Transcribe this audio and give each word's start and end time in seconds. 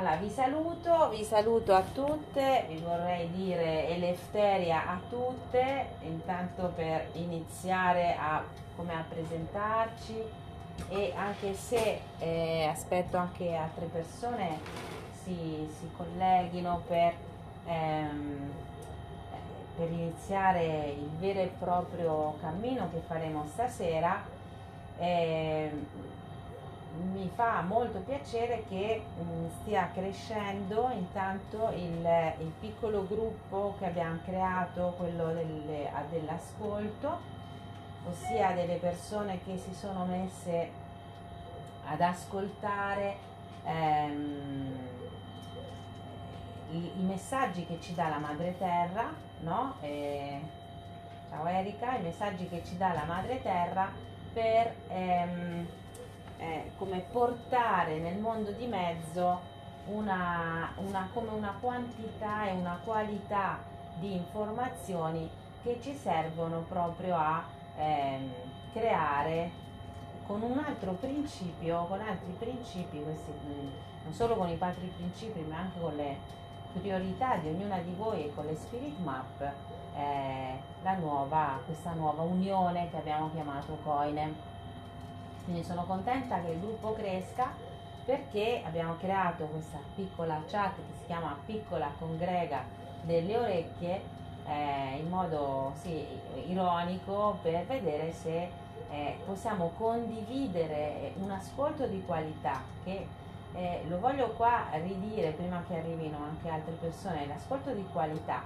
Allora, 0.00 0.16
vi 0.16 0.30
saluto, 0.30 1.10
vi 1.10 1.22
saluto 1.24 1.74
a 1.74 1.82
tutte, 1.82 2.64
vi 2.68 2.78
vorrei 2.78 3.30
dire 3.32 3.86
Elefteria 3.86 4.88
a 4.88 4.98
tutte, 5.10 5.88
intanto 6.00 6.72
per 6.74 7.10
iniziare 7.12 8.16
a, 8.18 8.42
come 8.76 8.94
a 8.94 9.04
presentarci 9.06 10.16
e 10.88 11.12
anche 11.14 11.52
se 11.52 12.00
eh, 12.18 12.64
aspetto 12.64 13.18
anche 13.18 13.54
altre 13.54 13.84
persone 13.92 14.58
si, 15.22 15.68
si 15.78 15.90
colleghino 15.94 16.80
per, 16.88 17.12
ehm, 17.66 18.52
per 19.76 19.90
iniziare 19.90 20.94
il 20.98 21.10
vero 21.18 21.40
e 21.40 21.52
proprio 21.58 22.38
cammino 22.40 22.88
che 22.90 23.02
faremo 23.06 23.44
stasera. 23.52 24.24
Eh, 24.96 25.70
mi 26.98 27.30
fa 27.34 27.62
molto 27.62 28.00
piacere 28.00 28.64
che 28.68 29.02
mh, 29.16 29.22
mm, 29.22 29.46
stia 29.60 29.90
crescendo 29.92 30.90
intanto 30.90 31.70
il, 31.74 32.06
il, 32.38 32.52
piccolo 32.58 33.06
gruppo 33.06 33.76
che 33.78 33.86
abbiamo 33.86 34.18
creato, 34.24 34.94
quello 34.96 35.26
delle, 35.28 35.90
dell'ascolto, 36.10 37.18
ossia 38.08 38.52
delle 38.52 38.76
persone 38.76 39.40
che 39.44 39.56
si 39.56 39.72
sono 39.72 40.04
messe 40.04 40.70
ad 41.86 42.00
ascoltare 42.00 43.16
ehm, 43.64 44.78
i, 46.70 46.76
i, 46.76 47.02
messaggi 47.02 47.66
che 47.66 47.78
ci 47.80 47.94
dà 47.94 48.08
la 48.08 48.18
madre 48.18 48.56
terra, 48.58 49.12
no? 49.40 49.74
E, 49.80 50.40
ciao 51.30 51.46
Erika, 51.46 51.96
i 51.96 52.02
messaggi 52.02 52.48
che 52.48 52.62
ci 52.64 52.76
dà 52.76 52.92
la 52.92 53.04
madre 53.04 53.40
terra 53.42 53.88
per... 54.32 54.74
Ehm, 54.88 55.78
eh, 56.40 56.72
come 56.78 57.04
portare 57.12 57.98
nel 57.98 58.18
mondo 58.18 58.50
di 58.52 58.66
mezzo 58.66 59.38
una, 59.86 60.72
una, 60.76 61.08
come 61.12 61.30
una 61.30 61.54
quantità 61.60 62.48
e 62.48 62.52
una 62.52 62.80
qualità 62.82 63.58
di 63.98 64.14
informazioni 64.14 65.28
che 65.62 65.78
ci 65.82 65.94
servono 65.94 66.64
proprio 66.66 67.14
a 67.14 67.44
ehm, 67.76 68.32
creare 68.72 69.68
con 70.26 70.40
un 70.42 70.58
altro 70.58 70.92
principio, 70.92 71.84
con 71.86 72.00
altri 72.00 72.32
principi, 72.38 73.02
questi, 73.02 73.32
non 74.04 74.12
solo 74.12 74.36
con 74.36 74.48
i 74.48 74.56
quattro 74.56 74.86
principi, 74.96 75.40
ma 75.40 75.58
anche 75.58 75.80
con 75.80 75.94
le 75.94 76.16
priorità 76.72 77.36
di 77.36 77.48
ognuna 77.48 77.78
di 77.78 77.92
voi 77.94 78.24
e 78.24 78.34
con 78.34 78.46
le 78.46 78.54
spirit 78.54 78.96
map, 79.00 79.40
eh, 79.96 80.58
nuova, 80.98 81.60
questa 81.66 81.92
nuova 81.92 82.22
unione 82.22 82.88
che 82.90 82.96
abbiamo 82.96 83.30
chiamato 83.32 83.76
Coine. 83.82 84.49
Quindi 85.50 85.66
sono 85.66 85.82
contenta 85.84 86.40
che 86.40 86.52
il 86.52 86.60
gruppo 86.60 86.92
cresca 86.92 87.52
perché 88.04 88.62
abbiamo 88.64 88.94
creato 88.98 89.46
questa 89.46 89.78
piccola 89.96 90.40
chat 90.46 90.76
che 90.76 90.96
si 91.00 91.06
chiama 91.06 91.36
Piccola 91.44 91.90
Congrega 91.98 92.62
delle 93.02 93.36
Orecchie 93.36 94.00
eh, 94.46 94.98
in 95.00 95.08
modo 95.08 95.72
sì, 95.74 96.06
ironico 96.46 97.38
per 97.42 97.66
vedere 97.66 98.12
se 98.12 98.48
eh, 98.92 99.16
possiamo 99.26 99.72
condividere 99.76 101.14
un 101.16 101.32
ascolto 101.32 101.84
di 101.88 102.00
qualità 102.06 102.62
che 102.84 103.08
eh, 103.54 103.82
lo 103.88 103.98
voglio 103.98 104.28
qua 104.34 104.66
ridire 104.74 105.32
prima 105.32 105.64
che 105.66 105.78
arrivino 105.78 106.18
anche 106.22 106.48
altre 106.48 106.74
persone, 106.74 107.26
l'ascolto 107.26 107.72
di 107.72 107.84
qualità 107.92 108.44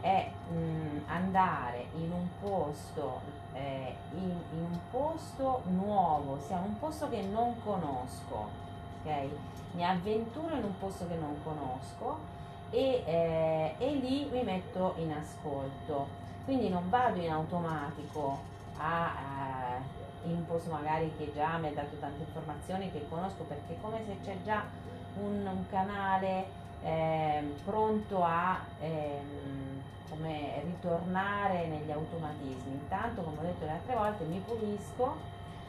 è 0.00 0.28
mh, 0.48 0.56
mm, 0.56 0.79
andare 1.10 1.86
in 1.96 2.10
un 2.12 2.28
posto 2.40 3.20
eh, 3.52 3.94
in, 4.14 4.30
in, 4.52 4.62
un 4.62 4.78
posto 4.90 5.62
nuovo, 5.66 6.38
sia 6.46 6.58
un 6.58 6.78
posto 6.78 7.08
che 7.08 7.20
non 7.22 7.60
conosco, 7.62 8.48
ok? 9.02 9.28
Mi 9.72 9.84
avventuro 9.84 10.54
in 10.54 10.64
un 10.64 10.78
posto 10.78 11.06
che 11.08 11.16
non 11.16 11.36
conosco 11.42 12.18
e, 12.70 13.02
eh, 13.04 13.74
e 13.78 13.94
lì 13.94 14.28
mi 14.30 14.42
metto 14.42 14.94
in 14.98 15.12
ascolto. 15.12 16.18
Quindi 16.44 16.68
non 16.68 16.88
vado 16.88 17.20
in 17.20 17.30
automatico 17.30 18.38
a, 18.78 19.04
a, 19.04 19.76
in 20.24 20.32
un 20.32 20.46
posto 20.46 20.70
magari 20.70 21.12
che 21.16 21.32
già 21.34 21.58
mi 21.58 21.68
ha 21.68 21.72
dato 21.72 21.96
tante 21.96 22.22
informazioni 22.22 22.90
che 22.90 23.06
conosco 23.08 23.44
perché 23.44 23.74
è 23.74 23.80
come 23.80 24.02
se 24.06 24.16
c'è 24.24 24.36
già 24.42 24.64
un, 25.16 25.46
un 25.46 25.68
canale 25.68 26.58
eh, 26.82 27.54
pronto 27.64 28.22
a 28.24 28.58
ehm, 28.80 29.69
come 30.10 30.60
ritornare 30.64 31.66
negli 31.66 31.90
automatismi. 31.90 32.72
Intanto, 32.72 33.22
come 33.22 33.38
ho 33.38 33.42
detto 33.42 33.64
le 33.64 33.70
altre 33.70 33.94
volte, 33.94 34.24
mi 34.24 34.42
pulisco, 34.44 35.16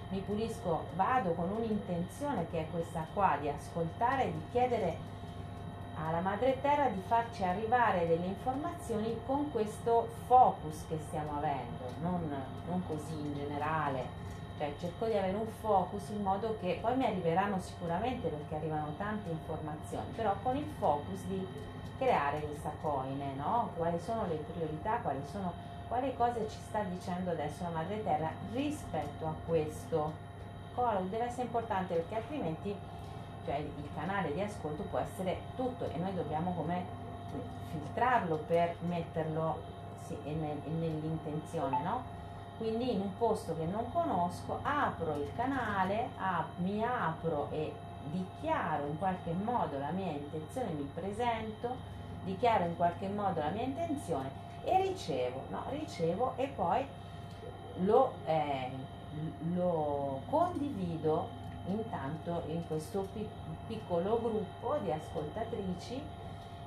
mi 0.09 0.19
pulisco, 0.19 0.85
vado 0.95 1.31
con 1.31 1.49
un'intenzione 1.49 2.47
che 2.49 2.61
è 2.61 2.67
questa 2.69 3.05
qua, 3.13 3.37
di 3.39 3.47
ascoltare, 3.47 4.31
di 4.31 4.41
chiedere 4.51 5.09
alla 5.95 6.19
madre 6.19 6.59
terra 6.61 6.89
di 6.89 7.01
farci 7.07 7.43
arrivare 7.43 8.07
delle 8.07 8.25
informazioni 8.25 9.19
con 9.25 9.51
questo 9.51 10.09
focus 10.27 10.85
che 10.87 10.97
stiamo 11.07 11.37
avendo, 11.37 11.85
non, 12.01 12.29
non 12.67 12.81
così 12.87 13.13
in 13.13 13.33
generale, 13.35 14.29
cioè 14.61 14.73
cerco 14.77 15.05
di 15.07 15.17
avere 15.17 15.35
un 15.35 15.47
focus 15.59 16.09
in 16.09 16.21
modo 16.21 16.55
che 16.59 16.77
poi 16.79 16.95
mi 16.95 17.05
arriveranno 17.05 17.59
sicuramente 17.59 18.27
perché 18.27 18.55
arrivano 18.55 18.93
tante 18.95 19.31
informazioni, 19.31 20.05
però 20.15 20.35
con 20.43 20.55
il 20.55 20.67
focus 20.77 21.23
di 21.23 21.47
creare 21.97 22.41
questa 22.41 22.71
coine, 22.79 23.33
no? 23.33 23.71
Quali 23.75 23.99
sono 23.99 24.27
le 24.27 24.35
priorità, 24.35 24.99
quali 25.01 25.21
sono 25.31 25.51
quali 25.87 26.15
cose 26.15 26.47
ci 26.47 26.59
sta 26.67 26.83
dicendo 26.83 27.31
adesso 27.31 27.63
la 27.63 27.69
madre 27.69 28.03
terra 28.03 28.31
rispetto 28.53 29.25
a 29.25 29.33
questo. 29.45 30.29
Cosa 30.75 30.99
deve 31.09 31.25
essere 31.25 31.43
importante 31.43 31.95
perché 31.95 32.15
altrimenti 32.15 32.75
cioè, 33.43 33.55
il 33.55 33.89
canale 33.95 34.31
di 34.31 34.41
ascolto 34.41 34.83
può 34.83 34.99
essere 34.99 35.39
tutto 35.55 35.89
e 35.89 35.97
noi 35.97 36.13
dobbiamo 36.13 36.53
come 36.53 36.85
filtrarlo 37.71 38.35
per 38.45 38.75
metterlo 38.81 39.59
sì, 40.05 40.15
nell'intenzione, 40.23 41.81
no? 41.81 42.20
Quindi 42.61 42.91
in 42.91 43.01
un 43.01 43.17
posto 43.17 43.55
che 43.57 43.65
non 43.65 43.91
conosco 43.91 44.59
apro 44.61 45.15
il 45.15 45.31
canale, 45.35 46.09
ap- 46.17 46.57
mi 46.57 46.83
apro 46.83 47.47
e 47.49 47.73
dichiaro 48.11 48.85
in 48.85 48.99
qualche 48.99 49.31
modo 49.31 49.79
la 49.79 49.89
mia 49.89 50.11
intenzione, 50.11 50.69
mi 50.73 50.87
presento, 50.93 51.75
dichiaro 52.23 52.65
in 52.65 52.75
qualche 52.75 53.07
modo 53.07 53.39
la 53.39 53.49
mia 53.49 53.63
intenzione 53.63 54.29
e 54.63 54.79
ricevo, 54.79 55.41
no? 55.49 55.63
ricevo 55.71 56.33
e 56.35 56.49
poi 56.49 56.85
lo, 57.77 58.13
eh, 58.25 58.69
lo 59.55 60.21
condivido 60.29 61.29
intanto 61.65 62.43
in 62.45 62.67
questo 62.67 63.07
piccolo 63.65 64.19
gruppo 64.21 64.77
di 64.83 64.91
ascoltatrici 64.91 65.99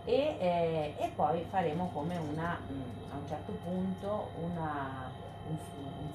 e, 0.06 0.37
eh, 0.41 0.94
e 0.99 1.09
poi 1.15 1.47
faremo 1.49 1.88
come 1.93 2.16
una, 2.16 2.59
mm, 2.69 3.12
a 3.12 3.16
un 3.16 3.28
certo 3.28 3.53
punto 3.62 4.31
una, 4.43 5.22
un, 5.49 5.56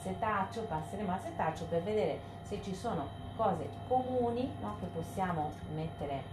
setaccio, 0.01 0.61
passeremo 0.61 1.11
al 1.11 1.21
setaccio 1.21 1.65
per 1.65 1.83
vedere 1.83 2.19
se 2.43 2.61
ci 2.63 2.73
sono 2.73 3.07
cose 3.35 3.69
comuni 3.87 4.49
no, 4.61 4.77
che 4.79 4.85
possiamo 4.87 5.51
mettere 5.73 6.23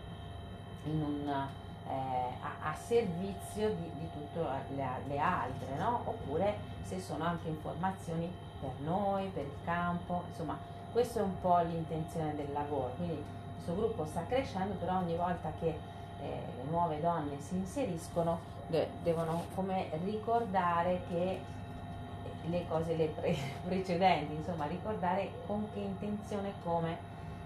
un, 0.84 1.28
eh, 1.28 1.90
a, 1.90 2.70
a, 2.70 2.74
servizio 2.74 3.70
di, 3.70 3.90
di 3.98 4.10
tutte 4.12 4.40
le, 4.74 4.86
le 5.06 5.18
altre, 5.18 5.76
no? 5.76 6.02
oppure 6.04 6.56
se 6.84 7.00
sono 7.00 7.24
anche 7.24 7.48
informazioni 7.48 8.32
per 8.60 8.72
noi, 8.84 9.28
per 9.28 9.44
il 9.44 9.64
campo, 9.64 10.22
insomma 10.28 10.56
questa 10.92 11.20
è 11.20 11.22
un 11.22 11.38
po' 11.40 11.58
l'intenzione 11.58 12.34
del 12.34 12.52
lavoro, 12.52 12.92
quindi 12.96 13.22
questo 13.54 13.74
gruppo 13.74 14.06
sta 14.06 14.24
crescendo, 14.26 14.74
però 14.74 14.98
ogni 14.98 15.16
volta 15.16 15.52
che 15.58 15.66
eh, 15.66 16.42
le 16.56 16.70
nuove 16.70 17.00
donne 17.00 17.40
si 17.40 17.56
inseriscono 17.56 18.38
de- 18.68 18.88
devono 19.02 19.44
come 19.54 19.90
ricordare 20.04 21.02
che 21.08 21.40
le 22.48 22.64
cose 22.68 22.96
le 22.96 23.06
pre- 23.06 23.36
precedenti, 23.64 24.34
insomma 24.34 24.66
ricordare 24.66 25.30
con 25.46 25.66
che 25.72 25.80
intenzione 25.80 26.48
e 26.48 26.52
come 26.62 26.96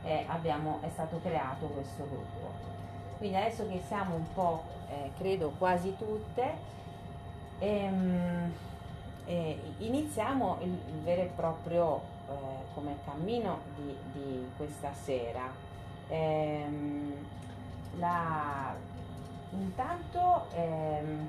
eh, 0.02 0.24
abbiamo, 0.28 0.78
è 0.82 0.88
stato 0.90 1.20
creato 1.22 1.66
questo 1.66 2.04
gruppo. 2.04 2.68
Quindi 3.18 3.36
adesso 3.36 3.68
che 3.68 3.82
siamo 3.86 4.14
un 4.14 4.32
po', 4.32 4.64
eh, 4.88 5.10
credo 5.18 5.52
quasi 5.58 5.94
tutte, 5.96 6.54
ehm, 7.58 8.52
eh, 9.26 9.60
iniziamo 9.78 10.58
il, 10.62 10.70
il, 10.70 11.00
vero 11.02 11.22
e 11.22 11.30
proprio 11.36 12.00
eh, 12.28 12.32
come 12.74 12.96
cammino 13.04 13.60
di, 13.76 13.96
di 14.12 14.50
questa 14.56 14.92
sera. 14.94 15.52
Ehm, 16.08 17.12
la, 17.98 18.74
intanto 19.50 20.46
ehm, 20.54 21.28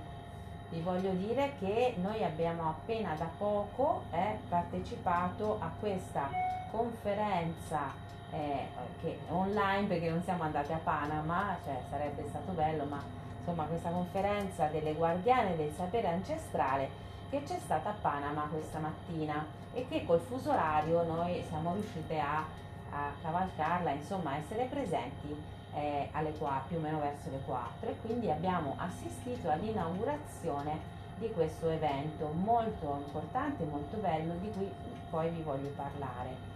vi 0.72 0.80
voglio 0.80 1.12
dire 1.12 1.54
che 1.60 1.96
noi 2.02 2.24
abbiamo 2.24 2.70
appena 2.70 3.14
da 3.16 3.30
poco 3.38 4.04
eh, 4.12 4.38
partecipato 4.48 5.58
a 5.60 5.70
questa 5.78 6.30
conferenza 6.72 7.92
eh, 8.32 8.68
che 9.02 9.20
online 9.28 9.88
perché 9.88 10.10
non 10.10 10.24
siamo 10.24 10.44
andati 10.44 10.72
a 10.72 10.80
Panama, 10.82 11.58
cioè 11.66 11.78
sarebbe 11.90 12.26
stato 12.30 12.54
bello, 12.54 12.86
ma 12.86 13.04
insomma 13.38 13.66
questa 13.66 13.90
conferenza 13.90 14.68
delle 14.68 14.94
guardiane 14.94 15.58
del 15.58 15.74
sapere 15.76 16.08
ancestrale 16.08 16.90
che 17.30 17.44
c'è 17.44 17.60
stata 17.60 17.90
a 17.90 17.96
Panama 18.00 18.48
questa 18.50 18.80
mattina 18.80 19.46
e 19.74 19.86
che 19.90 20.06
col 20.06 20.22
fuso 20.22 20.52
orario 20.52 21.04
noi 21.04 21.44
siamo 21.50 21.74
riuscite 21.74 22.18
a, 22.18 22.46
a 22.92 23.12
cavalcarla, 23.22 23.92
insomma 23.92 24.38
essere 24.38 24.66
presenti 24.66 25.60
eh, 25.74 26.10
alle 26.12 26.32
4, 26.34 26.68
più 26.68 26.78
o 26.78 26.80
meno 26.82 27.00
verso 27.00 27.30
le 27.30 27.40
4 27.46 27.90
e 27.90 27.96
quindi 28.02 28.30
abbiamo 28.30 28.76
assistito 28.78 29.50
all'inaugurazione 29.50 31.00
di 31.18 31.32
questo 31.32 31.70
evento 31.70 32.32
molto 32.34 33.02
importante, 33.06 33.64
molto 33.66 33.98
bello, 33.98 34.34
di 34.42 34.50
cui 34.52 34.70
poi 35.10 35.30
vi 35.30 35.42
voglio 35.42 35.70
parlare. 35.76 36.50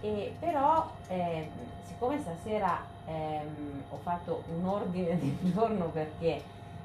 E 0.00 0.34
però, 0.38 0.90
eh, 1.06 1.48
siccome 1.84 2.20
stasera 2.20 2.84
ehm, 3.06 3.84
ho 3.90 3.96
fatto 4.02 4.42
un 4.56 4.66
ordine 4.66 5.16
di 5.18 5.52
giorno 5.52 5.86
perché 5.86 6.42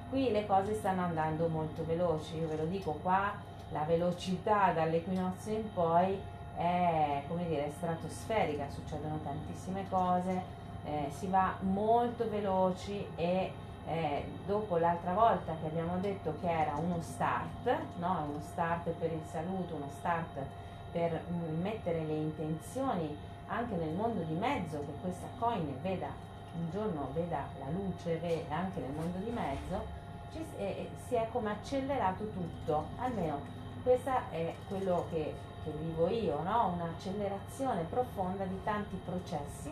qui 0.09 0.31
le 0.31 0.45
cose 0.45 0.75
stanno 0.75 1.01
andando 1.01 1.47
molto 1.47 1.83
veloci, 1.85 2.37
io 2.37 2.47
ve 2.47 2.57
lo 2.57 2.65
dico 2.65 2.91
qua, 3.01 3.33
la 3.69 3.83
velocità 3.83 4.71
dall'equinozio 4.71 5.53
in 5.53 5.73
poi 5.73 6.17
è 6.55 7.23
come 7.27 7.45
dire 7.47 7.71
stratosferica, 7.75 8.69
succedono 8.69 9.19
tantissime 9.23 9.85
cose, 9.89 10.56
eh, 10.87 11.11
si 11.11 11.27
va 11.27 11.55
molto 11.59 12.29
veloci 12.29 13.05
e 13.15 13.51
eh, 13.87 14.25
dopo 14.45 14.77
l'altra 14.77 15.13
volta 15.13 15.55
che 15.59 15.67
abbiamo 15.67 15.97
detto 15.97 16.35
che 16.39 16.49
era 16.49 16.75
uno 16.75 17.01
start, 17.01 17.75
no? 17.97 18.25
uno 18.29 18.41
start 18.41 18.89
per 18.91 19.11
il 19.11 19.23
saluto, 19.29 19.75
uno 19.75 19.89
start 19.97 20.39
per 20.91 21.21
mm, 21.29 21.61
mettere 21.61 22.03
le 22.03 22.15
intenzioni 22.15 23.15
anche 23.47 23.75
nel 23.75 23.93
mondo 23.93 24.21
di 24.21 24.33
mezzo, 24.33 24.79
che 24.79 24.93
questa 25.01 25.27
coin 25.39 25.73
veda 25.81 26.25
un 26.57 26.69
giorno 26.71 27.09
veda 27.13 27.45
la 27.59 27.69
luce 27.69 28.19
anche 28.49 28.79
nel 28.79 28.91
mondo 28.91 29.19
di 29.19 29.29
mezzo, 29.29 29.85
ci, 30.31 30.43
eh, 30.57 30.89
si 31.07 31.15
è 31.15 31.27
come 31.31 31.51
accelerato 31.51 32.27
tutto, 32.29 32.87
almeno 32.97 33.39
questo 33.83 34.11
è 34.31 34.53
quello 34.67 35.05
che, 35.11 35.33
che 35.63 35.71
vivo 35.71 36.09
io, 36.09 36.41
no? 36.43 36.73
un'accelerazione 36.73 37.83
profonda 37.83 38.43
di 38.45 38.61
tanti 38.63 38.99
processi 39.05 39.71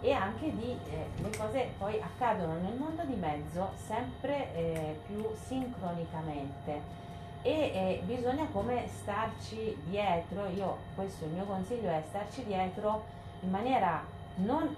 e 0.00 0.12
anche 0.12 0.54
di 0.54 0.76
eh, 0.90 1.08
le 1.20 1.36
cose 1.36 1.70
poi 1.78 2.00
accadono 2.00 2.54
nel 2.60 2.74
mondo 2.74 3.02
di 3.04 3.14
mezzo 3.14 3.72
sempre 3.86 4.54
eh, 4.54 5.00
più 5.06 5.26
sincronicamente. 5.46 7.04
E 7.42 7.50
eh, 7.50 8.02
bisogna 8.04 8.46
come 8.52 8.88
starci 8.88 9.76
dietro, 9.84 10.46
io 10.48 10.78
questo 10.94 11.24
il 11.24 11.30
mio 11.30 11.44
consiglio 11.44 11.88
è 11.88 12.02
starci 12.08 12.44
dietro 12.44 13.04
in 13.40 13.50
maniera 13.50 14.02
non 14.36 14.74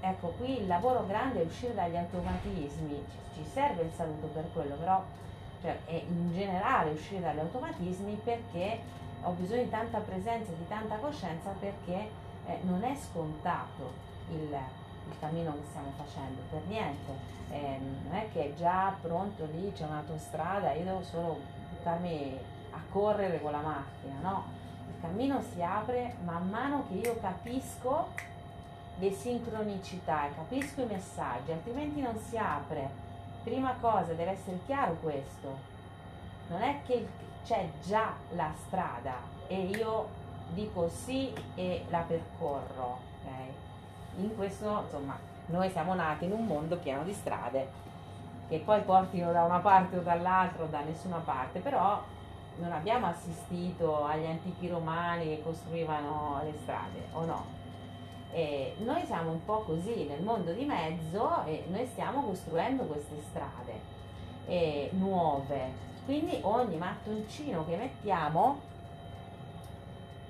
ecco 0.00 0.28
qui 0.38 0.60
il 0.60 0.66
lavoro 0.66 1.06
grande 1.06 1.42
è 1.42 1.44
uscire 1.44 1.74
dagli 1.74 1.96
automatismi, 1.96 3.04
ci, 3.10 3.18
ci 3.34 3.44
serve 3.52 3.82
il 3.82 3.92
saluto 3.96 4.26
per 4.28 4.44
quello, 4.52 4.74
però 4.74 5.02
cioè, 5.60 5.76
è 5.86 5.94
in 5.94 6.32
generale 6.32 6.90
uscire 6.90 7.20
dagli 7.20 7.40
automatismi 7.40 8.20
perché 8.22 8.80
ho 9.22 9.30
bisogno 9.32 9.62
di 9.64 9.70
tanta 9.70 9.98
presenza, 9.98 10.52
di 10.52 10.66
tanta 10.68 10.96
coscienza 10.96 11.50
perché 11.58 12.10
eh, 12.46 12.58
non 12.62 12.82
è 12.84 12.94
scontato 12.94 14.06
il, 14.30 14.40
il, 14.40 15.18
cammino 15.18 15.52
che 15.52 15.62
stiamo 15.68 15.92
facendo, 15.96 16.40
per 16.50 16.62
niente. 16.66 17.36
Eh, 17.50 17.78
non 18.04 18.14
è 18.14 18.28
che 18.32 18.50
è 18.50 18.54
già 18.54 18.94
pronto 19.00 19.46
lì, 19.52 19.72
c'è 19.72 19.84
un'autostrada, 19.84 20.72
io 20.72 20.84
devo 20.84 21.02
solo 21.02 21.40
buttarmi 21.70 22.38
a 22.70 22.80
correre 22.90 23.40
con 23.40 23.52
la 23.52 23.60
macchina, 23.60 24.14
no? 24.20 24.44
Il 24.88 25.00
cammino 25.00 25.40
si 25.52 25.62
apre 25.62 26.16
man 26.24 26.48
mano 26.48 26.84
che 26.88 26.94
io 26.94 27.18
capisco 27.20 28.08
le 28.98 29.12
sincronicità 29.12 30.26
e 30.26 30.34
capisco 30.34 30.82
i 30.82 30.86
messaggi, 30.86 31.52
altrimenti 31.52 32.00
non 32.00 32.18
si 32.18 32.36
apre. 32.36 33.06
Prima 33.44 33.74
cosa 33.80 34.12
deve 34.12 34.32
essere 34.32 34.58
chiaro 34.66 34.96
questo. 35.00 35.76
Non 36.48 36.62
è 36.62 36.80
che 36.84 37.06
c'è 37.44 37.68
già 37.86 38.12
la 38.34 38.52
strada 38.66 39.14
e 39.46 39.60
io 39.66 40.08
dico 40.52 40.88
sì 40.88 41.32
e 41.54 41.84
la 41.88 42.00
percorro, 42.00 42.98
ok? 43.24 43.57
In 44.18 44.36
questo, 44.36 44.82
insomma, 44.84 45.16
noi 45.46 45.70
siamo 45.70 45.94
nati 45.94 46.24
in 46.24 46.32
un 46.32 46.44
mondo 46.44 46.76
pieno 46.76 47.02
di 47.02 47.12
strade 47.12 47.86
che 48.48 48.58
poi 48.64 48.80
portino 48.82 49.30
da 49.30 49.44
una 49.44 49.58
parte 49.58 49.98
o 49.98 50.00
dall'altra 50.00 50.64
o 50.64 50.66
da 50.66 50.80
nessuna 50.80 51.18
parte, 51.18 51.60
però 51.60 52.02
non 52.56 52.72
abbiamo 52.72 53.06
assistito 53.06 54.04
agli 54.04 54.26
antichi 54.26 54.68
romani 54.68 55.26
che 55.26 55.42
costruivano 55.42 56.40
le 56.42 56.52
strade, 56.62 57.08
o 57.12 57.24
no? 57.24 57.44
E 58.32 58.74
noi 58.78 59.04
siamo 59.04 59.30
un 59.30 59.44
po' 59.44 59.60
così 59.60 60.04
nel 60.04 60.22
mondo 60.22 60.52
di 60.52 60.64
mezzo 60.64 61.44
e 61.44 61.64
noi 61.68 61.86
stiamo 61.86 62.22
costruendo 62.22 62.84
queste 62.84 63.20
strade 63.28 63.80
eh, 64.46 64.90
nuove. 64.92 65.86
Quindi 66.04 66.38
ogni 66.42 66.76
mattoncino 66.76 67.64
che 67.66 67.76
mettiamo 67.76 68.60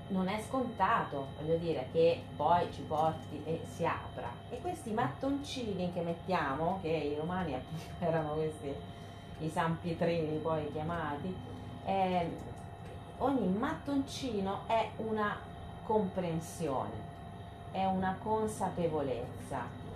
non 0.09 0.29
è 0.29 0.43
scontato, 0.47 1.29
voglio 1.41 1.57
dire, 1.57 1.89
che 1.93 2.23
poi 2.37 2.71
ci 2.73 2.83
porti 2.83 3.43
e 3.45 3.61
si 3.75 3.85
apra. 3.85 4.29
E 4.51 4.61
questi 4.61 4.91
mattoncini 4.91 5.93
che 5.93 6.01
mettiamo, 6.01 6.79
che 6.83 6.89
i 6.89 7.17
romani 7.17 7.55
erano 7.99 8.35
questi, 8.35 8.75
i 9.41 9.49
San 9.49 9.79
Pietrini 9.81 10.39
poi 10.39 10.71
chiamati, 10.73 11.35
eh, 11.85 12.31
ogni 13.19 13.49
mattoncino 13.49 14.61
è 14.67 14.91
una 14.97 15.37
comprensione 15.85 17.09
è 17.73 17.85
una 17.85 18.17
consapevolezza. 18.23 19.87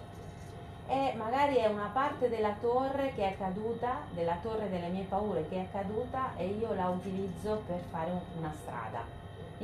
E 0.87 1.15
magari 1.17 1.56
è 1.56 1.67
una 1.67 1.91
parte 1.93 2.29
della 2.29 2.55
torre 2.61 3.12
che 3.15 3.31
è 3.31 3.37
caduta, 3.37 4.00
della 4.11 4.37
torre 4.43 4.69
delle 4.69 4.88
mie 4.88 5.05
paure 5.05 5.49
che 5.49 5.62
è 5.62 5.69
caduta 5.70 6.37
e 6.37 6.47
io 6.49 6.75
la 6.75 6.88
utilizzo 6.88 7.62
per 7.67 7.81
fare 7.91 8.11
una 8.37 8.53
strada, 8.61 9.03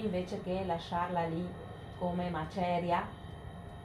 invece 0.01 0.41
che 0.43 0.65
lasciarla 0.65 1.27
lì 1.27 1.47
come 1.99 2.31
maceria 2.31 3.07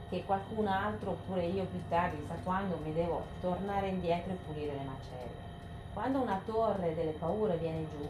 che 0.08 0.24
qualcun 0.24 0.66
altro 0.66 1.10
oppure 1.10 1.44
io 1.46 1.64
più 1.64 1.80
tardi, 1.88 2.24
sa 2.26 2.34
quando 2.42 2.78
mi 2.82 2.92
devo 2.92 3.24
tornare 3.40 3.88
indietro 3.88 4.32
e 4.32 4.38
pulire 4.46 4.72
le 4.72 4.84
macerie. 4.84 5.42
Quando 5.92 6.20
una 6.20 6.40
torre 6.44 6.94
delle 6.94 7.12
paure 7.12 7.56
viene 7.56 7.86
giù, 7.90 8.08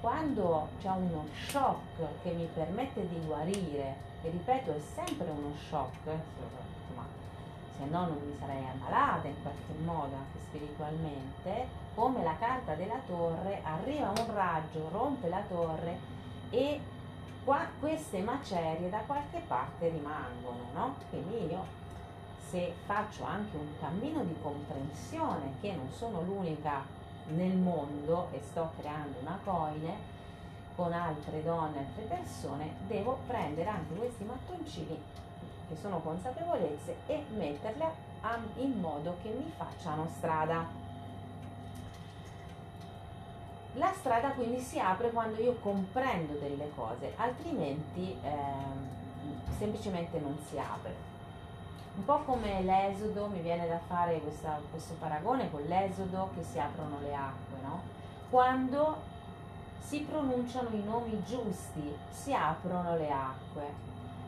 quando 0.00 0.68
c'è 0.80 0.90
uno 0.90 1.26
shock 1.48 2.22
che 2.22 2.30
mi 2.32 2.48
permette 2.52 3.08
di 3.08 3.20
guarire 3.24 3.96
e 4.22 4.30
ripeto 4.30 4.74
è 4.74 4.80
sempre 4.94 5.30
uno 5.30 5.54
shock, 5.68 6.06
insomma, 6.06 7.06
se 7.76 7.84
no 7.84 8.06
non 8.06 8.18
mi 8.24 8.36
sarei 8.38 8.64
ammalata 8.64 9.28
in 9.28 9.42
qualche 9.42 9.72
modo 9.84 10.14
anche 10.14 10.38
spiritualmente, 10.46 11.66
come 11.94 12.22
la 12.22 12.36
carta 12.38 12.74
della 12.74 13.00
torre, 13.06 13.60
arriva 13.62 14.12
un 14.16 14.34
raggio, 14.34 14.88
rompe 14.90 15.28
la 15.28 15.42
torre 15.48 15.98
e 16.50 16.80
qua 17.44 17.66
queste 17.80 18.20
macerie 18.20 18.88
da 18.88 19.00
qualche 19.06 19.42
parte 19.46 19.88
rimangono, 19.88 20.66
no? 20.72 20.94
Quindi 21.10 21.50
io 21.50 21.64
se 22.48 22.74
faccio 22.84 23.24
anche 23.24 23.56
un 23.56 23.68
cammino 23.80 24.22
di 24.24 24.36
comprensione 24.40 25.54
che 25.60 25.72
non 25.74 25.90
sono 25.90 26.22
l'unica 26.22 26.84
nel 27.28 27.56
mondo 27.56 28.28
e 28.32 28.40
sto 28.42 28.70
creando 28.78 29.18
una 29.20 29.38
coine, 29.42 30.10
con 30.74 30.92
altre 30.92 31.42
donne, 31.42 31.78
altre 31.78 32.04
persone, 32.04 32.74
devo 32.86 33.18
prendere 33.26 33.68
anche 33.68 33.94
questi 33.94 34.24
mattoncini 34.24 35.00
che 35.68 35.76
sono 35.76 36.00
consapevolezze 36.00 36.96
e 37.06 37.24
metterle 37.36 38.10
in 38.56 38.78
modo 38.78 39.16
che 39.22 39.30
mi 39.30 39.50
facciano 39.56 40.08
strada. 40.16 40.81
La 43.74 43.90
strada 43.94 44.32
quindi 44.32 44.60
si 44.60 44.78
apre 44.78 45.10
quando 45.10 45.40
io 45.40 45.54
comprendo 45.54 46.34
delle 46.34 46.70
cose, 46.74 47.14
altrimenti 47.16 48.14
eh, 48.22 48.30
semplicemente 49.56 50.20
non 50.20 50.36
si 50.46 50.58
apre. 50.58 50.94
Un 51.96 52.04
po' 52.04 52.18
come 52.20 52.62
l'esodo, 52.62 53.28
mi 53.28 53.40
viene 53.40 53.66
da 53.66 53.78
fare 53.78 54.20
questa, 54.20 54.60
questo 54.70 54.94
paragone 54.98 55.50
con 55.50 55.62
l'esodo 55.62 56.30
che 56.34 56.42
si 56.42 56.58
aprono 56.58 56.98
le 57.00 57.14
acque, 57.14 57.56
no? 57.62 57.80
Quando 58.28 58.96
si 59.80 60.00
pronunciano 60.00 60.68
i 60.72 60.82
nomi 60.82 61.22
giusti, 61.24 61.96
si 62.10 62.34
aprono 62.34 62.96
le 62.96 63.10
acque 63.10 63.72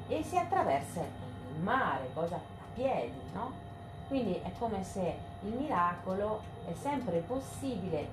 e 0.08 0.22
si 0.22 0.38
attraversa 0.38 1.00
il 1.00 1.60
mare, 1.60 2.10
cosa 2.14 2.36
a 2.36 2.40
piedi, 2.74 3.20
no? 3.32 3.52
Quindi 4.08 4.40
è 4.42 4.50
come 4.58 4.82
se 4.84 5.18
il 5.42 5.52
miracolo 5.52 6.40
è 6.66 6.72
sempre 6.72 7.18
possibile 7.20 8.08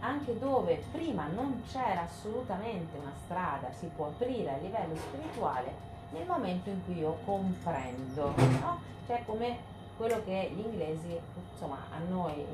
anche 0.00 0.38
dove 0.38 0.82
prima 0.90 1.26
non 1.26 1.62
c'era 1.70 2.02
assolutamente 2.02 2.96
una 2.98 3.12
strada, 3.24 3.70
si 3.72 3.90
può 3.94 4.06
aprire 4.06 4.54
a 4.54 4.58
livello 4.58 4.94
spirituale 4.96 5.86
nel 6.10 6.26
momento 6.26 6.70
in 6.70 6.84
cui 6.84 6.98
io 6.98 7.18
comprendo, 7.24 8.32
no? 8.60 8.80
Cioè 9.06 9.22
come 9.24 9.76
quello 9.96 10.22
che 10.24 10.52
gli 10.54 10.60
inglesi, 10.60 11.18
insomma 11.52 11.78
a 11.90 11.98
noi 12.08 12.44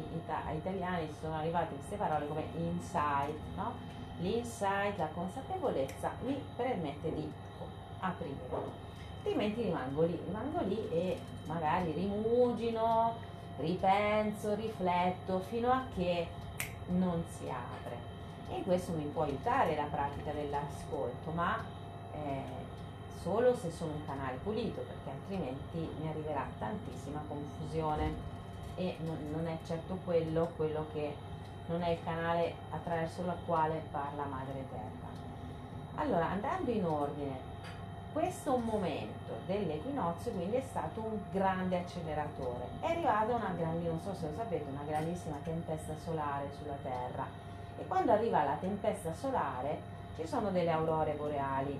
italiani 0.56 1.08
sono 1.20 1.36
arrivate 1.36 1.74
queste 1.74 1.96
parole 1.96 2.26
come 2.26 2.44
insight, 2.56 3.36
no? 3.56 3.92
l'insight, 4.20 4.96
la 4.96 5.08
consapevolezza 5.12 6.12
mi 6.24 6.40
permette 6.56 7.12
di 7.12 7.30
aprire. 8.00 8.82
Altrimenti 9.18 9.62
rimango 9.62 10.02
lì, 10.02 10.20
rimango 10.24 10.60
lì 10.62 10.88
e 10.90 11.18
magari 11.46 11.92
rimugino, 11.92 13.14
ripenso, 13.58 14.54
rifletto 14.54 15.40
fino 15.48 15.70
a 15.70 15.84
che 15.94 16.26
non 16.88 17.24
si 17.28 17.48
apre. 17.48 18.12
E 18.50 18.62
questo 18.62 18.92
mi 18.92 19.04
può 19.04 19.22
aiutare 19.22 19.74
la 19.74 19.84
pratica 19.84 20.32
dell'ascolto, 20.32 21.30
ma 21.30 21.64
eh, 22.12 22.42
solo 23.22 23.54
se 23.56 23.70
sono 23.70 23.92
un 23.92 24.04
canale 24.04 24.36
pulito, 24.42 24.82
perché 24.82 25.10
altrimenti 25.10 25.88
mi 26.00 26.08
arriverà 26.08 26.46
tantissima 26.58 27.22
confusione 27.26 28.32
e 28.76 28.96
non, 29.00 29.16
non 29.32 29.46
è 29.46 29.58
certo 29.66 29.98
quello, 30.04 30.50
quello 30.56 30.86
che 30.92 31.14
non 31.66 31.82
è 31.82 31.90
il 31.90 31.98
canale 32.04 32.54
attraverso 32.70 33.22
il 33.22 33.32
quale 33.46 33.82
parla 33.90 34.24
Madre 34.24 34.66
Terra. 34.68 35.12
Allora, 35.96 36.30
andando 36.30 36.70
in 36.70 36.84
ordine, 36.84 37.52
questo 38.14 38.56
momento 38.56 39.40
dell'equinozio 39.44 40.30
quindi 40.30 40.54
è 40.54 40.62
stato 40.70 41.00
un 41.00 41.18
grande 41.32 41.78
acceleratore. 41.78 42.68
È 42.78 42.86
arrivata 42.86 43.34
una 43.34 43.52
grande, 43.58 43.88
non 43.88 44.00
so 44.00 44.14
se 44.14 44.28
lo 44.28 44.36
sapete, 44.36 44.70
una 44.70 44.84
grandissima 44.86 45.36
tempesta 45.42 45.94
solare 46.04 46.48
sulla 46.56 46.76
Terra. 46.80 47.26
E 47.76 47.84
quando 47.88 48.12
arriva 48.12 48.44
la 48.44 48.56
tempesta 48.60 49.12
solare 49.12 49.80
ci 50.16 50.26
sono 50.28 50.50
delle 50.50 50.70
aurore 50.70 51.14
boreali 51.14 51.76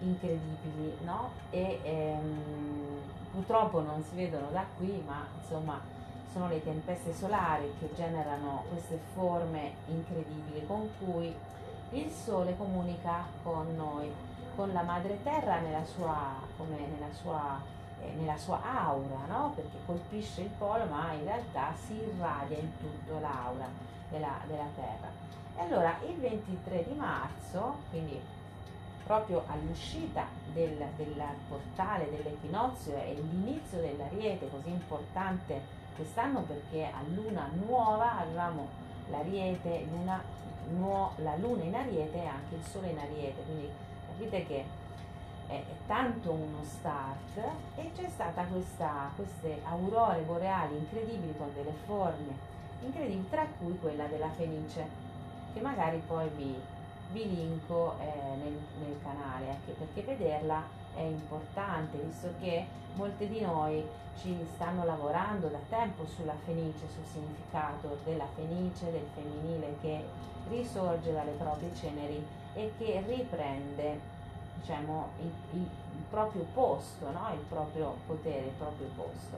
incredibili, 0.00 0.98
no? 1.04 1.30
E 1.50 1.78
ehm, 1.84 3.00
purtroppo 3.30 3.80
non 3.80 4.02
si 4.02 4.16
vedono 4.16 4.48
da 4.50 4.64
qui, 4.76 5.00
ma 5.06 5.24
insomma 5.40 5.80
sono 6.32 6.48
le 6.48 6.60
tempeste 6.60 7.14
solari 7.14 7.72
che 7.78 7.88
generano 7.94 8.64
queste 8.68 8.98
forme 9.14 9.74
incredibili 9.86 10.66
con 10.66 10.88
cui 10.98 11.32
il 11.90 12.10
Sole 12.10 12.56
comunica 12.56 13.26
con 13.44 13.76
noi 13.76 14.10
con 14.54 14.72
la 14.72 14.82
madre 14.82 15.22
terra 15.22 15.58
nella 15.60 15.84
sua, 15.84 16.34
nella 16.68 17.12
sua, 17.12 17.60
eh, 18.00 18.12
nella 18.18 18.36
sua 18.36 18.60
aura, 18.62 19.26
no? 19.28 19.52
perché 19.54 19.78
colpisce 19.86 20.42
il 20.42 20.50
polo 20.58 20.84
ma 20.84 21.12
in 21.12 21.24
realtà 21.24 21.72
si 21.74 21.94
irradia 21.94 22.58
in 22.58 22.70
tutto 22.78 23.18
l'aura 23.20 23.66
della, 24.10 24.40
della 24.46 24.68
terra. 24.74 25.10
E 25.56 25.60
allora 25.60 25.96
il 26.06 26.16
23 26.16 26.84
di 26.88 26.94
marzo, 26.94 27.76
quindi 27.90 28.20
proprio 29.04 29.44
all'uscita 29.48 30.26
del, 30.52 30.76
del 30.96 31.22
portale 31.48 32.08
dell'equinozio 32.10 32.96
e 32.96 33.14
l'inizio 33.14 33.80
dell'ariete 33.80 34.48
così 34.48 34.70
importante 34.70 35.80
quest'anno 35.96 36.40
perché 36.42 36.84
a 36.84 37.02
luna 37.14 37.50
nuova 37.66 38.18
avevamo 38.20 38.68
l'ariete, 39.10 39.86
luna, 39.90 40.22
nuo, 40.70 41.12
la 41.16 41.36
luna 41.36 41.64
in 41.64 41.74
ariete 41.74 42.22
e 42.22 42.26
anche 42.26 42.54
il 42.54 42.64
sole 42.64 42.88
in 42.88 42.98
ariete, 42.98 43.42
quindi 43.44 43.70
capite 44.22 44.46
che 44.46 44.64
è, 45.48 45.52
è 45.52 45.62
tanto 45.86 46.30
uno 46.30 46.62
start 46.62 47.38
e 47.74 47.90
c'è 47.94 48.08
stata 48.08 48.44
questa, 48.44 49.10
queste 49.16 49.60
aurore 49.64 50.20
boreali 50.20 50.76
incredibili 50.76 51.34
con 51.36 51.50
delle 51.54 51.72
forme 51.86 52.50
incredibili, 52.82 53.28
tra 53.28 53.46
cui 53.58 53.78
quella 53.78 54.06
della 54.06 54.30
Fenice, 54.30 54.86
che 55.52 55.60
magari 55.60 56.00
poi 56.06 56.28
vi, 56.36 56.54
vi 57.12 57.34
linko 57.34 57.96
eh, 58.00 58.36
nel, 58.36 58.58
nel, 58.80 58.96
canale, 59.02 59.50
anche 59.50 59.72
perché 59.72 60.02
vederla 60.02 60.62
è 60.94 61.02
importante, 61.02 61.98
visto 61.98 62.32
che 62.40 62.64
molte 62.94 63.28
di 63.28 63.40
noi 63.40 63.84
ci 64.20 64.36
stanno 64.54 64.84
lavorando 64.84 65.48
da 65.48 65.60
tempo 65.68 66.06
sulla 66.06 66.34
Fenice, 66.44 66.88
sul 66.92 67.04
significato 67.04 67.98
della 68.04 68.26
Fenice, 68.34 68.90
del 68.90 69.06
femminile 69.14 69.76
che 69.80 70.04
risorge 70.48 71.12
dalle 71.12 71.32
proprie 71.32 71.74
ceneri 71.74 72.24
e 72.54 72.72
che 72.78 73.02
riprende 73.06 74.11
diciamo, 74.62 75.10
il, 75.18 75.32
il, 75.52 75.60
il 75.60 76.02
proprio 76.08 76.46
posto, 76.54 77.10
no? 77.10 77.28
il 77.32 77.44
proprio 77.48 77.96
potere, 78.06 78.46
il 78.46 78.52
proprio 78.56 78.88
posto. 78.94 79.36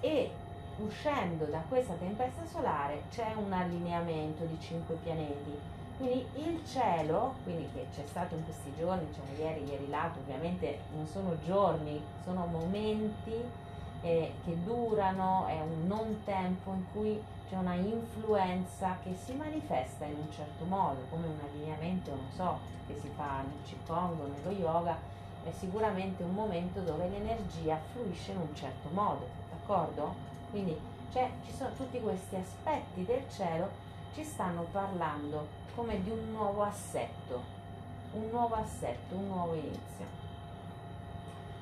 E 0.00 0.30
uscendo 0.78 1.44
da 1.46 1.62
questa 1.68 1.94
tempesta 1.94 2.44
solare 2.44 3.04
c'è 3.10 3.32
un 3.36 3.52
allineamento 3.52 4.44
di 4.44 4.58
cinque 4.60 4.96
pianeti. 4.96 5.76
Quindi 5.96 6.24
il 6.34 6.64
cielo, 6.64 7.34
quindi 7.42 7.68
che 7.72 7.86
c'è 7.92 8.04
stato 8.06 8.34
in 8.36 8.44
questi 8.44 8.72
giorni, 8.78 9.08
cioè 9.14 9.36
ieri, 9.36 9.64
ieri 9.64 9.88
l'altro, 9.88 10.20
ovviamente 10.20 10.78
non 10.94 11.06
sono 11.06 11.36
giorni, 11.44 12.00
sono 12.22 12.46
momenti 12.46 13.34
eh, 14.02 14.32
che 14.44 14.62
durano, 14.62 15.46
è 15.46 15.60
un 15.60 15.86
non 15.88 16.20
tempo 16.24 16.72
in 16.72 16.84
cui 16.92 17.20
c'è 17.48 17.56
una 17.56 17.74
influenza 17.74 18.98
che 19.02 19.16
si 19.24 19.32
manifesta 19.32 20.04
in 20.04 20.16
un 20.16 20.30
certo 20.30 20.64
modo, 20.64 21.00
come 21.08 21.26
un 21.26 21.38
allineamento, 21.42 22.10
non 22.10 22.28
so, 22.34 22.58
che 22.86 22.94
si 23.00 23.10
fa 23.16 23.40
nel 23.40 23.62
Qigong 23.64 24.20
o 24.20 24.26
nello 24.26 24.50
yoga, 24.50 24.96
è 25.44 25.50
sicuramente 25.52 26.22
un 26.22 26.34
momento 26.34 26.80
dove 26.80 27.08
l'energia 27.08 27.80
fluisce 27.92 28.32
in 28.32 28.38
un 28.38 28.54
certo 28.54 28.90
modo, 28.92 29.26
d'accordo? 29.50 30.14
Quindi 30.50 30.78
cioè, 31.10 31.30
ci 31.46 31.54
sono 31.54 31.70
tutti 31.74 31.98
questi 32.00 32.36
aspetti 32.36 33.04
del 33.04 33.24
cielo, 33.30 33.70
ci 34.12 34.22
stanno 34.22 34.66
parlando 34.70 35.46
come 35.74 36.02
di 36.02 36.10
un 36.10 36.32
nuovo 36.32 36.62
assetto, 36.64 37.42
un 38.12 38.28
nuovo 38.30 38.56
assetto, 38.56 39.14
un 39.14 39.26
nuovo 39.26 39.54
inizio. 39.54 40.04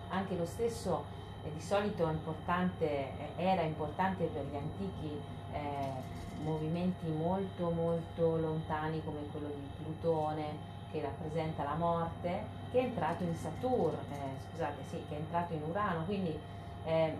Anche 0.08 0.36
lo 0.36 0.46
stesso 0.46 1.04
eh, 1.44 1.52
di 1.52 1.60
solito 1.60 2.08
importante, 2.08 2.86
eh, 2.86 3.30
era 3.36 3.62
importante 3.62 4.24
per 4.24 4.44
gli 4.46 4.56
antichi 4.56 5.20
eh, 5.56 6.42
movimenti 6.42 7.08
molto 7.08 7.70
molto 7.70 8.36
lontani 8.36 9.02
come 9.04 9.20
quello 9.30 9.48
di 9.48 9.82
Plutone 9.82 10.74
che 10.90 11.00
rappresenta 11.00 11.64
la 11.64 11.74
morte, 11.74 12.44
che 12.70 12.78
è 12.78 12.82
entrato 12.84 13.24
in 13.24 13.34
Saturno, 13.34 13.98
eh, 14.10 14.40
scusate, 14.48 14.82
sì, 14.88 15.02
che 15.08 15.16
è 15.16 15.18
entrato 15.18 15.52
in 15.54 15.62
Urano, 15.62 16.04
quindi 16.04 16.38
eh, 16.84 17.14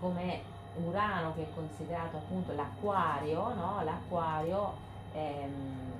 come 0.00 0.40
Urano 0.84 1.34
che 1.34 1.42
è 1.42 1.54
considerato 1.54 2.16
appunto 2.16 2.52
l'acquario, 2.54 3.54
no? 3.54 3.82
l'acquario 3.82 4.72
ehm, 5.12 5.94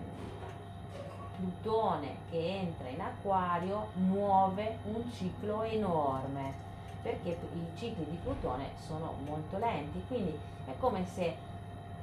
Plutone 1.36 2.16
che 2.30 2.60
entra 2.60 2.88
in 2.88 3.00
acquario 3.00 3.88
muove 3.94 4.78
un 4.84 5.12
ciclo 5.12 5.62
enorme 5.64 6.64
perché 7.02 7.38
i 7.52 7.76
cicli 7.76 8.06
di 8.08 8.16
Plutone 8.16 8.70
sono 8.78 9.14
molto 9.24 9.58
lenti, 9.58 10.02
quindi 10.08 10.36
è 10.64 10.72
come 10.78 11.06
se 11.06 11.36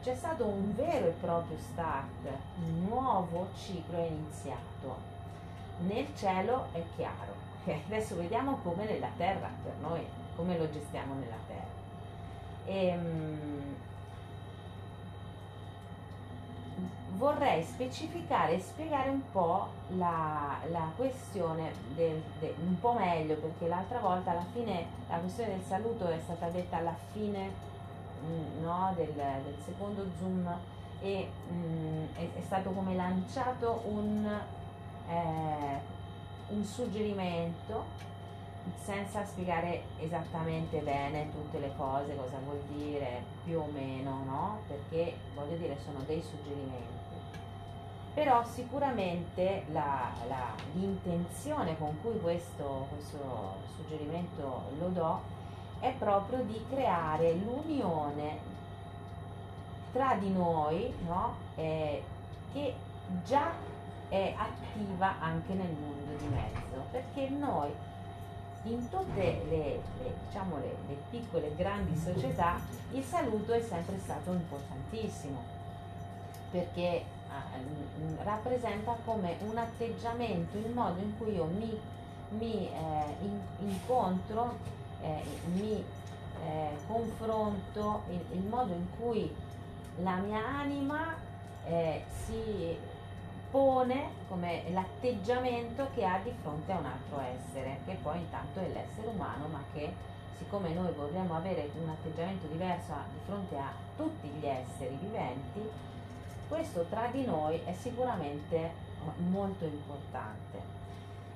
c'è 0.03 0.15
stato 0.15 0.45
un 0.45 0.75
vero 0.75 1.07
e 1.07 1.13
proprio 1.21 1.57
start, 1.57 2.27
un 2.57 2.87
nuovo 2.89 3.47
ciclo 3.55 3.97
è 3.97 4.07
iniziato. 4.07 5.11
Nel 5.87 6.07
cielo 6.17 6.67
è 6.73 6.83
chiaro, 6.97 7.33
adesso 7.87 8.17
vediamo 8.17 8.59
come 8.63 8.83
nella 8.83 9.09
terra 9.15 9.49
per 9.63 9.73
noi, 9.79 10.05
come 10.35 10.57
lo 10.57 10.69
gestiamo 10.69 11.13
nella 11.13 11.37
terra. 11.47 11.81
E, 12.65 12.97
um, 12.97 13.75
vorrei 17.15 17.63
specificare 17.63 18.55
e 18.55 18.59
spiegare 18.59 19.09
un 19.09 19.21
po' 19.31 19.67
la, 19.95 20.57
la 20.69 20.91
questione 20.97 21.71
del, 21.95 22.21
de, 22.39 22.53
un 22.59 22.77
po' 22.77 22.93
meglio 22.93 23.35
perché 23.35 23.67
l'altra 23.67 23.99
volta 23.99 24.31
alla 24.31 24.45
fine 24.51 24.85
la 25.07 25.17
questione 25.17 25.51
del 25.51 25.63
saluto 25.63 26.07
è 26.07 26.19
stata 26.21 26.49
detta 26.49 26.77
alla 26.77 26.95
fine 27.11 27.71
no, 28.61 28.93
del, 28.95 29.13
del, 29.13 29.55
secondo 29.63 30.05
zoom 30.19 30.49
e 31.01 31.29
mh, 31.49 31.53
mm, 31.53 32.03
è, 32.15 32.29
è, 32.37 32.41
stato 32.41 32.71
come 32.71 32.95
lanciato 32.95 33.83
un, 33.85 34.25
eh, 35.07 35.79
un 36.49 36.63
suggerimento 36.63 38.11
senza 38.81 39.25
spiegare 39.25 39.83
esattamente 39.99 40.79
bene 40.79 41.29
tutte 41.31 41.59
le 41.59 41.73
cose, 41.75 42.15
cosa 42.15 42.37
vuol 42.43 42.61
dire 42.73 43.23
più 43.43 43.59
o 43.59 43.67
meno, 43.71 44.23
no? 44.23 44.59
Perché 44.67 45.15
voglio 45.35 45.57
dire 45.57 45.77
sono 45.83 45.99
dei 46.05 46.21
suggerimenti. 46.21 47.01
Però 48.13 48.43
sicuramente 48.45 49.65
la, 49.71 50.11
la, 50.27 50.53
l'intenzione 50.73 51.77
con 51.77 51.99
cui 52.01 52.19
questo, 52.21 52.87
questo 52.89 53.55
suggerimento 53.75 54.61
lo 54.77 54.87
do 54.89 55.21
è 55.83 55.91
proprio 55.97 56.41
di 56.43 56.63
creare 56.69 57.33
l'unione 57.33 58.39
tra 59.91 60.15
di 60.15 60.31
noi, 60.31 60.93
no? 61.05 61.35
eh, 61.55 62.01
che 62.53 62.73
già 63.25 63.51
è 64.07 64.33
attiva 64.37 65.19
anche 65.19 65.53
nel 65.53 65.75
mondo 65.77 66.15
di 66.17 66.25
mezzo, 66.27 66.85
perché 66.89 67.27
noi 67.27 67.69
in 68.63 68.89
tutte 68.89 69.43
le, 69.49 69.81
le, 70.01 70.15
diciamo, 70.25 70.57
le, 70.59 70.73
le 70.87 70.97
piccole 71.09 71.47
e 71.47 71.55
grandi 71.55 71.97
società 71.97 72.61
il 72.91 73.03
saluto 73.03 73.51
è 73.51 73.59
sempre 73.59 73.99
stato 73.99 74.31
importantissimo, 74.31 75.43
perché 76.49 77.03
ah, 77.27 78.23
rappresenta 78.23 78.95
come 79.03 79.35
un 79.41 79.57
atteggiamento, 79.57 80.57
il 80.57 80.69
modo 80.69 81.01
in 81.01 81.17
cui 81.17 81.33
io 81.33 81.43
mi, 81.43 81.77
mi 82.37 82.69
eh, 82.69 83.15
in, 83.25 83.37
incontro 83.67 84.81
eh, 85.03 85.23
mi 85.53 85.83
eh, 86.45 86.69
confronto, 86.87 88.03
il, 88.09 88.21
il, 88.31 88.47
modo 88.47 88.73
in 88.73 88.87
cui 88.97 89.33
la 90.01 90.15
mia 90.15 90.43
anima 90.45 91.15
eh, 91.65 92.03
si 92.25 92.77
pone 93.51 94.09
come 94.27 94.63
l'atteggiamento 94.71 95.89
che 95.93 96.03
ha 96.05 96.19
di 96.23 96.33
fronte 96.41 96.71
a 96.71 96.79
un 96.79 96.85
altro 96.85 97.19
essere, 97.21 97.79
che 97.85 97.97
poi 98.01 98.17
intanto 98.17 98.59
è 98.59 98.67
l'essere 98.67 99.07
umano, 99.07 99.47
ma 99.47 99.61
che 99.73 99.93
siccome 100.37 100.73
noi 100.73 100.91
vorremmo 100.93 101.35
avere 101.35 101.69
un 101.81 101.89
atteggiamento 101.89 102.47
diverso 102.47 102.93
di 103.11 103.19
fronte 103.25 103.57
a 103.57 103.71
tutti 103.95 104.27
gli 104.27 104.45
esseri 104.45 104.97
viventi, 104.99 105.69
questo 106.47 106.85
tra 106.89 107.07
di 107.11 107.25
noi 107.25 107.61
è 107.65 107.73
sicuramente 107.73 108.71
molto 109.29 109.65
importante. 109.65 110.71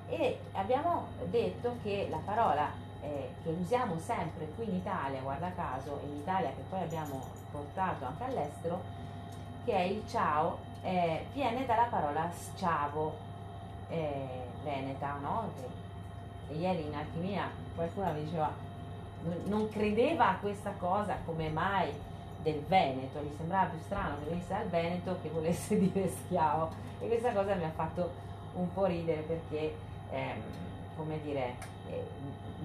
e 0.08 0.38
abbiamo 0.52 1.08
detto 1.26 1.76
che 1.82 2.08
la 2.10 2.20
parola 2.24 2.70
eh, 3.00 3.30
che 3.42 3.50
usiamo 3.50 3.98
sempre 3.98 4.48
qui 4.56 4.68
in 4.68 4.76
Italia, 4.76 5.20
guarda 5.20 5.52
caso, 5.52 6.00
in 6.04 6.16
Italia 6.16 6.50
che 6.50 6.62
poi 6.68 6.82
abbiamo 6.82 7.22
portato 7.50 8.04
anche 8.04 8.24
all'estero, 8.24 8.82
che 9.64 9.72
è 9.72 9.82
il 9.82 10.02
ciao, 10.08 10.58
eh, 10.82 11.26
viene 11.32 11.66
dalla 11.66 11.86
parola 11.90 12.30
sciavo 12.30 13.16
eh, 13.88 14.46
veneta, 14.62 15.18
no? 15.20 15.50
Che, 15.54 16.54
ieri 16.54 16.86
in 16.86 16.94
alchimia 16.94 17.50
qualcuno 17.74 18.12
mi 18.12 18.24
diceva 18.24 18.50
non 19.44 19.68
credeva 19.68 20.30
a 20.30 20.36
questa 20.36 20.72
cosa 20.78 21.18
come 21.24 21.48
mai 21.48 21.92
del 22.42 22.62
Veneto, 22.66 23.20
gli 23.20 23.34
sembrava 23.36 23.68
più 23.70 23.78
strano 23.80 24.16
che 24.18 24.30
venisse 24.30 24.54
dal 24.54 24.68
Veneto 24.68 25.18
che 25.20 25.28
volesse 25.28 25.76
dire 25.78 26.08
schiavo 26.08 26.70
e 27.00 27.06
questa 27.06 27.32
cosa 27.32 27.54
mi 27.54 27.64
ha 27.64 27.70
fatto 27.70 28.10
un 28.54 28.72
po' 28.72 28.86
ridere 28.86 29.22
perché 29.22 29.74
ehm, 30.10 30.40
come 30.96 31.20
dire 31.22 31.54
eh, 31.90 32.06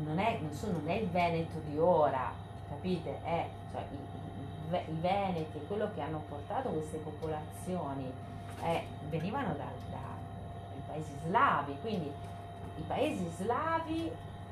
non, 0.04 0.20
è, 0.20 0.40
non, 0.42 0.52
so, 0.54 0.72
non, 0.72 0.88
è, 0.88 0.94
il 0.94 1.10
Veneto 1.10 1.60
di 1.66 1.78
ora 1.78 2.32
capite? 2.70 3.22
È, 3.24 3.48
cioè, 3.72 3.86
i, 3.92 4.76
i, 4.76 5.00
Veneti, 5.00 5.60
quello 5.68 5.90
che 5.94 6.02
hanno 6.02 6.24
portato 6.28 6.70
queste 6.70 6.98
popolazioni 6.98 8.12
eh, 8.64 8.84
venivano 9.10 9.54
da, 9.56 9.66
dai 9.90 10.82
paesi 10.88 11.12
slavi 11.26 11.78
quindi 11.82 12.12
i 12.78 12.82
paesi 12.88 13.30
slavi 13.38 14.12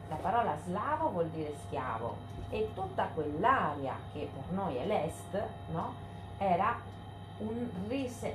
la 0.09 0.15
parola 0.17 0.57
slavo 0.65 1.09
vuol 1.09 1.29
dire 1.29 1.53
schiavo 1.65 2.29
e 2.49 2.69
tutta 2.75 3.09
quell'area 3.13 3.95
che 4.11 4.29
per 4.31 4.43
noi 4.53 4.75
è 4.75 4.85
l'est, 4.85 5.41
no? 5.71 5.93
era 6.37 6.77
un 7.37 7.69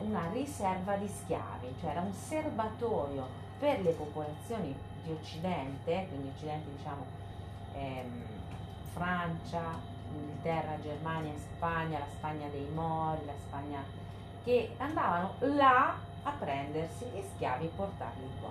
una 0.00 0.28
riserva 0.32 0.96
di 0.96 1.06
schiavi, 1.06 1.74
cioè 1.80 1.90
era 1.90 2.00
un 2.00 2.12
serbatoio 2.12 3.26
per 3.58 3.82
le 3.82 3.92
popolazioni 3.92 4.74
di 5.06 5.12
Occidente, 5.12 6.06
quindi 6.08 6.28
Occidente 6.34 6.70
diciamo 6.76 7.04
ehm, 7.74 8.24
Francia, 8.92 9.62
Inghilterra, 10.12 10.80
Germania, 10.80 11.32
Spagna, 11.36 11.98
la 11.98 12.08
Spagna 12.08 12.48
dei 12.48 12.68
Mori, 12.74 13.24
la 13.24 13.32
Spagna 13.46 13.82
che 14.44 14.74
andavano 14.78 15.34
là 15.40 15.94
a 16.22 16.30
prendersi 16.38 17.04
gli 17.06 17.22
schiavi 17.34 17.66
e 17.66 17.70
portarli 17.74 18.30
qua. 18.40 18.50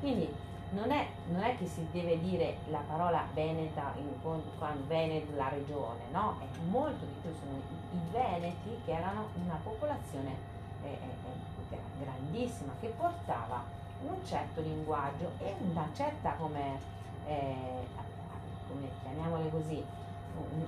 Quindi 0.00 0.32
non 0.70 0.90
è, 0.90 1.06
non 1.28 1.42
è, 1.42 1.56
che 1.56 1.66
si 1.66 1.86
deve 1.90 2.18
dire 2.20 2.56
la 2.70 2.82
parola 2.86 3.24
veneta 3.34 3.92
in 3.96 4.08
quando 4.22 4.86
Veneto 4.86 5.36
la 5.36 5.48
regione, 5.48 6.02
no? 6.10 6.38
È 6.40 6.58
molto 6.68 7.04
di 7.04 7.12
più, 7.20 7.30
sono 7.34 7.56
i, 7.56 7.96
i 7.96 8.00
veneti 8.10 8.80
che 8.84 8.92
erano 8.92 9.28
una 9.44 9.58
popolazione 9.62 10.34
eh, 10.82 10.88
eh, 10.88 11.74
eh 11.74 11.80
grandissima 12.02 12.72
che 12.80 12.88
portava 12.88 13.62
un 14.06 14.24
certo 14.24 14.60
linguaggio 14.60 15.32
e 15.38 15.54
una 15.70 15.88
certa 15.94 16.32
come, 16.32 16.78
eh, 17.26 17.86
come 18.68 18.88
chiamiamole 19.02 19.50
così, 19.50 19.84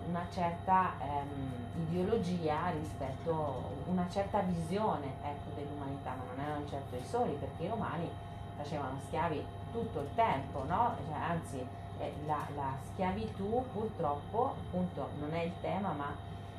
una 0.08 0.26
certa 0.30 0.92
ehm, 1.00 1.88
ideologia 1.88 2.70
rispetto, 2.70 3.62
una 3.86 4.06
certa 4.10 4.40
visione 4.40 5.06
ecco, 5.22 5.50
dell'umanità, 5.54 6.10
ma 6.10 6.24
non 6.34 6.44
erano 6.44 6.68
certo 6.68 6.96
i 6.96 7.04
soli 7.04 7.32
perché 7.32 7.64
i 7.64 7.68
romani 7.68 8.08
facevano 8.56 8.98
schiavi 9.06 9.44
tutto 9.72 10.00
il 10.00 10.08
tempo, 10.14 10.64
no? 10.64 10.94
Cioè, 11.08 11.16
anzi 11.16 11.66
eh, 11.98 12.12
la, 12.26 12.46
la, 12.54 12.76
schiavitù 12.92 13.64
purtroppo 13.72 14.54
appunto 14.66 15.08
non 15.18 15.32
è 15.32 15.42
il 15.42 15.52
tema, 15.60 15.92
ma 15.92 16.14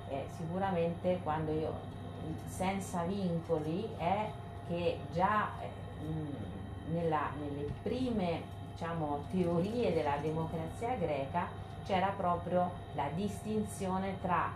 eh, 0.10 0.27
sicuramente 0.36 1.20
quando 1.24 1.51
io 1.51 1.94
senza 2.48 3.03
vincoli 3.03 3.88
è 3.98 4.29
che 4.67 5.00
già 5.13 5.50
eh, 5.62 5.70
nella, 6.91 7.29
nelle 7.39 7.69
prime 7.81 8.41
diciamo, 8.71 9.25
teorie 9.31 9.93
della 9.93 10.17
democrazia 10.17 10.95
greca 10.95 11.47
c'era 11.85 12.13
proprio 12.15 12.71
la 12.93 13.07
distinzione 13.13 14.17
tra 14.21 14.51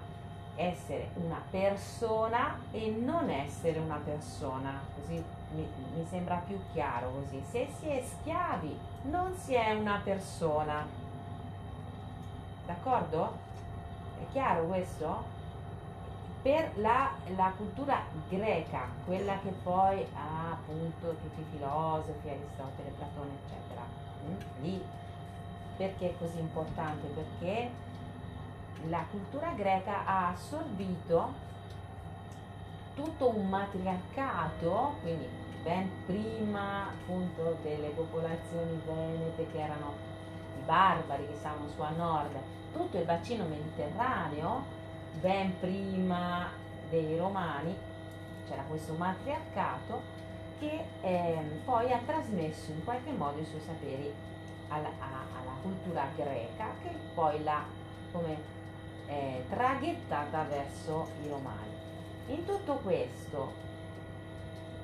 essere 0.56 1.12
una 1.16 1.42
persona 1.50 2.60
e 2.72 2.90
non 2.90 3.30
essere 3.30 3.80
una 3.80 4.02
persona, 4.04 4.82
così 4.96 5.24
mi, 5.52 5.66
mi, 5.96 6.06
sembra 6.10 6.44
più 6.46 6.60
chiaro 6.74 7.12
così. 7.12 7.42
Se 7.50 7.68
si 7.80 7.88
è 7.88 8.04
schiavi 8.04 8.78
non 9.04 9.34
si 9.36 9.54
è 9.54 9.74
una 9.74 10.02
persona. 10.04 10.86
D'accordo? 12.66 13.38
È 14.22 14.32
chiaro 14.32 14.66
questo? 14.66 15.38
Per 16.42 16.72
la, 16.78 17.12
la 17.36 17.54
cultura 17.58 18.02
greca, 18.30 18.88
quella 19.06 19.38
che 19.40 19.54
poi 19.62 20.06
ha 20.14 20.52
appunto 20.52 21.16
tutti 21.22 21.42
i 21.42 21.46
filosofi, 21.52 22.30
Aristotele, 22.30 22.94
Platone, 22.96 23.32
eccetera, 23.44 23.82
mm? 24.26 24.62
lì 24.62 24.82
perché 25.80 26.10
è 26.10 26.18
così 26.18 26.40
importante? 26.40 27.08
Perché 27.08 27.70
la 28.90 29.06
cultura 29.10 29.52
greca 29.52 30.06
ha 30.06 30.28
assorbito 30.28 31.34
tutto 32.96 33.30
un 33.34 33.48
matriarcato, 33.48 34.96
quindi 35.02 35.26
ben 35.64 35.90
prima 36.06 36.88
appunto 36.88 37.58
delle 37.62 37.88
popolazioni 37.90 38.82
venete 38.86 39.50
che 39.52 39.62
erano 39.62 39.94
i 40.58 40.66
barbari 40.66 41.28
che 41.28 41.36
stavano 41.36 41.70
su 41.70 41.82
a 41.82 41.92
nord, 41.92 42.38
tutto 42.74 42.98
il 42.98 43.06
bacino 43.06 43.46
mediterraneo, 43.46 44.78
ben 45.20 45.60
prima 45.60 46.50
dei 46.90 47.18
romani, 47.18 47.76
c'era 48.48 48.64
questo 48.64 48.94
matriarcato 48.94 50.18
che 50.60 50.84
eh, 51.02 51.38
poi 51.66 51.92
ha 51.92 52.02
trasmesso 52.06 52.72
in 52.72 52.84
qualche 52.84 53.12
modo 53.12 53.40
i 53.40 53.46
suoi 53.46 53.62
saperi 53.62 54.14
alla, 54.68 54.90
alla 55.00 55.56
cultura 55.62 56.08
greca 56.16 56.68
che 56.82 56.90
poi 57.14 57.44
l'ha 57.44 57.64
come 58.12 58.38
eh, 59.08 59.44
traghettata 59.50 60.44
verso 60.44 61.10
i 61.24 61.30
romani. 61.30 61.78
In 62.28 62.46
tutto 62.46 62.76
questo, 62.84 63.54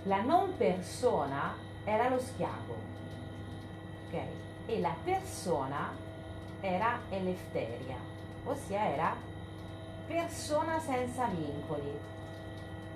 la 0.03 0.21
non 0.21 0.55
persona 0.57 1.55
era 1.83 2.09
lo 2.09 2.19
schiavo, 2.19 2.75
ok? 4.07 4.19
E 4.67 4.79
la 4.79 4.95
persona 5.03 5.91
era 6.61 6.99
Elefteria, 7.09 7.97
ossia 8.45 8.85
era 8.87 9.15
persona 10.07 10.79
senza 10.79 11.25
vincoli. 11.27 12.13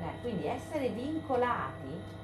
Eh, 0.02 0.22
quindi 0.22 0.48
essere 0.48 0.90
vincolati 0.90 2.18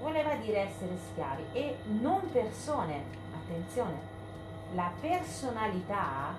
voleva 0.00 0.34
dire 0.36 0.68
essere 0.68 0.96
schiavi 1.12 1.44
e 1.52 1.76
non 2.00 2.30
persone. 2.30 3.22
Attenzione, 3.34 3.94
la 4.74 4.90
personalità, 5.00 6.34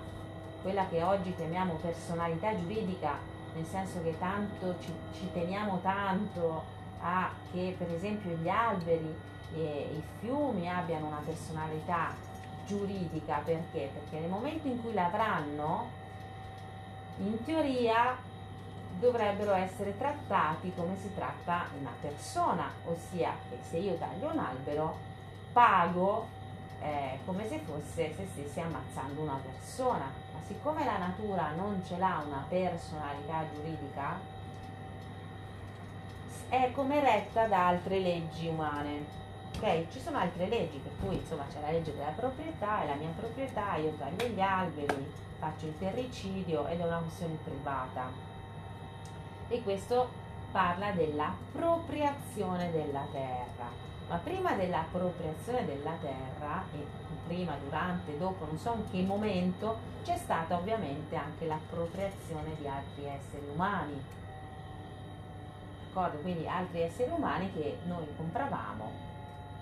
quella 0.62 0.88
che 0.88 1.04
oggi 1.04 1.34
chiamiamo 1.36 1.76
personalità 1.76 2.56
giuridica, 2.58 3.18
nel 3.54 3.66
senso 3.66 4.02
che 4.04 4.18
tanto 4.20 4.76
ci, 4.80 4.92
ci 5.14 5.30
teniamo 5.32 5.80
tanto 5.82 6.64
a 7.02 7.32
che 7.52 7.76
per 7.78 7.92
esempio 7.92 8.32
gli 8.32 8.50
alberi 8.50 9.16
e 9.56 9.90
i 9.96 10.04
fiumi 10.20 10.70
abbiano 10.70 11.08
una 11.08 11.22
personalità 11.24 12.14
giuridica 12.66 13.42
perché? 13.46 13.92
Perché 13.94 14.20
nel 14.20 14.30
momento 14.30 14.68
in 14.68 14.82
cui 14.82 14.94
l'avranno, 14.94 16.04
in 17.18 17.44
teoria 17.44 18.18
dovrebbero 19.00 19.54
essere 19.54 19.98
trattati 19.98 20.72
come 20.76 20.96
si 21.02 21.14
tratta 21.14 21.66
una 21.80 21.94
persona, 22.00 22.72
ossia 22.86 23.34
che 23.50 23.58
se 23.70 23.78
io 23.78 23.96
taglio 23.96 24.32
un 24.32 24.40
albero 24.40 24.98
pago 25.52 26.28
eh, 26.82 27.20
come 27.26 27.48
se 27.48 27.60
fosse 27.60 28.14
se 28.16 28.28
stessi 28.32 28.60
ammazzando 28.60 29.22
una 29.22 29.40
persona 29.44 30.24
siccome 30.48 30.86
la 30.86 30.98
natura 30.98 31.52
non 31.56 31.82
ce 31.86 31.98
l'ha 31.98 32.24
una 32.26 32.46
personalità 32.48 33.46
giuridica, 33.54 34.20
è 36.50 36.72
come 36.72 37.00
retta 37.00 37.48
da 37.48 37.68
altre 37.68 38.00
leggi 38.00 38.48
umane. 38.48 39.24
Ok? 39.56 39.88
Ci 39.90 40.02
sono 40.02 40.18
altre 40.18 40.48
leggi, 40.50 40.78
per 40.80 40.92
cui 41.00 41.16
insomma 41.16 41.46
c'è 41.48 41.62
la 41.62 41.72
legge 41.72 41.94
della 41.94 42.12
proprietà, 42.12 42.84
è 42.84 42.88
la 42.88 42.96
mia 42.96 43.14
proprietà, 43.16 43.76
io 43.78 43.94
taglio 43.98 44.28
gli 44.28 44.42
alberi, 44.42 45.12
faccio 45.40 45.68
il 45.68 45.78
terricidio 45.78 46.68
ed 46.68 46.82
è 46.82 46.84
una 46.86 46.98
questione 46.98 47.38
privata. 47.42 48.12
E 49.48 49.64
questo 49.64 50.10
parla 50.52 50.92
dell'appropriazione 50.92 52.72
della 52.72 53.06
terra. 53.12 53.84
Ma 54.10 54.18
prima 54.18 54.54
dell'appropriazione 54.54 55.66
della 55.66 55.96
terra, 56.02 56.64
e 56.74 56.86
prima, 57.26 57.56
durante, 57.64 58.18
dopo, 58.18 58.46
non 58.46 58.58
so 58.58 58.74
in 58.74 58.90
che 58.92 59.02
momento, 59.02 59.78
c'è 60.04 60.18
stata 60.18 60.56
ovviamente 60.56 61.16
anche 61.16 61.46
l'appropriazione 61.46 62.56
di 62.60 62.68
altri 62.68 63.06
esseri 63.06 63.48
umani. 63.54 64.04
D'accordo? 65.88 66.18
Quindi 66.18 66.46
altri 66.46 66.82
esseri 66.82 67.10
umani 67.10 67.52
che 67.54 67.78
noi 67.86 68.06
compravamo 68.18 69.14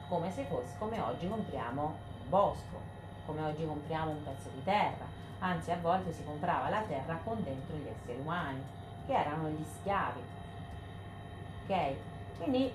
come 0.07 0.31
se 0.31 0.43
fosse, 0.43 0.75
come 0.77 0.99
oggi 0.99 1.27
compriamo 1.27 1.81
un 1.83 2.29
bosco, 2.29 2.79
come 3.25 3.43
oggi 3.43 3.65
compriamo 3.65 4.11
un 4.11 4.23
pezzo 4.23 4.49
di 4.53 4.63
terra. 4.63 5.05
Anzi, 5.39 5.71
a 5.71 5.77
volte 5.81 6.13
si 6.13 6.23
comprava 6.23 6.69
la 6.69 6.81
terra 6.81 7.19
con 7.23 7.43
dentro 7.43 7.75
gli 7.75 7.87
esseri 7.87 8.19
umani, 8.19 8.63
che 9.05 9.13
erano 9.13 9.49
gli 9.49 9.65
schiavi. 9.79 10.21
Ok? 11.63 11.95
Quindi 12.37 12.71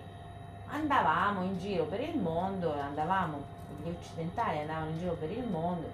andavamo 0.66 1.42
in 1.42 1.58
giro 1.58 1.84
per 1.84 2.00
il 2.00 2.18
mondo, 2.18 2.72
andavamo 2.78 3.56
gli 3.82 3.88
occidentali 3.88 4.58
andavano 4.58 4.90
in 4.90 4.98
giro 4.98 5.12
per 5.14 5.30
il 5.30 5.46
mondo 5.46 5.90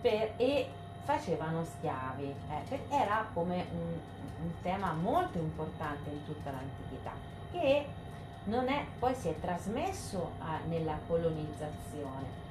per, 0.00 0.32
e 0.36 0.68
facevano 1.04 1.64
schiavi. 1.64 2.34
Eh, 2.68 2.80
era 2.90 3.26
come 3.32 3.66
un, 3.72 3.98
un, 4.42 4.50
tema 4.62 4.92
molto 4.92 5.38
importante 5.38 6.10
in 6.10 6.24
tutta 6.24 6.50
l'antichità, 6.50 7.12
che 7.52 7.86
non 8.46 8.68
è, 8.68 8.84
poi 8.98 9.14
si 9.14 9.28
è 9.28 9.40
trasmesso 9.40 10.32
a, 10.38 10.58
nella 10.66 10.98
colonizzazione 11.06 12.44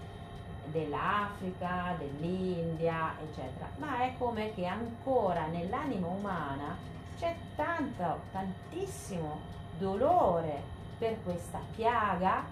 dell'Africa, 0.65 1.95
dell'India, 1.97 3.15
eccetera, 3.21 3.69
ma 3.77 4.03
è 4.03 4.13
come 4.17 4.53
che 4.53 4.65
ancora 4.65 5.45
nell'anima 5.47 6.08
umana 6.08 6.75
c'è 7.17 7.36
tanto, 7.55 8.21
tantissimo 8.31 9.39
dolore 9.77 10.62
per 10.97 11.21
questa 11.23 11.60
piaga 11.75 12.43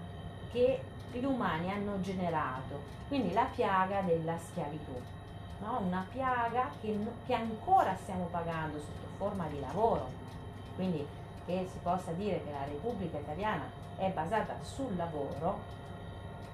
che 0.52 0.82
gli 1.12 1.24
umani 1.24 1.70
hanno 1.70 2.00
generato, 2.00 2.80
quindi 3.08 3.32
la 3.32 3.46
piaga 3.54 4.00
della 4.00 4.38
schiavitù, 4.38 4.94
no? 5.60 5.80
una 5.84 6.06
piaga 6.10 6.70
che, 6.80 6.96
che 7.26 7.34
ancora 7.34 7.94
stiamo 7.96 8.26
pagando 8.30 8.78
sotto 8.78 9.06
forma 9.18 9.46
di 9.48 9.60
lavoro, 9.60 10.08
quindi 10.76 11.06
che 11.46 11.68
si 11.70 11.78
possa 11.82 12.12
dire 12.12 12.42
che 12.44 12.50
la 12.50 12.64
Repubblica 12.64 13.18
Italiana 13.18 13.64
è 13.96 14.08
basata 14.10 14.56
sul 14.62 14.96
lavoro, 14.96 15.72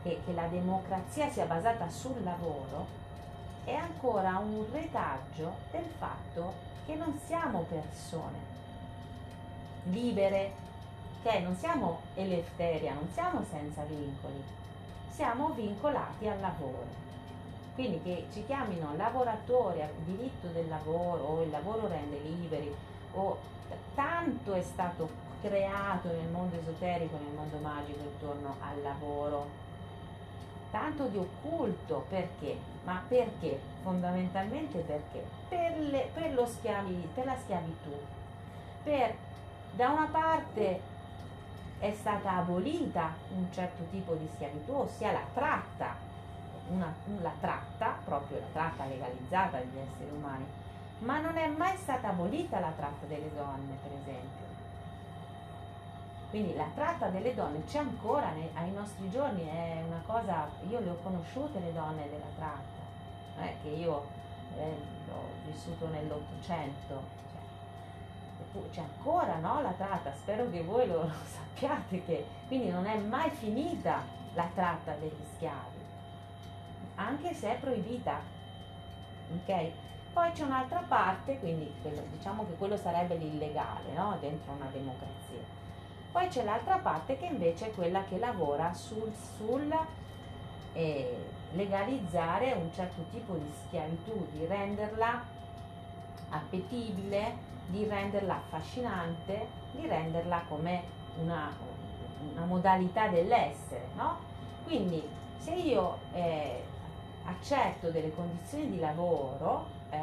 che, 0.02 0.20
che 0.24 0.32
la 0.32 0.46
democrazia 0.46 1.28
sia 1.30 1.46
basata 1.46 1.88
sul 1.88 2.22
lavoro, 2.22 2.98
è 3.64 3.74
ancora 3.74 4.38
un 4.38 4.64
retaggio 4.72 5.54
del 5.70 5.86
fatto 5.98 6.54
che 6.86 6.94
non 6.94 7.18
siamo 7.26 7.66
persone 7.68 8.58
libere, 9.84 10.52
che 11.22 11.38
non 11.40 11.54
siamo 11.56 12.00
elefteria, 12.14 12.94
non 12.94 13.08
siamo 13.12 13.44
senza 13.48 13.82
vincoli, 13.84 14.42
siamo 15.10 15.50
vincolati 15.50 16.28
al 16.28 16.40
lavoro. 16.40 17.08
Quindi 17.74 18.02
che 18.02 18.26
ci 18.32 18.44
chiamino 18.44 18.94
lavoratori, 18.96 19.80
diritto 20.04 20.48
del 20.48 20.68
lavoro, 20.68 21.22
o 21.22 21.42
il 21.42 21.50
lavoro 21.50 21.86
rende 21.88 22.18
liberi, 22.18 22.74
o 23.12 23.38
tanto 23.94 24.54
è 24.54 24.62
stato 24.62 25.08
creato 25.40 26.08
nel 26.08 26.28
mondo 26.28 26.56
esoterico, 26.56 27.16
nel 27.16 27.34
mondo 27.34 27.56
magico 27.58 28.00
intorno 28.00 28.56
al 28.60 28.82
lavoro, 28.82 29.48
tanto 30.70 31.06
di 31.06 31.18
occulto, 31.18 32.06
perché? 32.08 32.58
Ma 32.84 33.02
perché? 33.06 33.60
Fondamentalmente 33.82 34.78
perché? 34.80 35.24
Per, 35.48 35.78
le, 35.78 36.10
per, 36.12 36.32
lo 36.32 36.46
schiavi, 36.46 37.08
per 37.14 37.24
la 37.24 37.36
schiavitù. 37.36 37.94
Per, 38.82 39.14
da 39.72 39.88
una 39.90 40.08
parte 40.10 40.80
è 41.78 41.92
stata 41.92 42.36
abolita 42.36 43.14
un 43.34 43.46
certo 43.52 43.84
tipo 43.90 44.14
di 44.14 44.28
schiavitù, 44.34 44.72
ossia 44.72 45.12
la 45.12 45.24
tratta, 45.32 45.96
una, 46.68 46.92
la 47.20 47.32
tratta, 47.40 47.96
proprio 48.04 48.38
la 48.38 48.46
tratta 48.52 48.84
legalizzata 48.84 49.58
degli 49.58 49.78
esseri 49.78 50.10
umani, 50.14 50.46
ma 51.00 51.20
non 51.20 51.36
è 51.36 51.46
mai 51.48 51.76
stata 51.76 52.08
abolita 52.08 52.60
la 52.60 52.72
tratta 52.76 53.06
delle 53.06 53.32
donne, 53.34 53.76
per 53.82 53.92
esempio. 53.92 54.48
Quindi 56.30 56.54
la 56.54 56.68
tratta 56.74 57.08
delle 57.08 57.34
donne 57.34 57.64
c'è 57.64 57.78
ancora 57.78 58.30
nei, 58.30 58.48
ai 58.54 58.70
nostri 58.70 59.10
giorni, 59.10 59.46
è 59.46 59.82
una 59.84 60.00
cosa, 60.06 60.48
io 60.68 60.78
le 60.80 60.90
ho 60.90 60.98
conosciute 61.02 61.58
le 61.58 61.72
donne 61.72 62.08
della 62.08 62.30
tratta, 62.36 62.80
non 63.36 63.44
è 63.44 63.54
che 63.62 63.68
io 63.68 64.06
eh, 64.56 64.76
ho 65.10 65.24
vissuto 65.46 65.88
nell'Ottocento, 65.88 67.18
cioè, 68.52 68.70
c'è 68.70 68.80
ancora 68.80 69.36
no, 69.38 69.60
la 69.60 69.72
tratta, 69.72 70.12
spero 70.14 70.48
che 70.50 70.62
voi 70.62 70.86
lo, 70.86 71.02
lo 71.02 71.12
sappiate, 71.24 72.04
che 72.04 72.24
quindi 72.46 72.68
non 72.68 72.86
è 72.86 72.96
mai 72.98 73.30
finita 73.30 74.02
la 74.34 74.48
tratta 74.54 74.92
degli 74.94 75.24
schiavi, 75.34 75.78
anche 76.94 77.34
se 77.34 77.56
è 77.56 77.58
proibita. 77.58 78.20
ok? 79.34 79.70
Poi 80.12 80.32
c'è 80.32 80.42
un'altra 80.42 80.82
parte, 80.86 81.38
quindi 81.38 81.72
quello, 81.82 82.02
diciamo 82.10 82.44
che 82.44 82.56
quello 82.56 82.76
sarebbe 82.76 83.16
l'illegale 83.16 83.92
no? 83.94 84.16
dentro 84.20 84.52
una 84.52 84.68
democrazia. 84.72 85.58
Poi 86.10 86.26
c'è 86.26 86.42
l'altra 86.42 86.78
parte 86.78 87.16
che 87.16 87.26
invece 87.26 87.66
è 87.66 87.74
quella 87.74 88.02
che 88.04 88.18
lavora 88.18 88.72
sul, 88.74 89.12
sul 89.36 89.72
eh, 90.72 91.16
legalizzare 91.52 92.52
un 92.52 92.72
certo 92.72 93.04
tipo 93.12 93.34
di 93.34 93.50
schiavitù, 93.66 94.26
di 94.32 94.44
renderla 94.46 95.22
appetibile, 96.30 97.48
di 97.66 97.84
renderla 97.84 98.34
affascinante, 98.34 99.46
di 99.70 99.86
renderla 99.86 100.42
come 100.48 100.82
una, 101.20 101.52
una 102.32 102.44
modalità 102.44 103.06
dell'essere. 103.06 103.86
No? 103.94 104.18
Quindi 104.64 105.08
se 105.38 105.52
io 105.52 105.98
eh, 106.12 106.64
accetto 107.24 107.90
delle 107.90 108.12
condizioni 108.12 108.70
di 108.70 108.78
lavoro, 108.80 109.78
eh, 109.90 109.98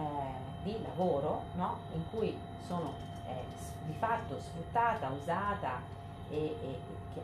di 0.64 0.82
lavoro 0.82 1.44
no? 1.56 1.78
in 1.94 2.02
cui 2.12 2.38
sono 2.66 2.94
eh, 3.28 3.44
di 3.86 3.94
fatto 3.94 4.40
sfruttata, 4.40 5.10
usata, 5.10 5.82
e, 6.30 6.36
e 6.38 6.80
che, 7.14 7.22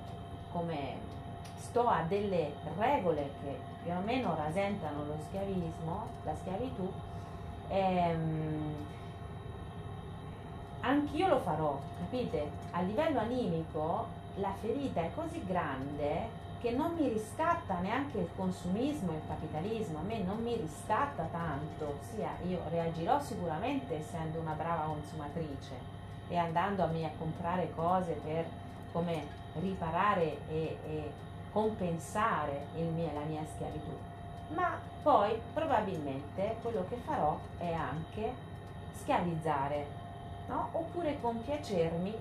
come 0.52 1.12
sto 1.58 1.88
a 1.88 2.04
delle 2.08 2.54
regole 2.78 3.32
che 3.41 3.60
più 3.84 3.91
o 3.91 3.99
meno 4.02 4.36
rasentano 4.36 5.06
lo 5.06 5.17
schiavismo, 5.28 6.08
la 6.23 6.36
schiavitù, 6.36 6.91
ehm, 7.67 8.76
anch'io 10.82 11.28
lo 11.28 11.39
farò, 11.39 11.80
capite? 11.99 12.49
A 12.71 12.82
livello 12.82 13.19
animico 13.19 14.21
la 14.36 14.54
ferita 14.60 15.02
è 15.02 15.12
così 15.13 15.43
grande 15.45 16.41
che 16.63 16.71
non 16.71 16.93
mi 16.93 17.10
riscatta 17.10 17.80
neanche 17.80 18.19
il 18.19 18.30
consumismo 18.38 19.12
e 19.12 19.15
il 19.15 19.28
capitalismo, 19.28 19.99
a 19.99 20.04
me 20.04 20.19
non 20.19 20.41
mi 20.41 20.56
riscatta 20.56 21.28
tanto, 21.30 21.97
sia 21.99 22.38
io 22.47 22.62
reagirò 22.69 23.19
sicuramente 23.19 23.97
essendo 23.97 24.39
una 24.39 24.54
brava 24.54 24.84
consumatrice 24.84 25.76
e 26.30 26.38
andando 26.38 26.84
a, 26.84 26.88
me 26.88 27.04
a 27.04 27.12
comprare 27.17 27.69
cose 27.76 28.13
per 28.23 28.45
come 28.93 29.28
riparare 29.56 30.38
e, 30.47 30.78
e 30.88 31.12
compensare 31.52 32.67
mio, 32.76 33.12
la 33.13 33.26
mia 33.28 33.43
schiavitù, 33.54 33.97
ma 34.56 34.80
poi 35.02 35.38
probabilmente 35.54 36.56
quello 36.62 36.86
che 36.88 36.95
farò 37.04 37.38
è 37.58 37.73
anche 37.73 38.34
schiavizzare, 39.02 39.86
no? 40.47 40.69
oppure 40.71 41.19
compiacermi 41.19 42.15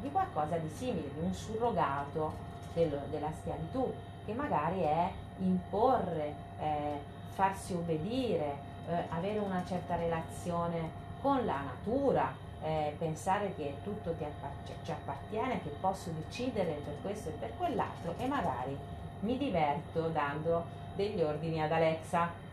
di 0.00 0.10
qualcosa 0.10 0.58
di 0.58 0.68
simile, 0.68 1.10
di 1.14 1.20
un 1.20 1.32
surrogato 1.32 2.47
dello, 2.78 3.00
della 3.10 3.30
schiavitù, 3.40 3.92
che 4.24 4.32
magari 4.32 4.82
è 4.82 5.10
imporre, 5.38 6.34
eh, 6.60 7.00
farsi 7.34 7.74
obbedire, 7.74 8.56
eh, 8.88 9.04
avere 9.08 9.38
una 9.38 9.64
certa 9.66 9.96
relazione 9.96 11.06
con 11.20 11.44
la 11.44 11.60
natura, 11.60 12.32
eh, 12.62 12.94
pensare 12.98 13.54
che 13.54 13.76
tutto 13.82 14.10
appartiene, 14.10 14.84
ci 14.84 14.90
appartiene, 14.90 15.62
che 15.62 15.70
posso 15.80 16.10
decidere 16.10 16.80
per 16.84 16.94
questo 17.02 17.30
e 17.30 17.32
per 17.32 17.56
quell'altro 17.56 18.14
e 18.16 18.26
magari 18.26 18.76
mi 19.20 19.36
diverto 19.36 20.08
dando 20.08 20.64
degli 20.94 21.20
ordini 21.20 21.62
ad 21.62 21.72
Alexa. 21.72 22.46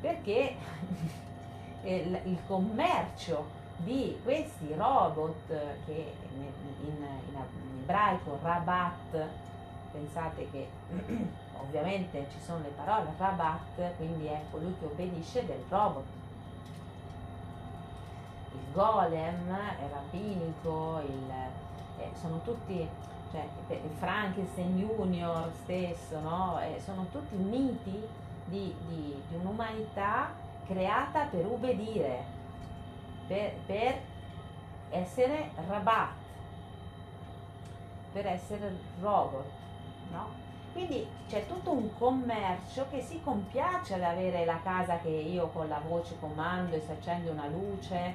Perché 0.00 0.54
il, 1.82 2.20
il, 2.24 2.38
commercio 2.46 3.64
di 3.78 4.18
questi 4.22 4.72
robot 4.74 5.48
che 5.84 6.12
in, 6.34 6.42
in, 6.84 7.06
in 7.28 7.36
ebraico 7.86 8.38
Rabat, 8.42 9.28
pensate 9.92 10.50
che 10.50 10.68
ovviamente 11.54 12.26
ci 12.32 12.40
sono 12.40 12.58
le 12.58 12.72
parole 12.74 13.12
Rabat, 13.16 13.94
quindi 13.96 14.26
è 14.26 14.42
colui 14.50 14.74
che 14.78 14.86
obbedisce 14.86 15.46
del 15.46 15.62
robot 15.68 16.04
il 18.52 18.72
golem, 18.72 19.48
il 19.48 19.88
rabbinico, 19.90 21.00
il, 21.06 21.30
eh, 21.98 22.10
sono 22.20 22.40
tutti, 22.42 22.88
cioè 23.30 23.46
Frankenstein 23.98 24.78
Junior 24.78 25.50
stesso, 25.62 26.18
no? 26.20 26.58
eh, 26.60 26.80
sono 26.80 27.06
tutti 27.12 27.36
miti 27.36 28.02
di, 28.46 28.74
di, 28.88 29.22
di, 29.28 29.34
un'umanità 29.36 30.30
creata 30.66 31.24
per 31.24 31.44
ubbidire, 31.44 32.24
per, 33.26 33.52
per 33.66 34.00
essere 34.90 35.50
rabat, 35.68 36.25
per 38.16 38.26
essere 38.28 38.74
robot, 38.98 39.44
no? 40.10 40.28
Quindi 40.72 41.06
c'è 41.28 41.46
tutto 41.46 41.72
un 41.72 41.90
commercio 41.98 42.86
che 42.90 43.02
si 43.02 43.20
compiace 43.22 43.92
ad 43.92 44.02
avere 44.02 44.46
la 44.46 44.58
casa 44.62 44.96
che 45.00 45.10
io 45.10 45.48
con 45.48 45.68
la 45.68 45.82
voce 45.86 46.16
comando 46.18 46.76
e 46.76 46.80
si 46.80 46.90
accende 46.92 47.28
una 47.28 47.46
luce, 47.46 48.14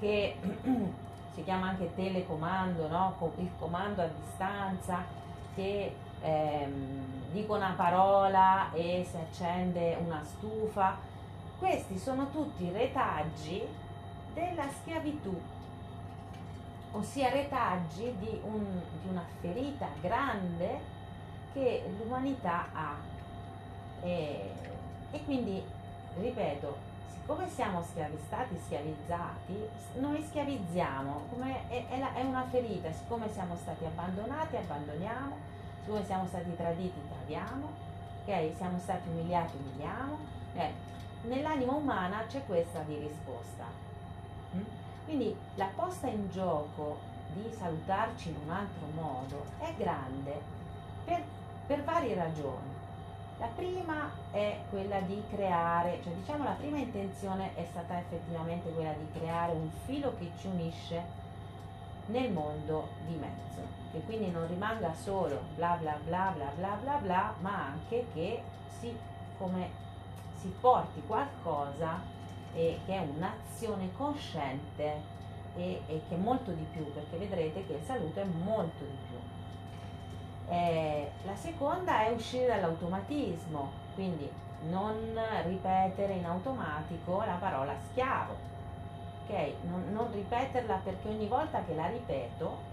che 0.00 0.36
si 1.34 1.44
chiama 1.44 1.68
anche 1.68 1.94
telecomando, 1.94 2.88
no? 2.88 3.32
il 3.36 3.50
comando 3.58 4.00
a 4.00 4.06
distanza, 4.06 5.04
che 5.54 5.94
ehm, 6.22 7.30
dico 7.32 7.54
una 7.54 7.74
parola 7.76 8.72
e 8.72 9.06
si 9.06 9.16
accende 9.18 9.98
una 10.02 10.22
stufa. 10.24 10.96
Questi 11.58 11.98
sono 11.98 12.30
tutti 12.30 12.70
retaggi 12.70 13.62
della 14.32 14.68
schiavitù, 14.80 15.38
ossia 16.94 17.30
retaggi 17.30 18.14
di, 18.18 18.40
un, 18.44 18.80
di 19.02 19.08
una 19.08 19.24
ferita 19.40 19.88
grande 20.00 20.80
che 21.52 21.84
l'umanità 21.98 22.66
ha. 22.72 22.96
E, 24.00 24.52
e 25.10 25.24
quindi, 25.24 25.62
ripeto, 26.16 26.76
siccome 27.08 27.48
siamo 27.48 27.82
schiavi, 27.82 28.18
stati 28.26 28.56
schiavizzati, 28.64 29.68
noi 29.98 30.22
schiavizziamo, 30.22 31.28
è, 31.68 31.86
è, 31.88 31.98
la, 31.98 32.14
è, 32.14 32.22
una 32.22 32.46
ferita, 32.50 32.92
siccome 32.92 33.30
siamo 33.32 33.56
stati 33.56 33.84
abbandonati, 33.84 34.56
abbandoniamo, 34.56 35.36
siccome 35.80 36.04
siamo 36.04 36.26
stati 36.26 36.54
traditi, 36.56 37.00
tradiamo, 37.08 37.68
okay? 38.22 38.54
siamo 38.56 38.78
stati 38.78 39.08
umiliati, 39.08 39.56
umiliamo. 39.56 40.18
Eh, 40.54 40.72
nell'anima 41.22 41.72
umana 41.72 42.24
c'è 42.26 42.44
questa 42.46 42.80
di 42.80 42.98
risposta. 42.98 43.64
Mm? 44.54 44.83
Quindi 45.04 45.36
la 45.56 45.68
posta 45.74 46.06
in 46.08 46.30
gioco 46.30 46.98
di 47.34 47.50
salutarci 47.56 48.28
in 48.30 48.36
un 48.44 48.50
altro 48.50 48.86
modo 48.94 49.44
è 49.58 49.74
grande 49.76 50.40
per, 51.04 51.22
per 51.66 51.84
varie 51.84 52.14
ragioni. 52.14 52.72
La 53.38 53.48
prima 53.54 54.10
è 54.30 54.60
quella 54.70 55.00
di 55.00 55.22
creare, 55.28 56.00
cioè 56.02 56.12
diciamo 56.12 56.44
la 56.44 56.52
prima 56.52 56.78
intenzione 56.78 57.54
è 57.54 57.66
stata 57.70 57.98
effettivamente 57.98 58.70
quella 58.72 58.92
di 58.92 59.18
creare 59.18 59.52
un 59.52 59.68
filo 59.84 60.14
che 60.18 60.30
ci 60.38 60.46
unisce 60.46 61.02
nel 62.06 62.30
mondo 62.30 62.88
di 63.06 63.14
mezzo, 63.16 63.60
che 63.90 64.00
quindi 64.02 64.30
non 64.30 64.46
rimanga 64.46 64.94
solo 64.94 65.40
bla 65.56 65.76
bla 65.80 65.98
bla 66.04 66.32
bla 66.34 66.52
bla 66.56 66.78
bla 66.80 66.96
bla, 66.96 67.34
ma 67.40 67.66
anche 67.66 68.06
che 68.12 68.42
si, 68.78 68.96
come, 69.36 69.68
si 70.36 70.54
porti 70.60 71.02
qualcosa 71.06 72.00
eh, 72.54 72.78
che 72.86 72.94
è 72.94 72.98
un'azione 72.98 73.90
cosciente 73.96 75.12
e, 75.56 75.82
e, 75.86 76.02
che 76.08 76.14
è 76.14 76.18
molto 76.18 76.50
di 76.52 76.66
più, 76.72 76.90
perché 76.92 77.16
vedrete 77.16 77.66
che 77.66 77.74
il 77.74 77.84
saluto 77.84 78.20
è 78.20 78.24
molto 78.24 78.84
di 78.84 78.96
più. 79.08 79.18
Eh, 80.54 81.10
la 81.24 81.36
seconda 81.36 82.04
è 82.04 82.10
uscire 82.10 82.46
dall'automatismo, 82.46 83.70
quindi 83.94 84.28
non 84.68 85.18
ripetere 85.44 86.14
in 86.14 86.26
automatico 86.26 87.22
la 87.24 87.36
parola 87.38 87.74
schiavo, 87.90 88.34
ok? 89.24 89.52
Non, 89.68 89.84
non 89.92 90.12
ripeterla 90.12 90.80
perché 90.82 91.08
ogni 91.08 91.26
volta 91.26 91.62
che 91.64 91.74
la 91.74 91.86
ripeto 91.86 92.72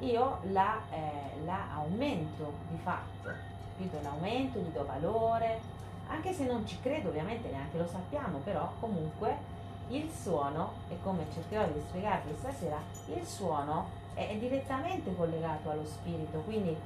io 0.00 0.38
la, 0.50 0.80
eh, 0.90 1.44
la 1.44 1.66
aumento 1.74 2.52
di 2.68 2.78
fatto, 2.78 3.30
capito? 3.76 4.00
L'aumento, 4.02 4.58
gli 4.58 4.70
do 4.70 4.84
valore, 4.84 5.60
anche 6.08 6.32
se 6.32 6.44
non 6.44 6.66
ci 6.66 6.78
credo 6.80 7.08
ovviamente 7.08 7.48
neanche 7.50 7.78
lo 7.78 7.86
sappiamo, 7.86 8.38
però 8.38 8.72
comunque 8.80 9.52
il 9.88 10.10
suono, 10.10 10.72
e 10.88 10.96
come 11.02 11.26
cercherò 11.32 11.66
di 11.66 11.80
spiegarvi 11.88 12.34
stasera, 12.38 12.78
il 13.14 13.26
suono 13.26 14.02
è 14.14 14.36
direttamente 14.36 15.14
collegato 15.14 15.70
allo 15.70 15.84
spirito, 15.84 16.38
quindi 16.40 16.76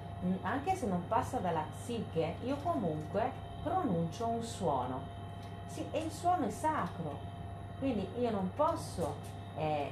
anche 0.43 0.75
se 0.75 0.87
non 0.87 1.07
passa 1.07 1.39
dalla 1.39 1.65
psiche, 1.77 2.37
io 2.45 2.57
comunque 2.63 3.31
pronuncio 3.63 4.27
un 4.27 4.43
suono. 4.43 5.17
Sì, 5.67 5.85
e 5.91 6.01
il 6.01 6.11
suono 6.11 6.47
è 6.47 6.51
sacro, 6.51 7.19
quindi 7.79 8.09
io 8.19 8.31
non 8.31 8.51
posso 8.57 9.15
eh, 9.57 9.91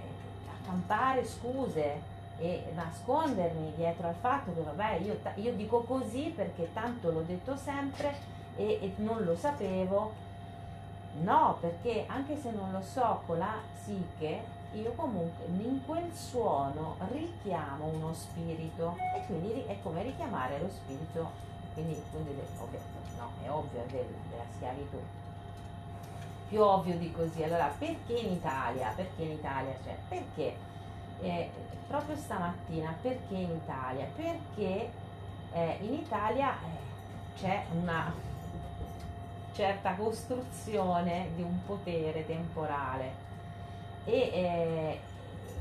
accampare 0.60 1.24
scuse 1.24 2.14
e 2.38 2.64
nascondermi 2.74 3.74
dietro 3.76 4.08
al 4.08 4.14
fatto 4.14 4.52
che 4.52 4.62
vabbè 4.62 4.96
io, 4.96 5.18
io 5.36 5.54
dico 5.54 5.82
così 5.82 6.32
perché 6.34 6.70
tanto 6.72 7.10
l'ho 7.10 7.22
detto 7.22 7.56
sempre 7.56 8.14
e, 8.56 8.78
e 8.82 8.92
non 8.96 9.24
lo 9.24 9.36
sapevo 9.36 10.24
No, 11.22 11.56
perché 11.60 12.04
anche 12.08 12.36
se 12.36 12.50
non 12.50 12.72
lo 12.72 12.82
so 12.82 13.22
con 13.24 13.38
la 13.38 13.54
psiche, 13.74 14.44
io 14.72 14.92
comunque 14.92 15.46
in 15.46 15.80
quel 15.86 16.12
suono 16.12 16.96
richiamo 17.10 17.86
uno 17.86 18.12
spirito 18.12 18.96
e 19.14 19.24
quindi 19.24 19.64
è 19.66 19.76
come 19.82 20.02
richiamare 20.02 20.58
lo 20.60 20.68
spirito, 20.68 21.30
quindi, 21.72 22.02
quindi 22.10 22.38
ovvio, 22.58 22.80
no, 23.16 23.30
è 23.42 23.50
ovvio 23.50 23.82
è 23.82 23.86
del, 23.86 24.06
della 24.28 24.44
schiavitù. 24.54 25.00
Più 26.48 26.60
ovvio 26.60 26.96
di 26.96 27.10
così. 27.10 27.42
Allora, 27.42 27.72
perché 27.76 28.12
in 28.12 28.32
Italia? 28.32 28.92
Perché 28.94 29.22
in 29.22 29.30
Italia? 29.32 29.74
Cioè, 29.82 29.96
perché? 30.08 30.54
Eh, 31.22 31.50
proprio 31.88 32.14
stamattina, 32.14 32.94
perché 33.00 33.34
in 33.34 33.50
Italia? 33.50 34.06
Perché 34.14 34.90
eh, 35.52 35.78
in 35.80 35.94
Italia 35.94 36.52
eh, 36.52 37.40
c'è 37.40 37.64
una 37.72 38.12
certa 39.56 39.94
costruzione 39.94 41.30
di 41.34 41.40
un 41.40 41.64
potere 41.64 42.26
temporale 42.26 43.24
e, 44.04 44.12
eh, 44.12 45.00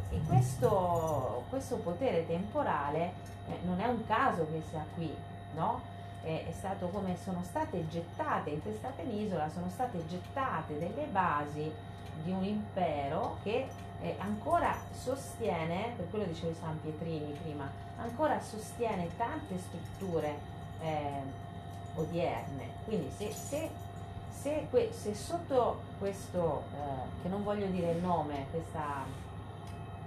e 0.09 0.21
questo, 0.27 1.45
questo, 1.49 1.77
potere 1.77 2.27
temporale 2.27 3.13
eh, 3.47 3.57
non 3.63 3.79
è 3.79 3.87
un 3.87 4.05
caso 4.05 4.45
che 4.51 4.61
sia 4.69 4.85
qui, 4.95 5.13
no? 5.55 5.81
È, 6.21 6.45
è 6.47 6.51
stato 6.51 6.87
come 6.89 7.15
sono 7.23 7.41
state 7.43 7.87
gettate 7.87 8.49
in 8.49 8.61
questa 8.61 8.89
penisola, 8.89 9.49
sono 9.49 9.69
state 9.69 10.05
gettate 10.07 10.77
delle 10.77 11.05
basi 11.05 11.71
di 12.21 12.31
un 12.31 12.43
impero 12.43 13.37
che 13.43 13.65
eh, 14.01 14.15
ancora 14.19 14.75
sostiene, 14.91 15.93
per 15.95 16.09
quello 16.09 16.25
dicevo 16.25 16.53
San 16.53 16.81
Pietrini 16.81 17.31
prima, 17.41 17.69
ancora 17.97 18.41
sostiene 18.41 19.07
tante 19.15 19.57
strutture 19.57 20.37
eh, 20.81 21.43
odierne. 21.95 22.69
Quindi 22.83 23.09
se, 23.15 23.31
se 23.31 23.69
se, 24.45 24.67
que, 24.69 24.91
se 24.93 25.15
sotto 25.15 25.81
questo, 25.97 26.65
eh, 26.75 27.23
che 27.23 27.29
non 27.29 27.43
voglio 27.43 27.65
dire 27.65 27.93
il 27.93 27.97
nome, 27.97 28.45
questa 28.51 29.03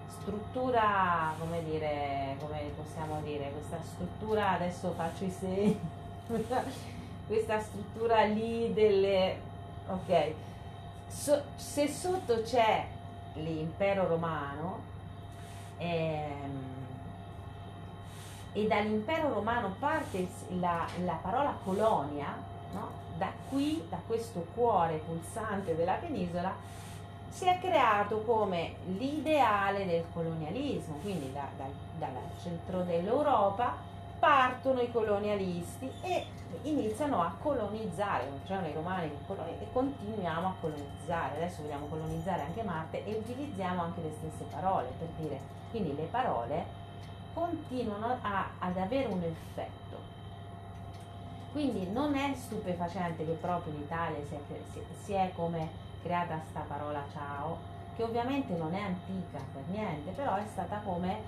struttura, 0.06 1.34
come 1.40 1.64
dire, 1.64 2.36
come 2.38 2.70
possiamo 2.76 3.20
dire, 3.22 3.50
questa 3.50 3.78
struttura, 3.82 4.50
adesso 4.50 4.92
faccio 4.92 5.24
i 5.24 5.30
segni, 5.30 5.80
questa 7.26 7.58
struttura 7.58 8.22
lì 8.26 8.72
delle, 8.72 9.40
ok, 9.88 10.32
so, 11.08 11.42
se 11.56 11.88
sotto 11.88 12.42
c'è 12.42 12.86
l'impero 13.34 14.06
romano 14.06 14.78
ehm, 15.78 16.76
e 18.52 18.66
dall'impero 18.68 19.34
romano 19.34 19.74
parte 19.80 20.28
la, 20.60 20.86
la 21.04 21.18
parola 21.20 21.58
colonia, 21.64 22.56
no? 22.72 22.90
da 23.16 23.32
qui, 23.48 23.84
da 23.88 23.98
questo 24.06 24.46
cuore 24.54 25.02
pulsante 25.04 25.74
della 25.74 25.94
penisola, 25.94 26.54
si 27.28 27.44
è 27.44 27.58
creato 27.60 28.22
come 28.22 28.76
l'ideale 28.86 29.86
del 29.86 30.04
colonialismo, 30.12 30.96
quindi 31.02 31.32
da, 31.32 31.46
da, 31.56 31.66
dal 31.98 32.10
centro 32.42 32.82
dell'Europa 32.82 33.76
partono 34.18 34.80
i 34.80 34.90
colonialisti 34.90 35.90
e 36.02 36.26
iniziano 36.62 37.22
a 37.22 37.34
colonizzare, 37.40 38.28
non 38.28 38.40
c'erano 38.44 38.66
i 38.66 38.72
romani 38.72 39.10
e 39.60 39.66
continuiamo 39.72 40.48
a 40.48 40.54
colonizzare, 40.60 41.36
adesso 41.36 41.62
vogliamo 41.62 41.86
colonizzare 41.86 42.42
anche 42.42 42.62
Marte 42.62 43.04
e 43.04 43.14
utilizziamo 43.14 43.82
anche 43.82 44.00
le 44.00 44.12
stesse 44.18 44.44
parole 44.50 44.88
per 44.98 45.08
dire, 45.18 45.40
quindi 45.70 45.94
le 45.94 46.08
parole 46.10 46.64
continuano 47.34 48.18
a, 48.22 48.48
ad 48.58 48.76
avere 48.76 49.06
un 49.06 49.22
effetto 49.22 49.87
quindi 51.52 51.90
non 51.90 52.14
è 52.14 52.34
stupefacente 52.34 53.24
che 53.24 53.32
proprio 53.32 53.72
in 53.72 53.80
Italia 53.80 54.18
si 54.26 54.34
è, 54.34 54.40
si 55.02 55.12
è 55.12 55.32
come 55.34 55.86
creata 56.02 56.40
sta 56.50 56.60
parola 56.60 57.04
ciao, 57.12 57.58
che 57.96 58.02
ovviamente 58.02 58.54
non 58.54 58.74
è 58.74 58.80
antica 58.80 59.38
per 59.52 59.62
niente, 59.68 60.10
però 60.12 60.36
è 60.36 60.44
stata 60.52 60.80
come 60.84 61.20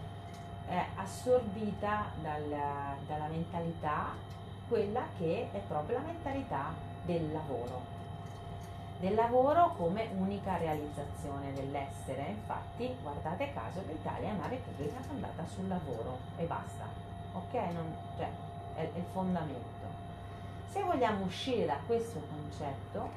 eh, 0.69 0.85
assorbita 0.95 2.07
dal, 2.23 2.49
dalla 3.07 3.27
mentalità, 3.27 4.15
quella 4.69 5.03
che 5.19 5.49
è 5.53 5.59
proprio 5.67 5.99
la 5.99 6.05
mentalità 6.05 6.73
del 7.05 7.33
lavoro. 7.33 7.99
Del 9.01 9.15
lavoro 9.15 9.75
come 9.77 10.09
unica 10.17 10.59
realizzazione 10.59 11.53
dell'essere. 11.55 12.27
Infatti, 12.29 12.95
guardate 13.03 13.53
caso, 13.53 13.83
l'Italia 13.87 14.29
è 14.29 14.33
una 14.33 14.47
repubblica 14.47 15.01
fondata 15.01 15.45
sul 15.47 15.67
lavoro 15.67 16.19
e 16.37 16.45
basta. 16.45 16.85
Ok? 17.33 17.55
Non, 17.73 17.93
cioè, 18.17 18.29
è, 18.75 18.81
è 18.81 18.99
il 18.99 19.05
fondamento. 19.11 19.80
Se 20.71 20.81
vogliamo 20.85 21.25
uscire 21.25 21.67
da 21.67 21.77
questo 21.85 22.23
concetto, 22.31 23.11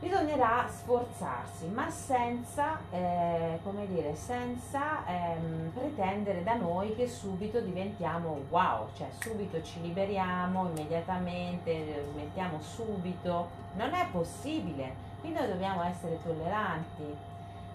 bisognerà 0.00 0.66
sforzarsi, 0.68 1.66
ma 1.68 1.88
senza, 1.88 2.80
eh, 2.90 3.60
dire, 3.86 4.16
senza 4.16 5.06
ehm, 5.06 5.70
pretendere 5.72 6.42
da 6.42 6.54
noi 6.54 6.96
che 6.96 7.06
subito 7.06 7.60
diventiamo 7.60 8.40
wow, 8.48 8.88
cioè 8.96 9.06
subito 9.20 9.62
ci 9.62 9.80
liberiamo 9.82 10.70
immediatamente, 10.70 12.04
diventiamo 12.12 12.60
subito. 12.60 13.50
Non 13.76 13.94
è 13.94 14.06
possibile, 14.10 14.94
quindi 15.20 15.38
noi 15.38 15.48
dobbiamo 15.48 15.84
essere 15.84 16.18
tolleranti 16.24 17.16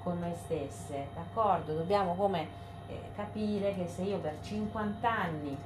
con 0.04 0.20
noi 0.20 0.34
stesse, 0.44 1.08
d'accordo? 1.14 1.74
Dobbiamo 1.74 2.16
come 2.16 2.48
eh, 2.88 3.00
capire 3.16 3.74
che 3.76 3.88
se 3.88 4.02
io 4.02 4.18
per 4.18 4.36
50 4.42 5.10
anni 5.10 5.58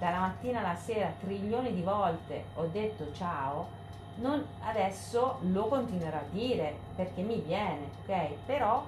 dalla 0.00 0.20
mattina 0.20 0.60
alla 0.60 0.76
sera 0.76 1.12
trilioni 1.20 1.74
di 1.74 1.82
volte 1.82 2.46
ho 2.54 2.64
detto 2.68 3.12
ciao, 3.12 3.68
non, 4.16 4.42
adesso 4.60 5.36
lo 5.42 5.66
continuerò 5.66 6.16
a 6.16 6.24
dire 6.30 6.74
perché 6.96 7.20
mi 7.20 7.38
viene, 7.40 7.90
ok? 8.02 8.28
Però 8.46 8.82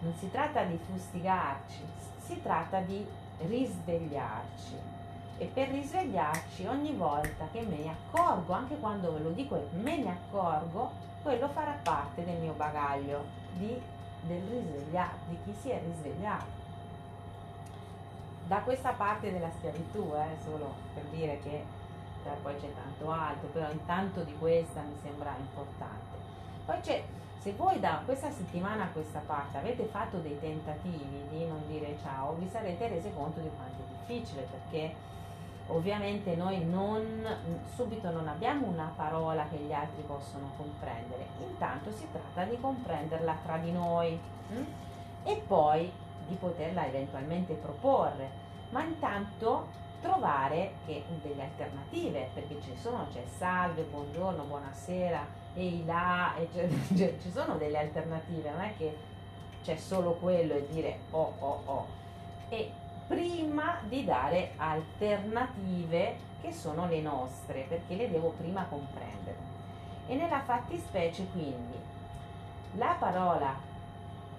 non 0.00 0.12
si 0.18 0.28
tratta 0.32 0.64
di 0.64 0.76
fustigarci, 0.90 1.82
si 2.18 2.42
tratta 2.42 2.80
di 2.80 3.06
risvegliarci. 3.46 4.92
e 5.38 5.46
per 5.46 5.68
risvegliarci 5.68 6.66
ogni 6.66 6.92
volta 6.92 7.48
che 7.50 7.60
me 7.62 7.76
ne 7.76 7.90
accorgo, 7.90 8.52
anche 8.52 8.78
quando 8.78 9.12
ve 9.12 9.18
lo 9.20 9.30
dico 9.30 9.56
e 9.56 9.66
me 9.76 9.96
ne 9.98 10.10
accorgo, 10.10 10.92
quello 11.22 11.48
farà 11.48 11.76
parte 11.82 12.24
del 12.24 12.36
mio 12.36 12.52
bagaglio 12.52 13.24
di, 13.54 13.80
del 14.22 14.42
risvegliato, 14.42 15.16
di 15.28 15.38
chi 15.44 15.54
si 15.60 15.70
è 15.70 15.80
risvegliato. 15.84 16.63
Da 18.46 18.60
questa 18.60 18.92
parte 18.92 19.32
della 19.32 19.50
schiavitù, 19.56 20.12
eh, 20.14 20.36
solo 20.44 20.74
per 20.92 21.04
dire 21.04 21.38
che 21.42 21.64
poi 22.42 22.54
c'è 22.56 22.72
tanto 22.74 23.10
altro, 23.10 23.48
però 23.48 23.70
intanto 23.70 24.22
di 24.22 24.34
questa 24.38 24.80
mi 24.80 24.96
sembra 25.02 25.34
importante. 25.38 26.16
Poi 26.64 26.80
c'è, 26.80 27.02
se 27.38 27.52
voi 27.52 27.80
da 27.80 28.00
questa 28.04 28.30
settimana 28.30 28.84
a 28.84 28.88
questa 28.88 29.20
parte 29.26 29.58
avete 29.58 29.84
fatto 29.84 30.18
dei 30.18 30.38
tentativi 30.40 31.24
di 31.30 31.44
non 31.46 31.62
dire 31.66 31.96
ciao, 32.02 32.34
vi 32.34 32.48
sarete 32.50 32.88
resi 32.88 33.12
conto 33.14 33.40
di 33.40 33.50
quanto 33.54 33.82
è 33.82 34.06
difficile 34.06 34.46
perché 34.50 34.94
ovviamente 35.68 36.34
noi 36.36 36.64
non, 36.64 37.02
subito 37.74 38.10
non 38.10 38.28
abbiamo 38.28 38.66
una 38.66 38.92
parola 38.94 39.46
che 39.48 39.56
gli 39.56 39.72
altri 39.72 40.02
possono 40.02 40.50
comprendere, 40.56 41.26
intanto 41.46 41.90
si 41.92 42.06
tratta 42.10 42.44
di 42.44 42.58
comprenderla 42.60 43.36
tra 43.44 43.56
di 43.58 43.72
noi 43.72 44.18
hm? 44.48 44.64
e 45.24 45.42
poi 45.46 45.90
di 46.26 46.34
poterla 46.34 46.86
eventualmente 46.86 47.54
proporre, 47.54 48.28
ma 48.70 48.82
intanto 48.82 49.82
trovare 50.00 50.72
delle 50.84 51.42
alternative, 51.42 52.28
perché 52.34 52.60
ci 52.60 52.76
sono, 52.76 53.06
c'è 53.10 53.24
salve, 53.38 53.82
buongiorno, 53.82 54.44
buonasera, 54.44 55.26
ehi 55.54 55.84
là, 55.84 56.34
eccetera, 56.36 56.80
cioè, 56.94 57.14
ci 57.20 57.30
sono 57.30 57.56
delle 57.56 57.78
alternative, 57.78 58.50
non 58.50 58.60
è 58.60 58.74
che 58.76 58.96
c'è 59.62 59.76
solo 59.76 60.12
quello 60.12 60.54
e 60.54 60.66
dire 60.70 60.98
oh 61.10 61.32
oh 61.38 61.60
oh. 61.64 61.86
E 62.50 62.70
prima 63.06 63.78
di 63.88 64.04
dare 64.04 64.52
alternative 64.56 66.16
che 66.42 66.52
sono 66.52 66.86
le 66.86 67.00
nostre, 67.00 67.64
perché 67.66 67.94
le 67.94 68.10
devo 68.10 68.34
prima 68.36 68.66
comprendere. 68.68 69.36
E 70.06 70.14
nella 70.14 70.40
fattispecie 70.40 71.26
quindi 71.32 71.78
la 72.72 72.94
parola 72.98 73.54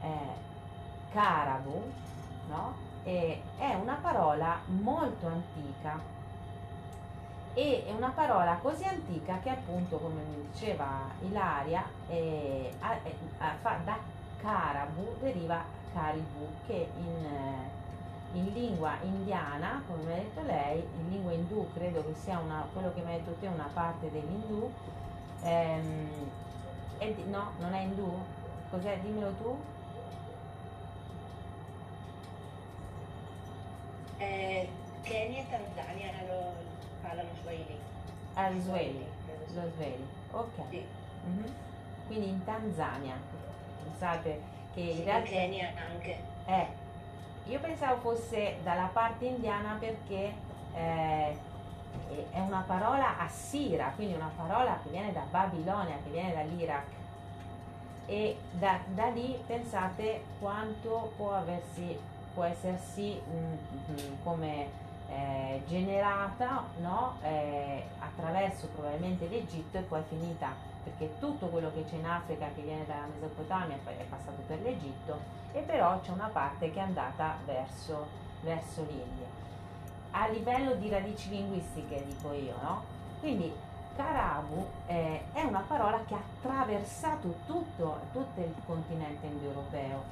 eh, 0.02 0.08
carabu 1.16 1.82
no? 2.50 2.76
eh, 3.04 3.42
è 3.58 3.74
una 3.74 3.98
parola 4.02 4.60
molto 4.66 5.28
antica 5.28 5.98
e 7.54 7.86
è 7.86 7.94
una 7.94 8.12
parola 8.14 8.58
così 8.62 8.84
antica 8.84 9.40
che 9.40 9.50
appunto 9.50 9.98
come 9.98 10.22
mi 10.24 10.50
diceva 10.52 11.10
Ilaria 11.22 11.86
eh, 12.10 12.70
a, 12.80 12.98
a, 13.38 13.56
fa, 13.62 13.80
da 13.86 13.98
carabu 14.42 15.16
deriva 15.22 15.64
caribu 15.94 16.50
che 16.68 16.90
in 16.98 17.26
eh, 17.26 17.84
in 18.34 18.52
lingua 18.52 18.98
indiana, 19.02 19.82
come 19.88 20.04
mi 20.04 20.12
ha 20.12 20.16
detto 20.16 20.42
lei, 20.42 20.86
in 21.00 21.10
lingua 21.10 21.32
indù, 21.32 21.72
credo 21.74 22.04
che 22.06 22.14
sia 22.16 22.38
una, 22.38 22.68
quello 22.74 22.94
che 22.94 23.02
mi 23.02 23.14
ha 23.14 23.18
detto 23.18 23.34
te 23.40 23.48
una 23.48 23.70
parte 23.72 24.12
dell'indù, 24.12 24.70
ehm, 25.42 26.10
è, 26.98 27.16
no, 27.28 27.52
non 27.60 27.74
è 27.74 27.84
indù? 27.84 28.12
Cos'è? 28.70 29.00
Dimmelo 29.00 29.32
tu. 29.42 29.58
Eh, 34.18 34.70
Kenya 35.04 35.40
e 35.40 35.46
Tanzania 35.50 36.12
lo, 36.28 36.54
parlano 37.02 37.30
Swahili. 37.42 37.80
Ah, 38.34 38.50
lo 38.50 38.60
Swahili, 38.60 39.06
lo 39.54 39.70
Swahili, 39.76 40.08
ok. 40.32 40.70
Sì. 40.70 40.86
Mhm. 41.26 41.54
Quindi 42.08 42.30
in 42.30 42.44
Tanzania, 42.44 43.16
pensate 43.84 44.42
che 44.74 44.82
Sì, 44.82 44.98
in 45.00 45.04
realtà... 45.04 45.30
Kenya 45.30 45.72
anche. 45.90 46.18
Eh, 46.46 46.68
io 47.46 47.60
pensavo 47.60 48.02
fosse 48.02 48.58
dalla 48.64 48.90
parte 48.92 49.26
indiana 49.26 49.78
perché 49.80 50.34
eh, 50.74 51.38
è 52.32 52.40
una 52.40 52.64
parola 52.66 53.18
assira, 53.20 53.92
quindi 53.96 54.14
una 54.16 54.32
parola 54.36 54.80
che 54.84 54.90
viene 54.90 55.12
da 55.12 55.24
Babilonia, 55.30 55.98
che 56.04 56.10
viene 56.10 56.34
dall'Iraq. 56.34 56.88
E 58.08 58.38
da, 58.52 58.80
da 58.94 59.08
lì 59.08 59.42
pensate 59.48 60.24
quanto 60.40 61.14
può, 61.16 61.34
aversi, 61.34 61.98
può 62.36 62.44
essersi 62.44 63.20
mm, 63.28 63.54
mm, 63.92 64.14
come 64.24 64.68
eh, 65.10 65.64
generata 65.68 66.64
no? 66.82 67.18
Eh, 67.22 67.84
attraverso 67.98 68.68
probabilmente 68.68 69.28
l'Egitto 69.28 69.78
e 69.78 69.82
poi 69.82 70.04
finita 70.08 70.54
perché 70.84 71.18
tutto 71.20 71.48
quello 71.48 71.72
che 71.74 71.84
c'è 71.90 71.96
in 71.96 72.06
Africa 72.06 72.48
che 72.54 72.62
viene 72.62 72.86
dalla 72.86 73.08
Mesopotamia 73.12 73.78
è 73.86 74.04
passato 74.04 74.44
per 74.46 74.62
l'Egitto 74.62 75.20
e 75.52 75.62
però 75.62 76.00
c'è 76.02 76.12
una 76.12 76.30
parte 76.32 76.72
che 76.72 76.80
è 76.80 76.84
andata 76.84 77.38
verso, 77.46 78.08
verso 78.42 78.82
l'India. 78.82 79.44
A 80.12 80.28
livello 80.28 80.76
di 80.76 80.90
radici 80.90 81.30
linguistiche 81.30 82.06
dico 82.06 82.34
io, 82.34 82.54
no? 82.62 82.84
Quindi 83.20 83.52
Carabu 83.96 84.68
eh, 84.88 85.22
è 85.32 85.42
una 85.42 85.64
parola 85.66 86.04
che 86.06 86.14
ha 86.14 86.20
attraversato 86.20 87.34
tutto, 87.46 88.02
tutto 88.12 88.42
il 88.42 88.54
continente 88.66 89.26
indoeuropeo 89.26 90.04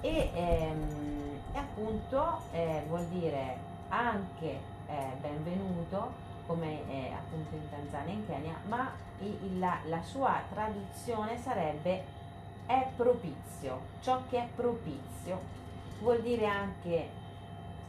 e, 0.00 0.30
ehm, 0.34 1.37
e 1.52 1.58
appunto 1.58 2.42
eh, 2.52 2.84
vuol 2.88 3.06
dire 3.06 3.56
anche 3.88 4.60
eh, 4.86 5.16
benvenuto 5.20 6.26
come 6.46 6.88
eh, 6.88 7.12
appunto 7.12 7.54
in 7.54 7.68
Tanzania 7.68 8.12
e 8.12 8.16
in 8.16 8.26
Kenya, 8.26 8.54
ma 8.66 8.90
il, 9.20 9.58
la, 9.58 9.78
la 9.84 10.02
sua 10.02 10.40
traduzione 10.50 11.38
sarebbe 11.38 12.16
è 12.66 12.86
propizio, 12.96 13.80
ciò 14.00 14.22
che 14.28 14.38
è 14.38 14.48
propizio 14.54 15.40
vuol 16.00 16.20
dire 16.20 16.46
anche, 16.46 17.08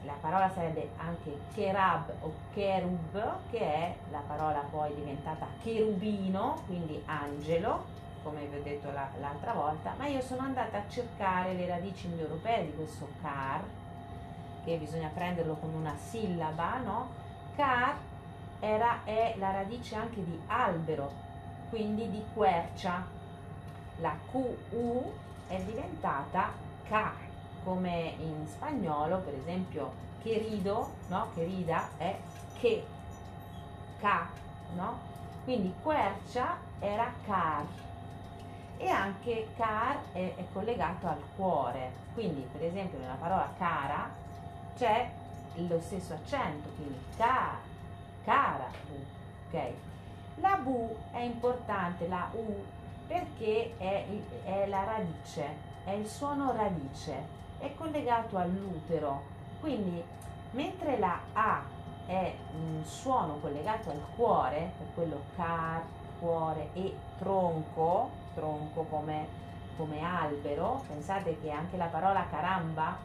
la 0.04 0.16
parola 0.20 0.50
sarebbe 0.50 0.90
anche 0.98 1.38
cherab 1.54 2.12
o 2.22 2.34
cherub, 2.54 3.38
che 3.52 3.60
è 3.60 3.96
la 4.12 4.22
parola 4.26 4.60
poi 4.70 4.94
diventata 4.96 5.48
cherubino, 5.62 6.64
quindi 6.66 7.02
angelo, 7.06 7.98
come 8.24 8.46
vi 8.46 8.58
ho 8.58 8.62
detto 8.62 8.92
la, 8.92 9.10
l'altra 9.20 9.54
volta, 9.54 9.94
ma 9.98 10.08
io 10.08 10.22
sono 10.22 10.42
andata 10.42 10.78
a 10.78 10.88
cercare 10.88 11.54
le 11.54 11.68
radici 11.68 12.08
indoeuropee 12.08 12.66
di 12.66 12.76
questo 12.76 13.08
car, 13.22 13.64
che 14.64 14.78
bisogna 14.78 15.10
prenderlo 15.14 15.56
con 15.56 15.74
una 15.74 15.96
sillaba, 15.96 16.78
no? 16.78 17.10
Car 17.56 17.96
era, 18.60 19.04
è 19.04 19.36
la 19.38 19.52
radice 19.52 19.96
anche 19.96 20.24
di 20.24 20.40
albero, 20.48 21.12
quindi 21.70 22.10
di 22.10 22.24
quercia. 22.34 23.06
La 23.98 24.16
QU 24.32 25.12
è 25.48 25.62
diventata 25.62 26.52
K, 26.88 27.12
come 27.64 28.16
in 28.20 28.48
spagnolo, 28.48 29.18
per 29.20 29.34
esempio, 29.34 29.92
querido, 30.22 30.92
no? 31.08 31.28
Querida 31.34 31.90
è 31.98 32.18
che, 32.60 32.86
K, 34.00 34.06
no? 34.76 35.08
Quindi 35.44 35.74
quercia 35.82 36.58
era 36.80 37.12
car 37.26 37.66
e 38.80 38.90
anche 38.90 39.50
car 39.56 40.00
è, 40.14 40.34
è 40.36 40.46
collegato 40.52 41.08
al 41.08 41.22
cuore. 41.36 41.92
Quindi, 42.16 42.48
per 42.52 42.64
esempio, 42.64 42.98
nella 42.98 43.18
parola 43.20 43.54
cara 43.58 44.10
c'è 44.76 45.12
lo 45.68 45.80
stesso 45.82 46.14
accento, 46.14 46.70
quindi 46.76 46.98
car 47.16 47.58
cara 48.24 48.70
ok? 49.50 49.74
La 50.36 50.58
Bu 50.62 50.96
è 51.12 51.20
importante, 51.20 52.08
la 52.08 52.30
U, 52.34 52.64
perché 53.08 53.76
è, 53.78 54.06
è 54.44 54.68
la 54.68 54.84
radice, 54.84 55.48
è 55.84 55.92
il 55.92 56.08
suono 56.08 56.54
radice, 56.54 57.38
è 57.58 57.74
collegato 57.76 58.38
all'utero, 58.38 59.24
quindi 59.60 60.02
mentre 60.52 60.98
la 60.98 61.20
A 61.34 61.62
è 62.06 62.34
un 62.54 62.84
suono 62.86 63.40
collegato 63.40 63.90
al 63.90 64.02
cuore, 64.16 64.72
per 64.78 64.88
quello 64.94 65.24
car, 65.36 65.84
cuore 66.20 66.70
e 66.74 66.96
tronco, 67.18 68.10
tronco 68.34 68.84
come, 68.84 69.28
come 69.78 70.02
albero, 70.02 70.84
pensate 70.88 71.40
che 71.42 71.52
anche 71.52 71.78
la 71.78 71.88
parola 71.88 72.26
caramba 72.30 72.98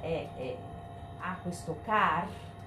è, 0.00 0.28
è, 0.36 0.56
ha 1.20 1.36
questo 1.42 1.78
car, 1.84 2.26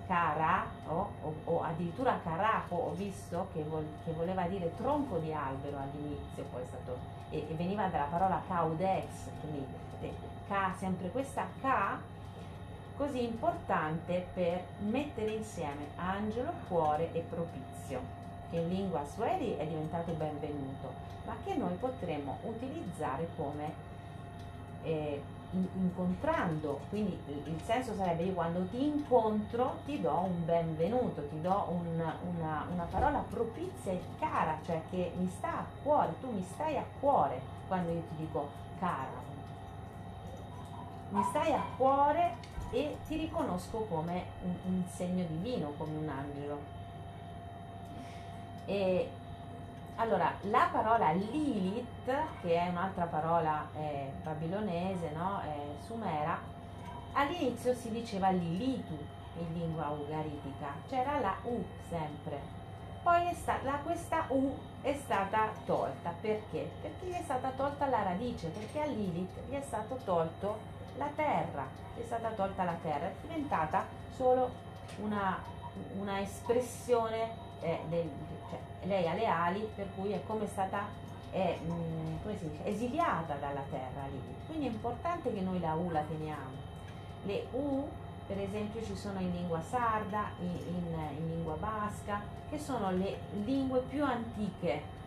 cara 0.10 0.65
o, 0.88 1.12
o, 1.21 1.35
o 1.44 1.62
addirittura 1.62 2.19
caraco 2.23 2.73
ho 2.73 2.94
visto 2.94 3.48
che, 3.54 3.63
vol, 3.63 3.85
che, 4.04 4.12
voleva 4.13 4.48
dire 4.48 4.75
tronco 4.75 5.19
di 5.19 5.31
albero 5.31 5.77
all'inizio 5.77 6.46
poi 6.52 6.63
è 6.63 6.65
stato 6.65 6.98
e, 7.29 7.46
e 7.48 7.54
veniva 7.54 7.85
dalla 7.85 8.06
parola 8.06 8.42
caudex 8.48 9.06
quindi 9.40 9.63
eh, 10.02 10.12
K, 10.48 10.77
sempre 10.79 11.12
questa 11.12 11.46
K 11.62 11.98
così 12.98 13.23
importante 13.23 14.25
per 14.33 14.63
mettere 14.79 15.31
insieme 15.31 15.90
angelo, 15.98 16.54
cuore 16.67 17.13
e 17.13 17.19
propizio 17.29 18.02
che 18.50 18.58
in 18.58 18.67
lingua 18.67 19.06
swahili 19.06 19.58
è 19.58 19.67
diventato 19.67 20.12
benvenuto 20.13 21.08
ma 21.30 21.36
che 21.44 21.54
noi 21.54 21.75
potremmo 21.75 22.40
utilizzare 22.42 23.27
come 23.36 23.71
eh, 24.82 25.21
incontrando, 25.52 26.80
quindi 26.90 27.19
il 27.46 27.62
senso 27.63 27.94
sarebbe 27.94 28.23
io 28.23 28.34
quando 28.34 28.65
ti 28.69 28.84
incontro 28.84 29.77
ti 29.86 30.02
do 30.02 30.17
un 30.21 30.44
benvenuto, 30.44 31.27
ti 31.27 31.40
do 31.40 31.67
un, 31.69 32.02
una, 32.36 32.65
una, 32.71 32.84
parola 32.90 33.23
propizia 33.30 33.92
e 33.92 34.02
cara, 34.19 34.58
cioè 34.65 34.82
che 34.90 35.12
mi 35.17 35.27
sta 35.27 35.60
a 35.60 35.65
cuore, 35.84 36.15
tu 36.19 36.32
mi 36.32 36.44
stai 36.44 36.77
a 36.77 36.86
cuore 37.00 37.40
quando 37.67 37.92
io 37.92 38.02
ti 38.10 38.15
dico 38.17 38.50
cara. 38.80 39.27
Mi 41.10 41.23
stai 41.30 41.54
a 41.54 41.63
cuore 41.77 42.38
e 42.71 42.98
ti 43.08 43.17
riconosco 43.17 43.80
come 43.90 44.25
un, 44.44 44.56
un 44.65 44.84
segno 44.88 45.25
divino, 45.25 45.73
come 45.77 45.96
un 45.96 46.10
angelo. 46.10 46.77
E 48.65 49.10
allora, 50.00 50.33
la 50.43 50.69
parola 50.71 51.12
Lilith, 51.12 52.13
che 52.41 52.56
è 52.56 52.69
un'altra 52.69 53.06
parola 53.06 53.67
eh, 53.75 54.12
babilonese, 54.23 55.12
no? 55.12 55.41
eh, 55.43 55.83
sumera, 55.85 56.39
all'inizio 57.13 57.73
si 57.73 57.89
diceva 57.89 58.29
Lilitu 58.29 58.97
in 59.37 59.54
lingua 59.54 59.89
ugaritica, 59.89 60.67
c'era 60.87 61.19
la 61.19 61.35
U 61.43 61.63
sempre. 61.89 62.58
Poi 63.04 63.27
è 63.27 63.33
stata, 63.33 63.71
questa 63.83 64.25
U 64.29 64.58
è 64.81 64.93
stata 64.93 65.50
tolta, 65.65 66.13
perché? 66.21 66.69
Perché 66.81 67.06
gli 67.06 67.13
è 67.13 67.21
stata 67.23 67.50
tolta 67.50 67.87
la 67.87 68.04
radice, 68.04 68.47
perché 68.47 68.81
a 68.81 68.85
Lilith 68.85 69.50
gli 69.50 69.54
è 69.54 69.62
stato 69.62 70.00
tolto 70.06 70.60
la 70.95 71.10
terra, 71.13 71.65
gli 71.95 72.02
è 72.02 72.06
stata 72.06 72.29
tolta 72.29 72.63
la 72.63 72.77
terra, 72.81 73.08
è 73.08 73.13
diventata 73.21 73.85
solo 74.15 74.50
una, 75.02 75.37
una 75.97 76.21
espressione 76.21 77.47
eh, 77.62 77.79
del, 77.89 78.10
cioè, 78.50 78.60
lei 78.87 79.08
ha 79.08 79.13
le 79.13 79.25
ali, 79.25 79.69
per 79.75 79.87
cui 79.95 80.12
è 80.12 80.21
come 80.25 80.47
stata 80.47 81.08
è, 81.31 81.58
mh, 81.63 81.71
mm, 81.71 82.15
come 82.21 82.37
dice, 82.39 82.65
esiliata 82.65 83.35
dalla 83.35 83.63
terra 83.69 84.06
lì. 84.10 84.21
Quindi 84.45 84.67
è 84.67 84.69
importante 84.69 85.33
che 85.33 85.41
noi 85.41 85.60
la 85.60 85.73
U 85.73 85.89
la 85.91 86.02
teniamo. 86.02 86.67
Le 87.23 87.45
U, 87.52 87.87
per 88.25 88.39
esempio, 88.39 88.83
ci 88.83 88.95
sono 88.95 89.19
in 89.19 89.31
lingua 89.31 89.62
sarda, 89.62 90.31
in, 90.39 90.47
in, 90.47 91.17
in 91.17 91.27
lingua 91.27 91.56
basca, 91.56 92.21
che 92.50 92.58
sono 92.58 92.91
le 92.91 93.17
lingue 93.43 93.81
più 93.81 94.04
antiche 94.04 94.97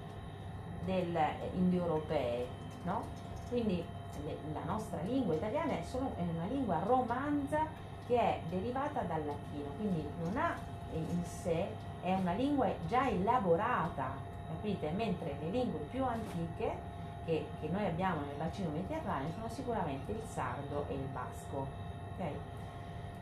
indoeuropee, 1.54 2.46
no? 2.84 3.04
Quindi 3.48 3.84
le, 4.24 4.36
la 4.52 4.64
nostra 4.64 5.00
lingua 5.02 5.34
italiana 5.34 5.72
è, 5.72 5.82
solo, 5.82 6.12
è 6.16 6.22
una 6.22 6.46
lingua 6.46 6.80
romanza 6.84 7.66
che 8.06 8.18
è 8.18 8.40
derivata 8.48 9.02
dal 9.02 9.24
latino, 9.24 9.70
quindi 9.76 10.06
non 10.22 10.36
ha 10.36 10.56
in 10.92 11.24
sé 11.24 11.68
è 12.02 12.14
una 12.14 12.32
lingua 12.32 12.68
già 12.88 13.08
elaborata, 13.08 14.10
capite? 14.48 14.90
Mentre 14.90 15.36
le 15.40 15.50
lingue 15.50 15.80
più 15.90 16.04
antiche 16.04 16.90
che, 17.24 17.46
che 17.60 17.68
noi 17.68 17.86
abbiamo 17.86 18.22
nel 18.22 18.36
bacino 18.36 18.70
mediterraneo 18.70 19.30
sono 19.32 19.48
sicuramente 19.48 20.10
il 20.10 20.22
sardo 20.28 20.84
e 20.88 20.94
il 20.94 21.06
basco, 21.12 21.66
ok? 22.14 22.26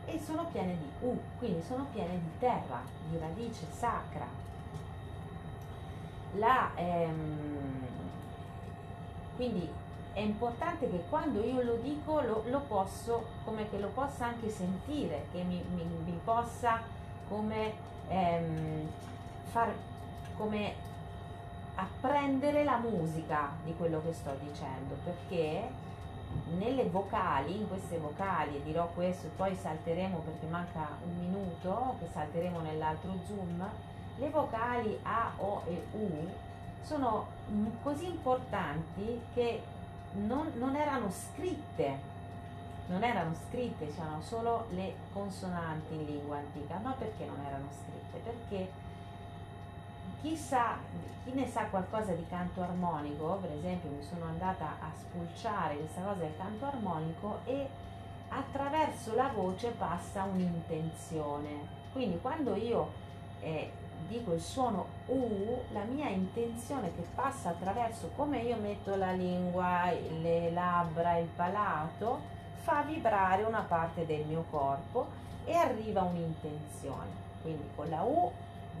E 0.05 0.19
sono 0.19 0.45
piene 0.51 0.75
di 0.75 0.89
U, 1.05 1.17
quindi 1.37 1.61
sono 1.61 1.85
piene 1.93 2.19
di 2.19 2.39
terra, 2.39 2.81
di 3.09 3.17
radice 3.19 3.67
sacra. 3.71 4.25
La, 6.33 6.71
ehm, 6.75 7.85
quindi 9.35 9.69
è 10.13 10.19
importante 10.19 10.89
che 10.89 11.03
quando 11.07 11.43
io 11.43 11.61
lo 11.61 11.75
dico 11.75 12.19
lo, 12.21 12.43
lo 12.47 12.61
posso, 12.61 13.25
come 13.45 13.69
che 13.69 13.77
lo 13.77 13.89
possa 13.89 14.25
anche 14.25 14.49
sentire, 14.49 15.27
che 15.31 15.43
mi, 15.43 15.63
mi, 15.73 15.83
mi 15.83 16.19
possa 16.23 16.81
come 17.29 17.89
ehm, 18.11 18.89
far 19.51 19.73
come 20.35 20.73
apprendere 21.75 22.63
la 22.63 22.77
musica 22.77 23.51
di 23.63 23.73
quello 23.75 24.01
che 24.03 24.13
sto 24.13 24.35
dicendo 24.39 24.95
perché 25.03 25.69
nelle 26.57 26.85
vocali, 26.85 27.57
in 27.57 27.67
queste 27.67 27.97
vocali, 27.97 28.61
dirò 28.63 28.87
questo, 28.93 29.29
poi 29.35 29.55
salteremo 29.55 30.19
perché 30.19 30.45
manca 30.47 30.87
un 31.03 31.17
minuto, 31.17 31.95
che 31.99 32.07
salteremo 32.11 32.59
nell'altro 32.61 33.13
zoom, 33.25 33.65
le 34.17 34.29
vocali 34.29 34.97
A, 35.03 35.31
O 35.37 35.63
e 35.67 35.83
U 35.93 36.29
sono 36.81 37.27
così 37.83 38.05
importanti 38.05 39.21
che 39.33 39.61
non, 40.13 40.51
non 40.55 40.75
erano 40.75 41.09
scritte 41.09 42.10
non 42.91 43.03
erano 43.03 43.33
scritte, 43.47 43.87
c'erano 43.87 44.21
solo 44.21 44.65
le 44.71 44.93
consonanti 45.13 45.93
in 45.93 46.05
lingua 46.05 46.37
antica, 46.37 46.77
ma 46.83 46.91
perché 46.91 47.25
non 47.25 47.39
erano 47.45 47.69
scritte? 47.71 48.17
Perché 48.19 48.71
chi, 50.19 50.35
sa, 50.35 50.77
chi 51.23 51.31
ne 51.31 51.47
sa 51.47 51.63
qualcosa 51.67 52.11
di 52.11 52.25
canto 52.27 52.61
armonico, 52.61 53.37
per 53.41 53.51
esempio 53.51 53.89
mi 53.89 54.03
sono 54.03 54.25
andata 54.25 54.75
a 54.79 54.91
spulciare 54.93 55.77
questa 55.77 56.01
cosa 56.01 56.19
del 56.19 56.35
canto 56.37 56.65
armonico 56.65 57.39
e 57.45 57.69
attraverso 58.27 59.15
la 59.15 59.31
voce 59.33 59.69
passa 59.69 60.23
un'intenzione. 60.23 61.79
Quindi 61.93 62.19
quando 62.19 62.55
io 62.55 62.91
eh, 63.39 63.71
dico 64.07 64.33
il 64.33 64.41
suono 64.41 64.85
U, 65.07 65.63
la 65.71 65.83
mia 65.83 66.09
intenzione 66.09 66.93
che 66.93 67.05
passa 67.15 67.49
attraverso 67.49 68.11
come 68.17 68.39
io 68.39 68.57
metto 68.57 68.95
la 68.95 69.11
lingua, 69.11 69.89
le 69.91 70.51
labbra, 70.51 71.17
il 71.17 71.29
palato, 71.33 72.39
fa 72.61 72.83
vibrare 72.83 73.43
una 73.43 73.65
parte 73.67 74.05
del 74.05 74.25
mio 74.25 74.45
corpo 74.49 75.07
e 75.45 75.55
arriva 75.55 76.01
un'intenzione. 76.01 77.09
Quindi 77.41 77.69
con 77.75 77.89
la 77.89 78.01
U 78.03 78.31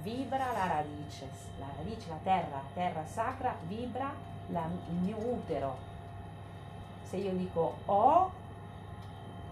vibra 0.01 0.51
la 0.51 0.67
radice, 0.67 1.29
la 1.59 1.67
radice, 1.75 2.09
la 2.09 2.19
terra, 2.23 2.49
la 2.49 2.63
terra 2.73 3.05
sacra 3.05 3.55
vibra 3.67 4.13
la, 4.47 4.67
il 4.89 4.95
mio 4.95 5.17
utero. 5.17 5.89
Se 7.03 7.17
io 7.17 7.31
dico 7.33 7.77
O, 7.85 8.31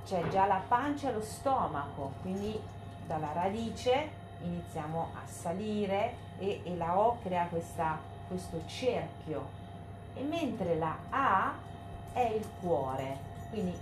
c'è 0.06 0.28
già 0.30 0.46
la 0.46 0.62
pancia 0.68 1.10
e 1.10 1.14
lo 1.14 1.22
stomaco, 1.22 2.14
quindi 2.22 2.60
dalla 3.06 3.34
radice 3.34 4.18
iniziamo 4.42 5.10
a 5.14 5.28
salire 5.28 6.16
e, 6.38 6.62
e 6.64 6.76
la 6.78 6.98
O 6.98 7.18
crea 7.22 7.48
questa, 7.48 8.00
questo 8.28 8.62
cerchio. 8.66 9.58
E 10.14 10.22
mentre 10.24 10.78
la 10.78 10.96
A 11.10 11.54
è 12.14 12.22
il 12.22 12.48
cuore, 12.60 13.18
quindi 13.50 13.78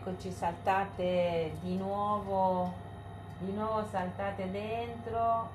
eccoci 0.00 0.32
saltate 0.32 1.56
di 1.60 1.76
nuovo 1.76 2.72
di 3.36 3.52
nuovo 3.52 3.86
saltate 3.90 4.50
dentro. 4.50 5.48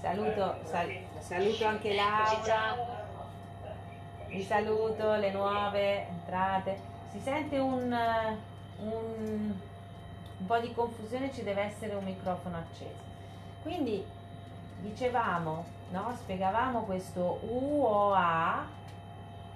Saluto 0.00 0.58
sal, 0.62 0.88
saluto 1.18 1.66
anche 1.66 1.92
Laura. 1.92 2.76
Vi 4.28 4.42
saluto 4.44 5.14
le 5.16 5.32
nuove 5.32 6.06
entrate. 6.06 6.78
Si 7.10 7.18
sente 7.18 7.58
un, 7.58 7.92
un, 8.78 9.54
un 10.38 10.46
po' 10.46 10.58
di 10.58 10.72
confusione 10.72 11.32
ci 11.32 11.42
deve 11.42 11.62
essere 11.62 11.96
un 11.96 12.04
microfono 12.04 12.58
acceso. 12.58 13.02
Quindi 13.62 14.04
dicevamo 14.82 15.64
no? 15.90 16.14
spiegavamo 16.16 16.82
questo 16.82 17.40
U 17.42 17.82
o 17.82 18.12
A 18.14 18.64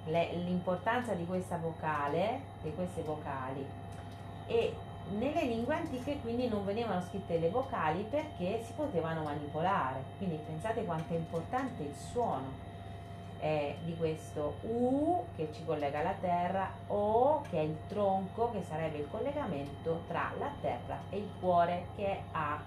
l'importanza 0.04 1.14
di 1.14 1.26
questa 1.26 1.58
vocale, 1.58 2.40
di 2.62 2.72
queste 2.74 3.02
vocali 3.02 3.66
e 4.46 4.74
nelle 5.10 5.42
lingue 5.44 5.74
antiche 5.74 6.18
quindi 6.20 6.48
non 6.48 6.64
venivano 6.64 7.00
scritte 7.02 7.38
le 7.38 7.50
vocali 7.50 8.06
perché 8.08 8.62
si 8.64 8.72
potevano 8.72 9.22
manipolare, 9.22 10.02
quindi 10.18 10.38
pensate 10.44 10.84
quanto 10.84 11.12
è 11.14 11.16
importante 11.16 11.82
il 11.82 11.94
suono 11.94 12.68
eh, 13.40 13.76
di 13.84 13.96
questo 13.96 14.56
U 14.62 15.24
che 15.34 15.50
ci 15.52 15.64
collega 15.64 16.00
alla 16.00 16.14
terra, 16.20 16.70
O 16.88 17.42
che 17.48 17.58
è 17.58 17.62
il 17.62 17.76
tronco 17.88 18.50
che 18.50 18.62
sarebbe 18.68 18.98
il 18.98 19.08
collegamento 19.10 20.02
tra 20.06 20.32
la 20.38 20.50
terra 20.60 20.98
e 21.10 21.18
il 21.18 21.28
cuore 21.40 21.86
che 21.96 22.06
è 22.06 22.20
A. 22.32 22.60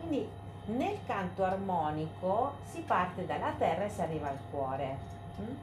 Quindi 0.00 0.28
nel 0.66 0.98
canto 1.06 1.44
armonico 1.44 2.56
si 2.64 2.80
parte 2.82 3.26
dalla 3.26 3.52
terra 3.58 3.84
e 3.84 3.88
si 3.88 4.00
arriva 4.00 4.28
al 4.28 4.38
cuore. 4.50 4.96
Mm? 5.40 5.54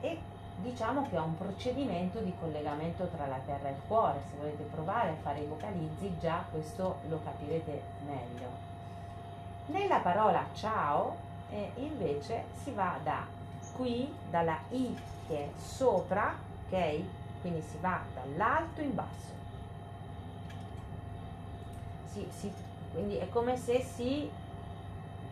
E 0.00 0.18
diciamo 0.56 1.08
che 1.08 1.16
è 1.16 1.20
un 1.20 1.36
procedimento 1.36 2.18
di 2.20 2.34
collegamento 2.38 3.06
tra 3.06 3.26
la 3.26 3.40
terra 3.44 3.68
e 3.68 3.72
il 3.72 3.80
cuore. 3.86 4.20
Se 4.30 4.36
volete 4.36 4.62
provare 4.64 5.10
a 5.10 5.16
fare 5.22 5.40
i 5.40 5.46
vocalizzi, 5.46 6.16
già 6.18 6.44
questo 6.50 6.96
lo 7.08 7.20
capirete 7.22 7.82
meglio. 8.06 8.66
Nella 9.66 9.98
parola 9.98 10.44
ciao, 10.54 11.16
eh, 11.50 11.72
invece, 11.76 12.44
si 12.62 12.72
va 12.72 12.98
da 13.02 13.26
qui, 13.76 14.12
dalla 14.30 14.58
I 14.70 14.96
che 15.26 15.44
è 15.44 15.48
sopra, 15.58 16.34
ok? 16.66 17.00
Quindi 17.40 17.62
si 17.62 17.76
va 17.80 18.00
dall'alto 18.14 18.80
in 18.80 18.94
basso. 18.94 19.36
Si, 22.10 22.26
si, 22.30 22.52
quindi 22.92 23.16
è 23.16 23.28
come 23.28 23.56
se 23.56 23.82
si 23.82 24.28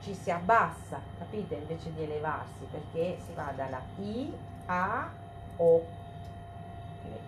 ci 0.07 0.14
si 0.14 0.30
abbassa, 0.30 1.00
capite? 1.18 1.57
Invece 1.57 1.92
di 1.92 2.04
elevarsi, 2.04 2.64
perché 2.70 3.18
si 3.26 3.32
va 3.32 3.50
dalla 3.57 3.80
I 3.96 4.32
a, 4.66 5.11
O 5.57 5.84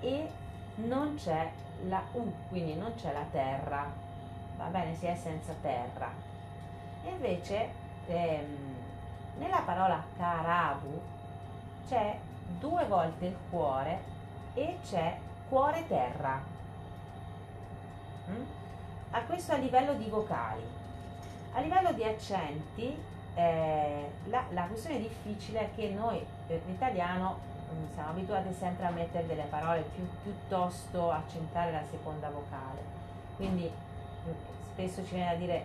e 0.00 0.30
non 0.76 1.16
c'è 1.16 1.50
la 1.88 2.00
U, 2.12 2.32
quindi 2.48 2.76
non 2.76 2.94
c'è 2.94 3.12
la 3.12 3.26
terra, 3.32 3.90
va 4.56 4.66
bene, 4.66 4.94
si 4.94 5.06
è 5.06 5.16
senza 5.16 5.52
terra. 5.60 6.08
E 7.02 7.10
invece 7.10 7.70
ehm, 8.06 8.76
nella 9.38 9.62
parola 9.64 10.00
carabu 10.16 11.00
c'è 11.88 12.16
due 12.60 12.84
volte 12.84 13.26
il 13.26 13.36
cuore 13.50 14.00
e 14.54 14.78
c'è 14.88 15.18
cuore 15.48 15.84
terra. 15.88 16.40
Mm? 18.30 18.44
A 19.10 19.22
questo 19.22 19.52
a 19.52 19.56
livello 19.56 19.94
di 19.94 20.08
vocali. 20.08 20.77
A 21.58 21.60
livello 21.60 21.92
di 21.92 22.04
accenti, 22.04 22.96
eh, 23.34 24.10
la, 24.26 24.44
la, 24.50 24.62
questione 24.66 25.00
difficile 25.00 25.58
è 25.62 25.70
che 25.74 25.88
noi 25.88 26.24
per 26.46 26.60
l'italiano 26.66 27.40
mm, 27.74 27.94
siamo 27.94 28.10
abituati 28.10 28.54
sempre 28.56 28.86
a 28.86 28.90
mettere 28.90 29.26
delle 29.26 29.42
parole 29.42 29.80
più, 29.92 30.06
piuttosto 30.22 31.10
accentare 31.10 31.72
la 31.72 31.82
seconda 31.90 32.28
vocale. 32.28 32.78
Quindi 33.34 33.68
mm, 33.68 34.30
spesso 34.70 35.04
ci 35.04 35.14
viene 35.14 35.30
a 35.30 35.34
dire 35.34 35.64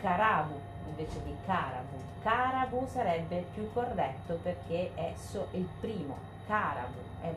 carabu 0.00 0.58
invece 0.88 1.22
di 1.22 1.36
carabu. 1.46 1.96
Carabu 2.20 2.84
sarebbe 2.88 3.46
più 3.54 3.72
corretto 3.72 4.40
perché 4.42 4.90
è 4.96 5.12
so, 5.14 5.46
il 5.52 5.68
primo, 5.78 6.16
carabu, 6.48 6.98
è, 7.20 7.32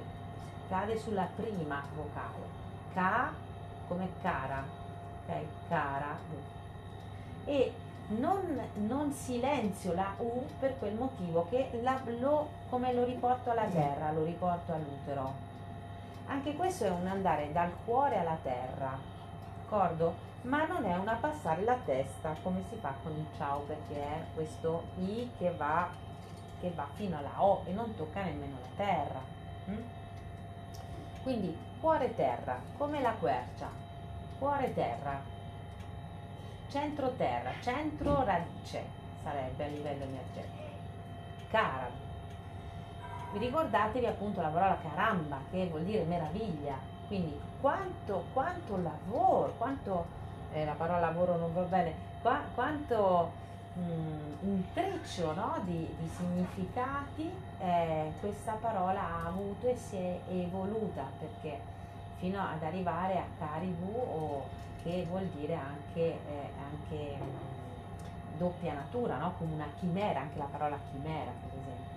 cade 0.70 0.98
sulla 0.98 1.28
prima 1.36 1.84
vocale. 1.94 2.48
Ca 2.96 3.32
come 3.88 4.10
cara, 4.24 4.64
ok? 5.28 5.44
Carabu. 5.70 6.57
E 7.48 7.74
non, 8.10 8.62
non, 8.76 9.12
silenzio 9.14 9.93
la 9.93 10.14
U 10.18 10.45
per 10.60 10.78
quel 10.78 10.95
motivo 10.95 11.48
che 11.50 11.80
la, 11.82 12.00
lo, 12.20 12.50
come 12.70 12.93
lo 12.93 13.06
riporto 13.06 13.52
alla 13.52 13.66
terra, 13.66 14.12
lo 14.12 14.26
riporto 14.26 14.74
all'utero. 14.74 15.34
Anche 16.28 16.56
questo 16.56 16.84
è 16.84 16.89
un 16.89 17.08
andare 17.08 17.52
dal 17.54 17.72
cuore 17.86 18.20
alla 18.20 18.38
terra, 18.43 18.98
d'accordo? 19.62 20.26
Ma 20.41 20.66
non 20.66 20.86
è 20.86 20.95
una 20.98 21.16
passare 21.16 21.64
la 21.64 21.78
testa 21.86 22.36
come 22.43 22.64
si 22.70 22.76
fa 22.80 22.93
con 23.02 23.14
il 23.14 23.26
ciao 23.38 23.62
perché 23.62 23.95
è 23.95 24.24
questo 24.34 24.84
I 24.98 25.32
che 25.38 25.52
va, 25.52 25.89
che 26.60 26.72
va 26.76 26.88
fino 26.95 27.18
alla 27.18 27.43
O 27.43 27.64
e 27.66 27.72
non 27.72 27.95
tocca 27.95 28.24
nemmeno 28.24 28.58
la 28.62 28.84
terra. 28.84 29.20
Hm? 29.66 29.82
Quindi 31.24 31.58
cuore 31.80 32.14
terra, 32.14 32.60
come 32.78 33.02
la 33.02 33.12
quercia, 33.12 33.70
cuore 34.38 34.74
terra, 34.74 35.20
centro 36.70 37.11
terra, 37.11 37.51
centro 37.61 38.24
radice 38.24 38.84
sarebbe 39.24 39.65
a 39.65 39.68
livello 39.68 40.03
energetico. 40.03 40.63
Cara. 41.49 42.05
Vi 43.32 43.39
ricordatevi 43.39 44.05
appunto 44.05 44.41
la 44.41 44.47
parola 44.47 44.78
caramba 44.78 45.39
che 45.51 45.68
vuol 45.68 45.84
dire 45.84 46.03
meraviglia, 46.03 46.78
quindi 47.07 47.38
quanto, 47.59 48.26
quanto 48.32 48.78
lavoro, 48.78 49.53
quanto 49.57 50.05
eh, 50.53 50.63
la 50.63 50.74
parola 50.74 50.99
lavoro 50.99 51.36
non 51.36 51.53
va 51.53 51.63
bene, 51.63 51.93
qua, 52.22 52.41
quanto 52.55 53.32
mh, 53.74 53.82
mm, 53.82 54.34
intreccio 54.41 55.34
no? 55.34 55.55
di, 55.63 55.93
di, 55.99 56.07
significati 56.07 57.30
eh, 57.59 58.13
questa 58.20 58.53
parola 58.53 59.01
ha 59.01 59.28
avuto 59.28 59.68
e 59.68 59.76
si 59.76 59.97
è 59.97 60.20
evoluta 60.30 61.03
perché 61.20 61.59
fino 62.18 62.39
ad 62.41 62.63
arrivare 62.63 63.18
a 63.18 63.26
Caribou 63.38 63.93
o 63.93 64.37
che 64.84 65.05
vuol 65.09 65.25
dire 65.28 65.55
anche, 65.55 66.01
eh, 66.01 66.49
anche 66.63 67.17
mh, 67.17 68.38
doppia 68.38 68.73
natura, 68.73 69.17
no? 69.17 69.34
come 69.38 69.53
una 69.53 69.69
chimera, 69.80 70.21
anche 70.21 70.38
la 70.38 70.45
parola 70.45 70.78
chimera 70.91 71.32
per 71.32 71.59
esempio. 71.59 71.95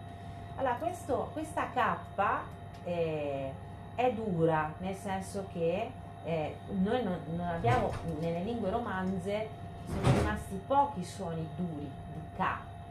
Allora 0.57 0.75
questo, 0.75 1.31
questa 1.33 1.71
K 1.73 2.41
eh, 2.85 3.53
è 3.95 4.13
dura 4.13 4.73
nel 4.79 4.95
senso 4.95 5.47
che 5.53 5.91
eh, 6.25 6.57
noi 6.69 7.03
non, 7.03 7.19
non, 7.35 7.47
abbiamo 7.47 7.93
nelle 8.19 8.43
lingue 8.43 8.71
romanze 8.71 9.49
sono 9.87 10.19
rimasti 10.19 10.61
pochi 10.67 11.05
suoni 11.05 11.47
duri 11.57 11.91
di 12.13 12.21
K, 12.37 12.43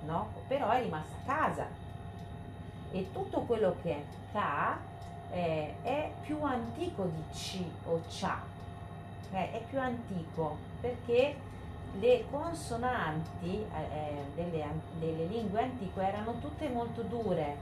no? 0.05 0.29
però 0.47 0.69
è 0.69 0.81
rimasta 0.81 1.15
casa 1.25 1.67
e 2.91 3.11
tutto 3.11 3.41
quello 3.41 3.75
che 3.81 3.91
è 3.91 4.03
K 4.33 4.77
eh, 5.31 5.75
è 5.83 6.11
più 6.21 6.41
antico 6.41 7.03
di 7.03 7.23
C 7.31 7.63
o 7.85 8.01
Cia, 8.07 8.41
eh, 9.31 9.51
è 9.51 9.61
più 9.69 9.79
antico 9.79 10.57
perché 10.81 11.35
le 11.99 12.25
consonanti 12.29 13.65
eh, 13.73 13.81
eh, 13.81 14.25
delle, 14.35 14.65
delle 14.99 15.25
lingue 15.25 15.63
antiche 15.63 16.01
erano 16.01 16.39
tutte 16.39 16.69
molto 16.69 17.01
dure 17.01 17.55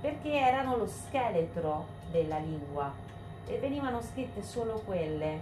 perché 0.00 0.32
erano 0.32 0.76
lo 0.76 0.86
scheletro 0.86 1.86
della 2.10 2.38
lingua 2.38 2.92
e 3.46 3.58
venivano 3.58 4.02
scritte 4.02 4.42
solo 4.42 4.82
quelle, 4.84 5.38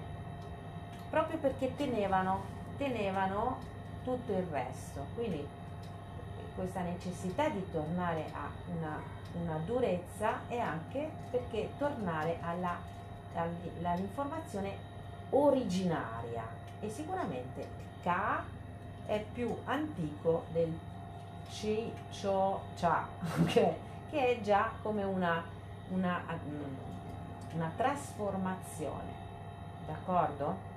proprio 1.09 1.39
perché 1.39 1.75
tenevano, 1.77 2.43
tenevano 2.77 3.59
tutto 4.05 4.33
il 4.33 4.47
resto. 4.51 5.07
Quindi 5.15 5.47
questa 6.55 6.83
necessità 6.83 7.49
di 7.49 7.65
tornare 7.71 8.27
a 8.33 8.51
una, 8.77 9.01
una 9.41 9.59
durezza 9.65 10.41
è 10.49 10.59
anche 10.59 11.11
perché 11.31 11.71
tornare 11.79 12.39
alla, 12.43 12.77
all'informazione 13.83 14.90
originaria 15.31 16.45
e 16.81 16.89
sicuramente 16.89 17.67
K 18.03 18.43
è 19.07 19.25
più 19.33 19.55
antico 19.65 20.45
del 20.53 20.77
C, 21.51 21.91
Cio, 22.11 22.61
Cia, 22.77 23.07
okay? 23.41 23.75
che 24.09 24.37
è 24.37 24.41
già 24.41 24.71
come 24.83 25.03
una, 25.03 25.43
una, 25.89 26.23
una 27.55 27.73
trasformazione, 27.77 29.13
d'accordo? 29.87 30.69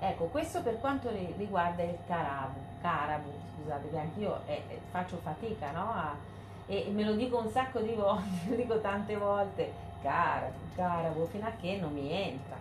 Ecco, 0.00 0.24
questo 0.26 0.62
per 0.62 0.80
quanto 0.80 1.10
riguarda 1.36 1.82
il 1.82 1.98
carabu, 2.06 2.58
carabu, 2.80 3.30
scusate, 3.54 3.98
anche 3.98 4.20
io 4.20 4.40
eh, 4.46 4.62
eh, 4.68 4.80
faccio 4.90 5.18
fatica, 5.18 5.70
no? 5.72 5.92
A, 5.92 6.14
e, 6.66 6.86
e 6.86 6.90
me 6.90 7.04
lo 7.04 7.14
dico 7.14 7.38
un 7.38 7.50
sacco 7.50 7.80
di 7.80 7.92
volte, 7.92 8.48
lo 8.48 8.56
dico 8.56 8.80
tante 8.80 9.16
volte, 9.16 9.72
carabu, 10.02 10.54
carabu, 10.74 11.26
fino 11.26 11.46
a 11.46 11.52
che 11.60 11.76
non 11.76 11.92
mi 11.92 12.10
entra. 12.10 12.56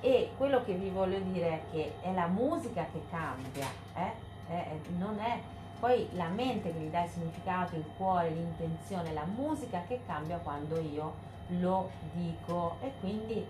E 0.00 0.30
quello 0.36 0.64
che 0.64 0.74
vi 0.74 0.88
voglio 0.88 1.18
dire 1.18 1.48
è 1.48 1.60
che 1.70 1.92
è 2.00 2.12
la 2.12 2.26
musica 2.26 2.86
che 2.90 3.02
cambia, 3.10 3.66
eh? 3.94 4.28
Eh, 4.52 4.80
non 4.96 5.18
è 5.18 5.38
poi 5.78 6.08
la 6.12 6.28
mente 6.28 6.72
che 6.72 6.78
gli 6.78 6.90
dà 6.90 7.04
il 7.04 7.10
significato, 7.10 7.74
il 7.74 7.84
cuore, 7.96 8.30
l'intenzione, 8.30 9.12
la 9.12 9.24
musica 9.24 9.82
che 9.88 10.00
cambia 10.06 10.36
quando 10.38 10.78
io 10.78 11.28
lo 11.58 11.90
dico 12.12 12.76
e 12.82 12.92
quindi 13.00 13.46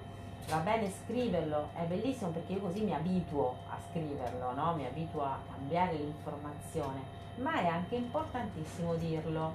va 0.48 0.58
bene 0.58 0.90
scriverlo, 1.04 1.70
è 1.74 1.84
bellissimo 1.84 2.30
perché 2.30 2.52
io 2.52 2.60
così 2.60 2.82
mi 2.82 2.94
abituo 2.94 3.56
a 3.68 3.78
scriverlo, 3.90 4.52
no? 4.54 4.74
mi 4.74 4.86
abituo 4.86 5.22
a 5.22 5.38
cambiare 5.50 5.94
l'informazione, 5.94 7.02
ma 7.36 7.60
è 7.60 7.66
anche 7.66 7.96
importantissimo 7.96 8.94
dirlo, 8.94 9.54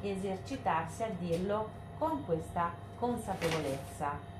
esercitarsi 0.00 1.02
a 1.04 1.10
dirlo 1.16 1.70
con 1.98 2.24
questa 2.24 2.72
consapevolezza. 2.98 4.38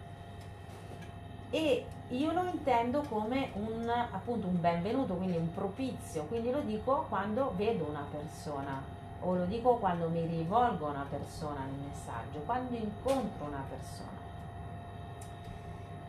E 1.50 1.84
io 2.08 2.32
lo 2.32 2.44
intendo 2.44 3.02
come 3.08 3.50
un, 3.54 3.88
appunto, 3.88 4.46
un 4.46 4.60
benvenuto, 4.60 5.14
quindi 5.14 5.36
un 5.36 5.52
propizio, 5.52 6.24
quindi 6.24 6.50
lo 6.50 6.60
dico 6.60 7.06
quando 7.08 7.52
vedo 7.56 7.86
una 7.88 8.06
persona, 8.08 8.82
o 9.20 9.34
lo 9.34 9.44
dico 9.46 9.76
quando 9.76 10.08
mi 10.08 10.24
rivolgo 10.26 10.86
a 10.86 10.90
una 10.90 11.06
persona 11.08 11.64
nel 11.64 11.88
messaggio, 11.88 12.38
quando 12.46 12.76
incontro 12.76 13.46
una 13.46 13.64
persona. 13.68 14.18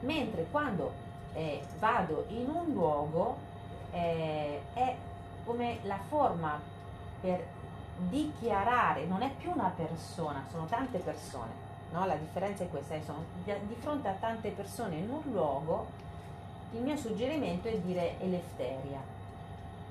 Mentre 0.01 0.45
quando 0.49 0.91
eh, 1.33 1.61
vado 1.79 2.25
in 2.29 2.47
un 2.49 2.73
luogo 2.73 3.37
eh, 3.91 4.61
è 4.73 4.95
come 5.43 5.79
la 5.83 5.99
forma 6.07 6.59
per 7.19 7.45
dichiarare, 7.97 9.05
non 9.05 9.21
è 9.21 9.31
più 9.31 9.51
una 9.51 9.71
persona, 9.75 10.43
sono 10.49 10.65
tante 10.65 10.99
persone, 10.99 11.69
no? 11.91 12.05
la 12.05 12.15
differenza 12.15 12.63
è 12.63 12.69
questa, 12.69 12.95
sono 13.03 13.23
di 13.43 13.75
fronte 13.79 14.07
a 14.07 14.13
tante 14.13 14.49
persone 14.49 14.95
in 14.97 15.09
un 15.09 15.21
luogo, 15.31 15.87
il 16.73 16.81
mio 16.81 16.95
suggerimento 16.95 17.67
è 17.67 17.77
dire 17.79 18.19
elefteria 18.19 19.19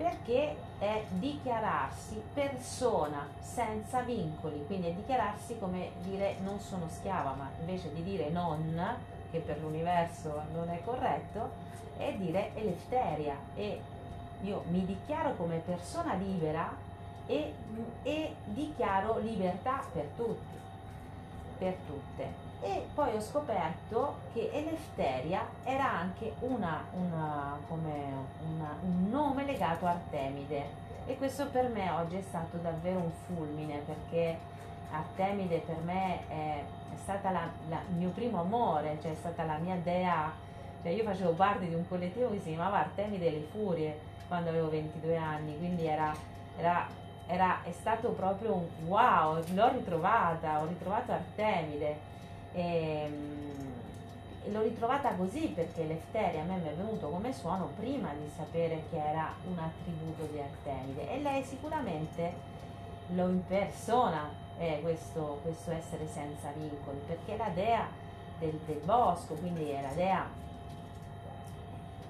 perché 0.01 0.57
è 0.79 1.05
dichiararsi 1.11 2.23
persona 2.33 3.29
senza 3.39 4.01
vincoli, 4.01 4.65
quindi 4.65 4.89
è 4.89 4.93
dichiararsi 4.93 5.59
come 5.59 5.91
dire 6.03 6.37
non 6.43 6.59
sono 6.59 6.89
schiava, 6.89 7.35
ma 7.35 7.51
invece 7.61 7.93
di 7.93 8.03
dire 8.03 8.31
non, 8.31 8.97
che 9.31 9.41
per 9.41 9.59
l'universo 9.59 10.43
non 10.55 10.71
è 10.71 10.81
corretto, 10.83 11.51
è 11.99 12.15
dire 12.15 12.53
elefteria 12.55 13.37
e 13.55 13.79
io 14.41 14.65
mi 14.69 14.87
dichiaro 14.87 15.35
come 15.35 15.57
persona 15.59 16.15
libera 16.15 16.75
e, 17.27 17.53
e 18.03 18.35
dichiaro 18.45 19.19
libertà 19.19 19.85
per 19.93 20.07
tutti, 20.17 20.57
per 21.61 21.75
tutte. 21.87 22.49
E 22.63 22.87
poi 22.95 23.15
ho 23.15 23.21
scoperto 23.21 24.17
che 24.33 24.51
Elefteria 24.53 25.47
era 25.63 25.91
anche 25.91 26.35
una, 26.41 26.85
una, 26.93 27.59
una, 27.69 28.77
un 28.83 29.09
nome 29.11 29.45
legato 29.45 29.87
a 29.87 29.91
Artemide. 29.91 30.89
E 31.07 31.17
questo 31.17 31.49
per 31.49 31.69
me 31.69 31.91
oggi 31.91 32.17
è 32.17 32.23
stato 32.23 32.57
davvero 32.57 32.99
un 32.99 33.11
fulmine 33.27 33.79
perché 33.79 34.39
Artemide 34.91 35.59
per 35.59 35.79
me 35.85 36.29
è, 36.29 36.63
è 36.95 36.97
stata 37.03 37.31
il 37.31 37.97
mio 37.97 38.11
primo 38.11 38.41
amore, 38.41 38.99
cioè 39.03 39.13
è 39.13 39.17
stata 39.17 39.45
la 39.45 39.59
mia 39.59 39.77
dea, 39.77 40.33
cioè 40.83 40.93
io 40.93 41.05
facevo 41.05 41.33
parte 41.33 41.69
di 41.69 41.75
un 41.75 41.87
collettivo 41.89 42.31
che 42.31 42.41
si 42.41 42.51
chiamava 42.51 42.79
Artemide 42.79 43.31
le 43.31 43.47
Furie 43.51 43.99
quando 44.29 44.51
avevo 44.51 44.71
22 44.71 45.17
anni, 45.17 45.59
quindi 45.59 45.87
era, 45.87 46.15
era, 46.57 46.87
era, 47.31 47.63
è 47.63 47.73
stato 47.73 48.11
proprio 48.11 48.55
un 48.55 48.67
wow, 48.87 49.43
l'ho 49.55 49.69
ritrovata, 49.69 50.61
ho 50.61 50.67
ritrovato 50.67 51.13
Artemide 51.13 51.97
e, 52.53 52.63
ehm, 52.63 54.53
l'ho 54.53 54.63
ritrovata 54.63 55.15
così 55.15 55.53
perché 55.55 55.85
l'Efteria 55.85 56.43
a 56.43 56.45
me 56.45 56.57
mi 56.57 56.69
è 56.69 56.75
venuto 56.75 57.09
come 57.09 57.33
suono 57.33 57.71
prima 57.79 58.09
di 58.15 58.29
sapere 58.37 58.83
che 58.91 58.97
era 58.97 59.33
un 59.47 59.59
attributo 59.59 60.25
di 60.33 60.41
Artemide 60.41 61.11
e 61.13 61.21
lei 61.21 61.45
sicuramente 61.45 62.33
lo 63.09 63.29
impersona 63.29 64.29
eh, 64.59 64.81
questo, 64.83 65.39
questo 65.43 65.71
essere 65.71 66.09
senza 66.09 66.51
vincoli 66.55 67.01
perché 67.07 67.35
è 67.35 67.37
la 67.37 67.51
dea 67.55 67.87
del, 68.39 68.59
del 68.67 68.81
bosco, 68.85 69.35
quindi 69.35 69.71
è 69.71 69.81
la 69.81 69.93
dea 69.93 70.27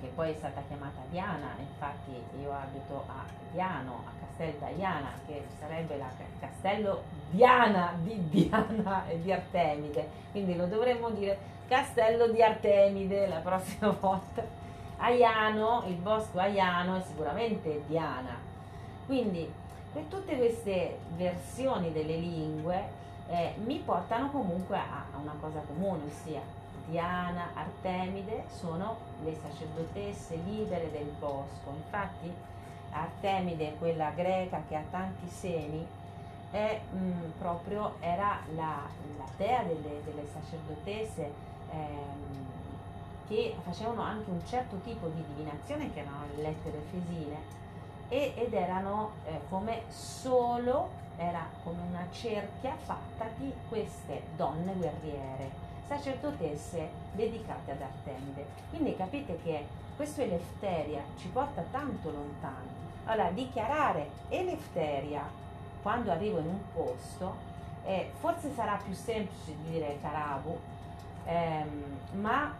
che 0.00 0.08
poi 0.14 0.32
è 0.32 0.34
stata 0.34 0.62
chiamata 0.66 1.00
Diana, 1.10 1.54
infatti 1.58 2.12
io 2.40 2.52
abito 2.52 3.04
a 3.06 3.24
Diano, 3.52 4.04
a 4.06 4.10
Castel 4.18 4.74
Diana, 4.74 5.10
che 5.26 5.44
sarebbe 5.58 5.94
il 5.94 6.04
castello 6.40 7.02
Diana 7.30 7.94
di 8.00 8.28
Diana 8.28 9.06
e 9.06 9.20
di 9.20 9.32
Artemide, 9.32 10.08
quindi 10.30 10.56
lo 10.56 10.66
dovremmo 10.66 11.10
dire 11.10 11.38
castello 11.68 12.28
di 12.28 12.42
Artemide 12.42 13.26
la 13.28 13.38
prossima 13.38 13.90
volta. 14.00 14.58
Aiano, 14.98 15.84
il 15.86 15.94
bosco 15.94 16.38
Aiano 16.38 16.96
è 16.96 17.02
sicuramente 17.02 17.84
Diana. 17.86 18.36
Quindi 19.06 19.50
per 19.92 20.02
tutte 20.04 20.36
queste 20.36 20.98
versioni 21.16 21.90
delle 21.92 22.16
lingue 22.16 22.98
eh, 23.28 23.54
mi 23.64 23.78
portano 23.78 24.30
comunque 24.30 24.76
a, 24.76 25.06
a 25.12 25.18
una 25.18 25.34
cosa 25.40 25.62
comune, 25.66 26.02
ossia 26.06 26.40
Diana, 26.90 27.50
Artemide 27.54 28.44
sono 28.48 28.96
le 29.22 29.36
sacerdotesse 29.40 30.34
libere 30.44 30.90
del 30.90 31.14
bosco. 31.18 31.72
Infatti 31.74 32.32
Artemide, 32.90 33.76
quella 33.78 34.10
greca 34.10 34.62
che 34.68 34.74
ha 34.74 34.82
tanti 34.90 35.28
seni, 35.28 35.86
è, 36.50 36.80
mh, 36.90 36.98
mm, 36.98 37.30
proprio 37.38 37.94
era 38.00 38.40
la, 38.56 38.82
la 39.16 39.24
dea 39.36 39.62
delle, 39.62 40.02
delle 40.04 40.26
sacerdotesse 40.32 41.32
ehm, 41.70 42.46
che 43.28 43.54
facevano 43.62 44.02
anche 44.02 44.28
un 44.28 44.44
certo 44.44 44.76
tipo 44.78 45.06
di 45.06 45.24
divinazione 45.28 45.92
che 45.92 46.00
erano 46.00 46.24
le 46.34 46.42
lettere 46.42 46.78
efesine 46.78 47.58
e, 48.08 48.32
ed 48.34 48.52
erano 48.52 49.12
eh, 49.24 49.40
come 49.48 49.84
solo, 49.86 50.90
era 51.16 51.46
come 51.62 51.82
una 51.88 52.06
cerchia 52.10 52.74
fatta 52.74 53.28
di 53.36 53.52
queste 53.68 54.22
donne 54.34 54.72
guerriere 54.72 55.69
sacerdotesse 55.90 56.88
dedicate 57.12 57.72
ad 57.72 57.82
Artemide. 57.82 58.46
Quindi 58.70 58.94
capite 58.94 59.36
che 59.42 59.66
questo 59.96 60.20
Elefteria 60.20 61.02
ci 61.16 61.26
porta 61.28 61.64
tanto 61.72 62.12
lontano. 62.12 62.78
Allora, 63.04 63.30
dichiarare 63.30 64.08
Elefteria 64.28 65.28
quando 65.82 66.12
arrivo 66.12 66.38
in 66.38 66.46
un 66.46 66.60
posto, 66.72 67.34
eh, 67.84 68.12
forse 68.20 68.52
sarà 68.54 68.78
più 68.82 68.94
semplice 68.94 69.56
di 69.62 69.70
dire 69.72 69.98
Carabu, 70.00 70.56
ehm, 71.24 71.98
ma 72.20 72.54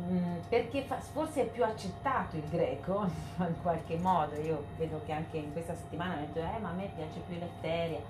mm, 0.00 0.36
perché 0.48 0.82
fa, 0.82 0.96
forse 0.96 1.42
è 1.42 1.46
più 1.46 1.62
accettato 1.62 2.36
il 2.36 2.48
greco 2.48 3.06
in 3.38 3.62
qualche 3.62 3.96
modo. 3.98 4.34
Io 4.34 4.64
vedo 4.76 5.00
che 5.06 5.12
anche 5.12 5.36
in 5.36 5.52
questa 5.52 5.76
settimana 5.76 6.14
hanno 6.14 6.26
detto, 6.26 6.40
eh, 6.40 6.58
ma 6.58 6.70
a 6.70 6.72
me 6.72 6.90
piace 6.92 7.20
più 7.20 7.36
Elefteria. 7.36 8.00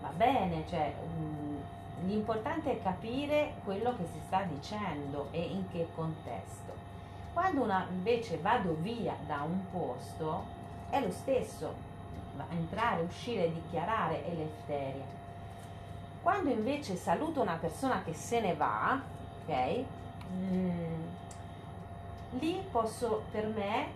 Va 0.00 0.10
bene, 0.16 0.64
cioè... 0.68 0.92
Mh, 1.06 1.22
mm, 1.22 1.56
L'importante 2.04 2.72
è 2.72 2.82
capire 2.82 3.54
quello 3.64 3.96
che 3.96 4.04
si 4.06 4.20
sta 4.26 4.42
dicendo 4.42 5.28
e 5.30 5.40
in 5.40 5.68
che 5.70 5.88
contesto. 5.94 6.72
Quando 7.32 7.62
una 7.62 7.86
invece 7.90 8.38
vado 8.38 8.76
via 8.80 9.16
da 9.26 9.42
un 9.42 9.60
posto 9.70 10.44
è 10.90 11.00
lo 11.00 11.10
stesso, 11.10 11.74
entrare, 12.50 13.02
uscire, 13.02 13.52
dichiarare 13.52 14.24
è 14.24 14.34
l'efteria. 14.34 15.04
Quando 16.22 16.50
invece 16.50 16.96
saluto 16.96 17.40
una 17.40 17.56
persona 17.60 18.02
che 18.02 18.14
se 18.14 18.40
ne 18.40 18.54
va, 18.54 19.00
ok? 19.44 19.84
Mm, 20.32 21.02
lì 22.38 22.62
posso, 22.70 23.24
per 23.30 23.46
me, 23.48 23.86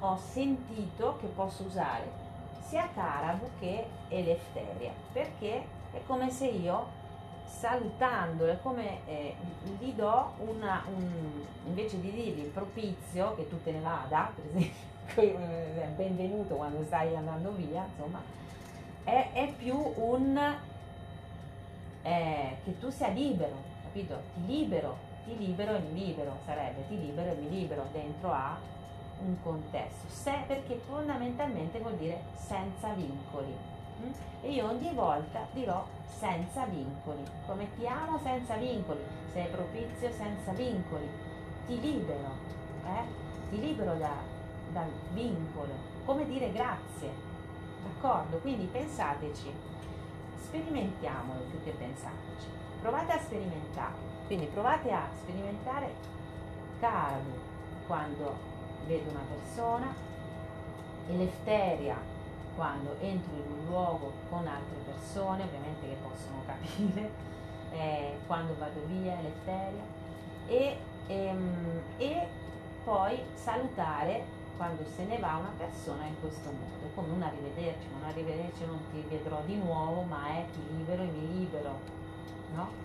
ho 0.00 0.16
sentito 0.16 1.16
che 1.20 1.26
posso 1.26 1.64
usare 1.64 2.24
sia 2.66 2.88
Carabu 2.92 3.48
che 3.60 3.86
Elefteria, 4.08 4.92
perché 5.12 5.64
è 5.92 6.00
come 6.06 6.30
se 6.30 6.46
io 6.46 7.04
salutandolo, 7.46 8.52
è 8.52 8.58
come 8.62 9.00
eh, 9.06 9.34
gli 9.78 9.92
do 9.92 10.32
una, 10.38 10.82
un, 10.86 11.44
invece 11.66 12.00
di 12.00 12.10
dirgli 12.10 12.44
propizio, 12.46 13.34
che 13.34 13.48
tu 13.48 13.62
te 13.62 13.72
ne 13.72 13.80
vada, 13.80 14.30
per 14.34 14.44
esempio, 14.44 14.74
eh, 15.16 15.88
benvenuto 15.96 16.56
quando 16.56 16.82
stai 16.84 17.14
andando 17.14 17.52
via, 17.52 17.86
insomma, 17.90 18.20
è, 19.04 19.30
è 19.32 19.52
più 19.56 19.76
un 19.96 20.54
eh, 22.02 22.56
che 22.64 22.78
tu 22.78 22.90
sia 22.90 23.08
libero, 23.08 23.56
capito? 23.82 24.20
Ti 24.34 24.46
libero, 24.46 24.96
ti 25.24 25.36
libero 25.36 25.74
e 25.74 25.80
mi 25.80 26.06
libero, 26.06 26.38
sarebbe 26.44 26.86
ti 26.88 26.98
libero 26.98 27.30
e 27.30 27.34
mi 27.34 27.48
libero 27.48 27.86
dentro 27.92 28.32
a 28.32 28.58
un 29.24 29.36
contesto, 29.42 30.08
se, 30.08 30.44
perché 30.46 30.76
fondamentalmente 30.86 31.78
vuol 31.78 31.96
dire 31.96 32.20
senza 32.34 32.92
vincoli? 32.92 33.75
E 34.42 34.52
io 34.52 34.68
ogni 34.68 34.92
volta 34.94 35.46
dirò 35.52 35.84
senza 36.18 36.64
vincoli, 36.66 37.22
come 37.46 37.68
ti 37.76 37.86
amo 37.86 38.18
senza 38.22 38.54
vincoli, 38.56 39.00
sei 39.32 39.46
propizio 39.46 40.10
senza 40.12 40.52
vincoli, 40.52 41.08
ti 41.66 41.80
libero, 41.80 42.30
eh? 42.84 43.02
ti 43.50 43.60
libero 43.60 43.94
da, 43.94 44.14
dal 44.72 44.90
vincolo, 45.12 45.72
come 46.04 46.26
dire 46.26 46.52
grazie, 46.52 47.10
d'accordo? 47.82 48.38
Quindi 48.38 48.66
pensateci, 48.66 49.52
sperimentiamolo 50.42 51.40
più 51.50 51.62
che 51.64 51.70
pensateci, 51.70 52.46
provate 52.80 53.12
a 53.12 53.20
sperimentare, 53.20 53.94
quindi 54.26 54.46
provate 54.46 54.92
a 54.92 55.08
sperimentare 55.22 55.94
calmo 56.78 57.34
quando 57.86 58.36
vedo 58.86 59.10
una 59.10 59.24
persona, 59.28 59.94
elefteria 61.08 62.14
quando 62.56 62.96
entro 63.00 63.36
in 63.36 63.52
un 63.52 63.66
luogo 63.66 64.12
con 64.28 64.46
altre 64.46 64.76
persone, 64.84 65.44
ovviamente 65.44 65.86
che 65.86 65.96
possono 66.02 66.42
capire, 66.46 67.10
eh, 67.70 68.18
quando 68.26 68.56
vado 68.58 68.80
via, 68.86 69.14
l'etteria, 69.20 69.84
e, 70.46 70.78
ehm, 71.06 71.80
e 71.98 72.26
poi 72.82 73.20
salutare 73.34 74.24
quando 74.56 74.84
se 74.96 75.04
ne 75.04 75.18
va 75.18 75.36
una 75.36 75.52
persona 75.56 76.04
in 76.06 76.18
questo 76.18 76.50
modo, 76.50 76.90
come 76.94 77.12
un 77.12 77.22
arrivederci, 77.22 77.86
un 77.94 78.08
arrivederci 78.08 78.64
non 78.64 78.80
ti 78.90 79.04
vedrò 79.06 79.42
di 79.44 79.56
nuovo, 79.56 80.02
ma 80.02 80.28
è 80.28 80.46
ti 80.50 80.76
libero 80.76 81.02
e 81.02 81.06
mi 81.06 81.38
libero, 81.38 81.78
no? 82.54 82.84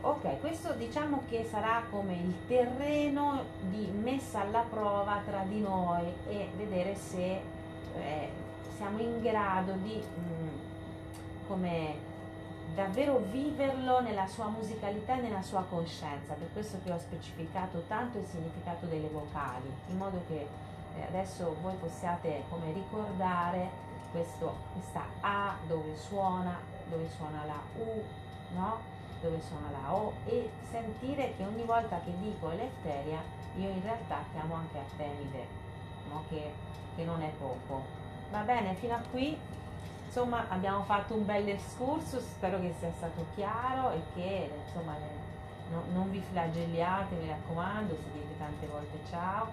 Ok, 0.00 0.40
questo 0.40 0.72
diciamo 0.74 1.22
che 1.28 1.46
sarà 1.48 1.82
come 1.90 2.14
il 2.14 2.34
terreno 2.46 3.42
di 3.68 3.86
messa 4.00 4.42
alla 4.42 4.64
prova 4.68 5.20
tra 5.24 5.42
di 5.42 5.60
noi 5.60 6.04
e 6.28 6.48
vedere 6.56 6.94
se 6.94 7.40
eh, 7.96 8.30
siamo 8.78 9.00
in 9.00 9.20
grado 9.20 9.72
di 9.72 10.00
mm, 10.00 10.48
come 11.48 11.96
davvero 12.76 13.18
viverlo 13.30 14.00
nella 14.00 14.28
sua 14.28 14.46
musicalità 14.46 15.18
e 15.18 15.20
nella 15.20 15.42
sua 15.42 15.64
coscienza, 15.68 16.34
per 16.34 16.48
questo 16.52 16.78
che 16.84 16.92
ho 16.92 16.98
specificato 16.98 17.82
tanto 17.88 18.18
il 18.18 18.26
significato 18.26 18.86
delle 18.86 19.08
vocali, 19.08 19.68
in 19.88 19.96
modo 19.96 20.22
che 20.28 20.46
eh, 20.96 21.02
adesso 21.08 21.56
voi 21.60 21.74
possiate 21.74 22.44
come 22.48 22.72
ricordare 22.72 23.68
questo, 24.12 24.54
questa 24.72 25.02
A 25.22 25.56
dove 25.66 25.96
suona, 25.96 26.56
dove 26.88 27.08
suona 27.16 27.44
la 27.46 27.60
U, 27.82 28.02
no? 28.54 28.96
dove 29.20 29.40
suona 29.40 29.70
la 29.72 29.92
O 29.92 30.12
e 30.26 30.48
sentire 30.70 31.34
che 31.36 31.42
ogni 31.42 31.64
volta 31.64 32.00
che 32.04 32.12
dico 32.20 32.52
Elefteria 32.52 33.20
io 33.56 33.70
in 33.70 33.82
realtà 33.82 34.18
chiamo 34.30 34.54
anche 34.54 34.78
Artemide, 34.78 35.46
no? 36.08 36.22
che, 36.28 36.52
che 36.94 37.04
non 37.04 37.20
è 37.22 37.30
poco. 37.40 38.06
Va 38.30 38.40
bene, 38.40 38.74
fino 38.74 38.94
a 38.94 39.02
qui. 39.10 39.38
Insomma 40.06 40.46
abbiamo 40.48 40.82
fatto 40.84 41.14
un 41.14 41.24
bel 41.24 41.48
excursus, 41.48 42.22
spero 42.22 42.60
che 42.60 42.74
sia 42.78 42.90
stato 42.96 43.26
chiaro 43.34 43.92
e 43.92 44.02
che 44.14 44.50
insomma 44.66 44.96
no, 45.70 45.82
non 45.92 46.10
vi 46.10 46.20
flagelliate, 46.30 47.14
mi 47.16 47.28
raccomando, 47.28 47.94
si 47.94 48.10
dite 48.12 48.38
tante 48.38 48.66
volte 48.66 48.98
ciao, 49.10 49.48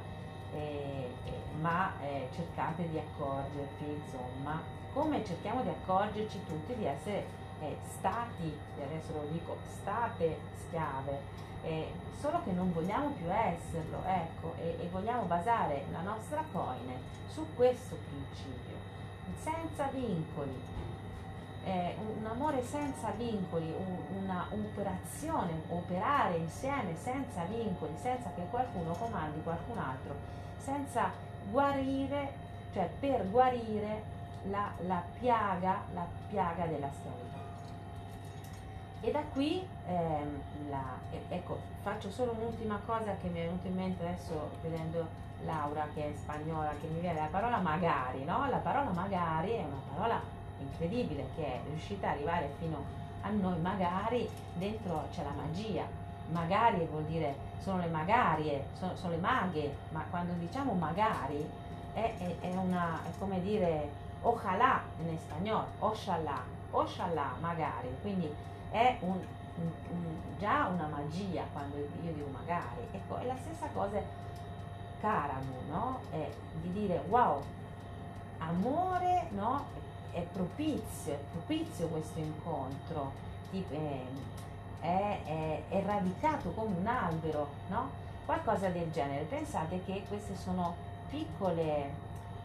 eh, 0.53 1.09
eh, 1.25 1.31
ma 1.59 1.91
eh, 2.01 2.29
cercate 2.33 2.89
di 2.89 2.97
accorgervi, 2.97 4.01
insomma, 4.03 4.61
come 4.93 5.25
cerchiamo 5.25 5.61
di 5.61 5.69
accorgerci 5.69 6.39
tutti 6.45 6.73
di 6.75 6.85
essere 6.85 7.25
eh, 7.65 7.77
stati, 7.97 8.57
adesso 8.81 9.13
lo 9.13 9.27
dico, 9.31 9.57
state 9.81 10.37
schiave, 10.65 11.19
eh, 11.63 11.91
solo 12.19 12.41
che 12.43 12.51
non 12.51 12.71
vogliamo 12.71 13.09
più 13.09 13.31
esserlo, 13.31 14.01
ecco, 14.05 14.53
e, 14.57 14.77
e 14.79 14.89
vogliamo 14.91 15.23
basare 15.23 15.85
la 15.91 16.01
nostra 16.01 16.43
coine 16.51 16.97
su 17.27 17.45
questo 17.55 17.97
principio, 18.09 18.75
senza 19.41 19.85
vincoli, 19.91 20.61
eh, 21.65 21.95
un 22.19 22.25
amore 22.25 22.63
senza 22.63 23.09
vincoli, 23.11 23.73
un, 23.77 24.23
una 24.23 24.47
operazione, 24.51 25.63
operare 25.69 26.37
insieme 26.37 26.95
senza 26.95 27.43
vincoli, 27.45 27.93
senza 27.99 28.31
che 28.35 28.45
qualcuno 28.49 28.93
comandi 28.93 29.41
qualcun 29.41 29.77
altro, 29.77 30.15
senza 30.59 31.11
guarire, 31.49 32.33
cioè 32.73 32.89
per 32.99 33.29
guarire 33.29 34.03
la, 34.49 34.71
la 34.85 35.01
piaga, 35.19 35.81
la 35.93 36.05
piaga 36.29 36.65
della 36.65 36.89
schiavitù. 36.91 37.24
E 39.01 39.11
da 39.11 39.21
qui, 39.33 39.65
ehm, 39.87 40.41
la, 40.69 40.97
ecco, 41.29 41.59
faccio 41.81 42.09
solo 42.09 42.31
un'ultima 42.31 42.79
cosa 42.85 43.15
che 43.21 43.27
mi 43.27 43.39
è 43.39 43.45
venuta 43.45 43.67
in 43.67 43.75
mente 43.75 44.03
adesso 44.03 44.49
vedendo 44.61 45.23
Laura 45.43 45.87
che 45.93 46.11
è 46.11 46.15
spagnola, 46.15 46.71
che 46.81 46.87
mi 46.87 46.99
viene 46.99 47.19
la 47.19 47.27
parola 47.27 47.57
magari, 47.57 48.23
no? 48.23 48.47
La 48.49 48.57
parola 48.57 48.89
magari 48.91 49.51
è 49.51 49.63
una 49.63 49.81
parola 49.93 50.21
incredibile 50.59 51.27
che 51.35 51.45
è 51.45 51.61
riuscita 51.67 52.09
ad 52.09 52.15
arrivare 52.15 52.53
fino 52.59 52.83
a 53.21 53.29
noi, 53.29 53.59
magari 53.59 54.29
dentro 54.53 55.07
c'è 55.11 55.23
la 55.23 55.33
magia, 55.35 55.85
magari 56.31 56.85
vuol 56.89 57.03
dire 57.03 57.35
sono 57.59 57.79
le 57.79 57.87
magarie, 57.87 58.67
sono, 58.73 58.95
sono 58.95 59.11
le 59.11 59.17
maghe, 59.17 59.75
ma 59.89 60.03
quando 60.09 60.33
diciamo 60.33 60.73
magari 60.73 61.47
è, 61.93 62.13
è, 62.17 62.35
è, 62.39 62.55
una, 62.55 62.99
è 63.03 63.09
come 63.17 63.41
dire 63.41 63.89
ojalá 64.21 64.81
in 64.99 65.17
spagnolo, 65.17 65.67
ojalá, 65.79 66.43
ojalá 66.71 67.35
magari, 67.39 67.95
quindi 68.01 68.33
è 68.75 68.97
un, 68.99 69.17
un, 69.55 69.71
un, 69.89 70.15
già 70.37 70.67
una 70.67 70.87
magia 70.87 71.43
quando 71.53 71.77
io 71.77 72.11
dico 72.11 72.27
magari, 72.29 72.85
ecco, 72.91 73.15
è 73.17 73.25
la 73.25 73.37
stessa 73.37 73.67
cosa 73.73 74.01
Karamu, 74.99 75.55
no? 75.69 75.99
È 76.11 76.29
di 76.61 76.73
dire 76.73 77.01
wow, 77.07 77.41
amore, 78.39 79.27
no? 79.31 79.63
È 80.11 80.21
propizio, 80.23 81.13
è 81.13 81.19
propizio 81.31 81.87
questo 81.87 82.19
incontro, 82.19 83.13
è, 83.51 84.01
è, 84.81 85.61
è 85.69 85.83
radicato 85.85 86.49
come 86.51 86.75
un 86.77 86.87
albero, 86.87 87.47
no? 87.69 87.89
Qualcosa 88.25 88.67
del 88.69 88.91
genere. 88.91 89.23
Pensate 89.23 89.83
che 89.85 90.03
queste 90.09 90.35
sono 90.35 90.75
piccole 91.09 91.91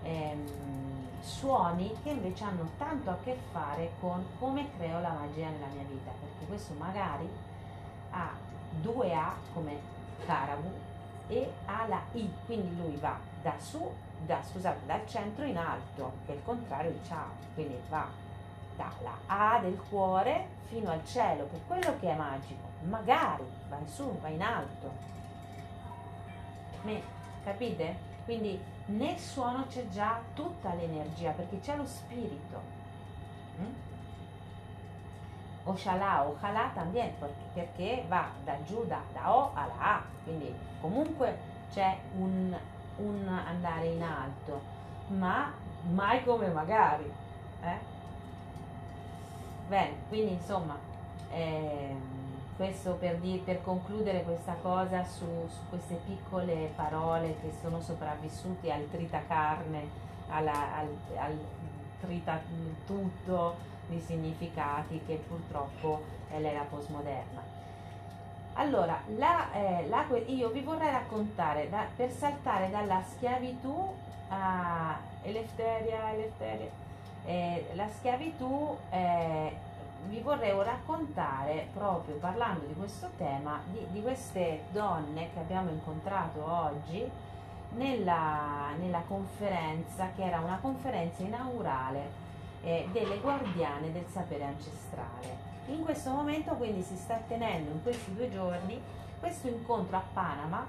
ehm, 0.02 0.99
suoni 1.20 1.94
che 2.02 2.10
invece 2.10 2.44
hanno 2.44 2.70
tanto 2.78 3.10
a 3.10 3.18
che 3.22 3.36
fare 3.52 3.92
con 4.00 4.24
come 4.38 4.68
creo 4.76 5.00
la 5.00 5.12
magia 5.12 5.48
nella 5.48 5.66
mia 5.66 5.84
vita, 5.88 6.10
perché 6.10 6.46
questo 6.46 6.74
magari 6.74 7.28
ha 8.10 8.30
due 8.80 9.14
A 9.14 9.34
come 9.52 9.78
Karabu 10.24 10.72
e 11.28 11.52
ha 11.66 11.86
la 11.86 12.00
I, 12.12 12.30
quindi 12.46 12.76
lui 12.76 12.96
va 12.96 13.18
da 13.42 13.54
su, 13.58 13.90
da, 14.26 14.42
scusate, 14.42 14.86
dal 14.86 15.06
centro 15.06 15.44
in 15.44 15.56
alto, 15.56 16.12
che 16.26 16.32
è 16.32 16.36
il 16.36 16.42
contrario 16.44 16.90
di 16.90 17.00
ciao, 17.06 17.28
quindi 17.54 17.78
va 17.88 18.06
dalla 18.76 19.16
A 19.26 19.58
del 19.60 19.80
cuore 19.88 20.58
fino 20.68 20.90
al 20.90 21.04
cielo, 21.04 21.44
per 21.44 21.60
quello 21.66 21.98
che 21.98 22.10
è 22.10 22.16
magico, 22.16 22.68
magari 22.88 23.44
va 23.68 23.76
in 23.78 23.88
su, 23.88 24.18
va 24.20 24.28
in 24.28 24.42
alto. 24.42 24.92
Me, 26.82 27.02
capite? 27.44 28.08
Quindi 28.24 28.60
nel 28.86 29.18
suono 29.18 29.66
c'è 29.68 29.88
già 29.88 30.20
tutta 30.34 30.74
l'energia 30.74 31.30
perché 31.30 31.60
c'è 31.60 31.76
lo 31.76 31.86
spirito. 31.86 32.60
Mm? 33.60 33.72
Oshalà, 35.64 36.26
Ojalà 36.26 36.70
también, 36.74 37.12
perché 37.52 38.04
va 38.08 38.28
da 38.44 38.62
giù, 38.64 38.84
da 38.86 39.02
O 39.24 39.52
alla 39.54 39.78
A, 39.78 40.02
quindi 40.24 40.52
comunque 40.80 41.38
c'è 41.70 41.96
un, 42.16 42.56
un 42.96 43.28
andare 43.28 43.86
in 43.86 44.02
alto, 44.02 44.60
ma 45.08 45.52
mai 45.90 46.24
come 46.24 46.48
magari. 46.48 47.12
Eh? 47.62 47.78
Bene, 49.68 49.94
quindi 50.08 50.32
insomma, 50.32 50.76
eh, 51.30 51.94
questo 52.60 52.92
per, 53.00 53.16
di, 53.16 53.40
per, 53.42 53.62
concludere 53.62 54.22
questa 54.22 54.54
cosa 54.60 55.02
su, 55.02 55.24
su, 55.48 55.60
queste 55.70 55.94
piccole 56.04 56.70
parole 56.76 57.36
che 57.40 57.50
sono 57.58 57.80
sopravvissute 57.80 58.70
al 58.70 58.86
tritacarne, 58.90 59.88
alla, 60.28 60.76
al, 60.76 60.88
al 61.16 61.38
trita 62.02 62.38
tutto 62.84 63.56
di 63.86 63.98
significati 63.98 65.00
che 65.06 65.22
purtroppo 65.26 66.02
è 66.30 66.38
l'era 66.38 66.66
postmoderna. 66.68 67.42
Allora, 68.52 69.00
la, 69.16 69.50
eh, 69.54 69.88
la, 69.88 70.04
io 70.26 70.50
vi 70.50 70.60
vorrei 70.60 70.90
raccontare 70.90 71.70
da, 71.70 71.86
per 71.96 72.10
saltare 72.10 72.68
dalla 72.68 73.02
schiavitù 73.02 73.90
a 74.28 74.98
Elefteria, 75.22 76.12
Elefteria 76.12 76.68
eh, 77.24 77.70
la 77.72 77.88
schiavitù, 77.88 78.76
eh, 78.90 79.56
vi 80.08 80.20
vorrei 80.20 80.52
raccontare, 80.62 81.68
proprio 81.72 82.16
parlando 82.16 82.66
di 82.66 82.74
questo 82.74 83.10
tema, 83.16 83.60
di, 83.70 83.86
di 83.90 84.02
queste 84.02 84.64
donne 84.70 85.30
che 85.32 85.38
abbiamo 85.38 85.70
incontrato 85.70 86.44
oggi 86.44 87.08
nella, 87.74 88.70
nella, 88.78 89.02
conferenza, 89.06 90.10
che 90.16 90.24
era 90.24 90.40
una 90.40 90.58
conferenza 90.60 91.22
inaugurale 91.22 92.10
eh, 92.62 92.88
delle 92.92 93.18
guardiane 93.18 93.92
del 93.92 94.06
sapere 94.10 94.44
ancestrale. 94.44 95.48
In 95.66 95.84
questo 95.84 96.10
momento 96.10 96.54
quindi 96.54 96.82
si 96.82 96.96
sta 96.96 97.20
tenendo 97.28 97.70
in 97.70 97.82
questi 97.82 98.12
due 98.14 98.30
giorni 98.30 98.80
questo 99.20 99.48
incontro 99.48 99.96
a 99.96 100.02
Panama 100.12 100.66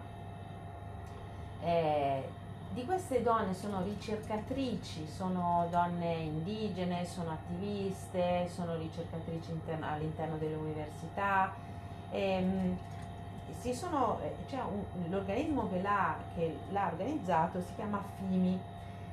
eh, 1.63 2.29
di 2.73 2.85
queste 2.85 3.21
donne 3.21 3.53
sono 3.53 3.83
ricercatrici, 3.83 5.05
sono 5.05 5.67
donne 5.69 6.13
indigene, 6.13 7.05
sono 7.05 7.31
attiviste, 7.31 8.49
sono 8.49 8.77
ricercatrici 8.77 9.51
all'interno 9.81 10.37
delle 10.37 10.55
università. 10.55 11.53
Ehm, 12.11 12.77
sono, 13.73 14.19
cioè 14.49 14.61
l'organismo 15.09 15.69
che 15.69 15.81
l'ha, 15.81 16.15
che 16.33 16.57
l'ha 16.69 16.87
organizzato 16.87 17.59
si 17.61 17.75
chiama 17.75 18.01
FIMI 18.17 18.59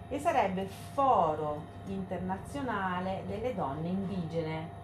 e 0.09 0.19
sarebbe 0.19 0.67
Foro 0.95 1.61
internazionale 1.87 3.25
delle 3.27 3.55
donne 3.55 3.89
indigene. 3.89 4.77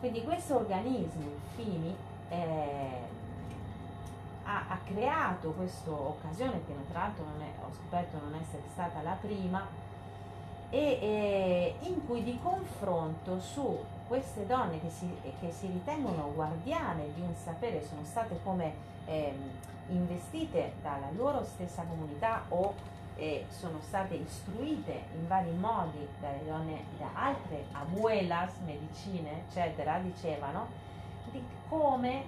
Quindi 0.00 0.24
questo 0.24 0.56
organismo, 0.56 1.26
FIMI, 1.54 1.96
è 2.28 2.98
ha, 4.44 4.64
ha 4.68 4.78
creato 4.84 5.50
questa 5.52 5.90
occasione, 5.90 6.64
che 6.66 6.74
tra 6.90 7.00
l'altro 7.00 7.24
ho 7.24 7.72
scoperto 7.72 8.18
non 8.18 8.38
essere 8.40 8.62
stata 8.72 9.02
la 9.02 9.16
prima, 9.20 9.66
e, 10.70 10.78
e 10.78 11.74
in 11.80 12.06
cui 12.06 12.22
di 12.22 12.38
confronto 12.42 13.38
su 13.40 13.78
queste 14.08 14.46
donne 14.46 14.80
che 14.80 14.88
si, 14.90 15.06
che 15.38 15.50
si, 15.50 15.66
ritengono 15.66 16.32
guardiane 16.34 17.12
di 17.14 17.20
un 17.20 17.34
sapere, 17.34 17.84
sono 17.86 18.04
state 18.04 18.38
come 18.42 18.74
eh, 19.06 19.34
investite 19.88 20.74
dalla 20.80 21.10
loro 21.14 21.44
stessa 21.44 21.82
comunità 21.82 22.44
o 22.48 22.74
eh, 23.16 23.44
sono 23.50 23.80
state 23.82 24.14
istruite 24.14 25.04
in 25.14 25.28
vari 25.28 25.50
modi 25.50 26.06
dalle 26.20 26.44
donne, 26.46 26.84
da 26.98 27.10
altre 27.12 27.66
abuelas, 27.72 28.54
medicine, 28.64 29.44
eccetera, 29.46 29.98
dicevano 29.98 30.68
di 31.30 31.42
come 31.68 32.24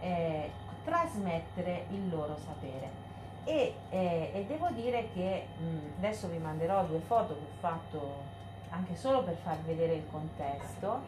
eh, 0.00 0.50
trasmettere 0.84 1.86
il 1.90 2.08
loro 2.08 2.36
sapere. 2.36 3.10
E, 3.44 3.74
eh, 3.90 4.30
e 4.34 4.44
devo 4.46 4.68
dire 4.70 5.08
che 5.12 5.46
mh, 5.58 5.98
adesso 5.98 6.28
vi 6.28 6.38
manderò 6.38 6.84
due 6.84 7.00
foto 7.00 7.34
che 7.34 7.40
ho 7.40 7.58
fatto 7.58 8.22
anche 8.70 8.96
solo 8.96 9.22
per 9.22 9.36
far 9.42 9.58
vedere 9.58 9.94
il 9.94 10.06
contesto, 10.10 11.00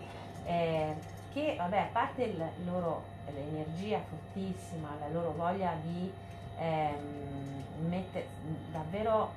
eh, 0.44 0.94
che 1.32 1.54
vabbè, 1.56 1.78
a 1.78 1.88
parte 1.92 2.24
il 2.24 2.44
loro, 2.64 3.02
l'energia 3.32 4.00
fortissima, 4.00 4.88
la 5.00 5.08
loro 5.08 5.32
voglia 5.32 5.74
di 5.82 6.12
ehm, 6.58 7.64
mettere 7.88 8.26
davvero 8.70 9.32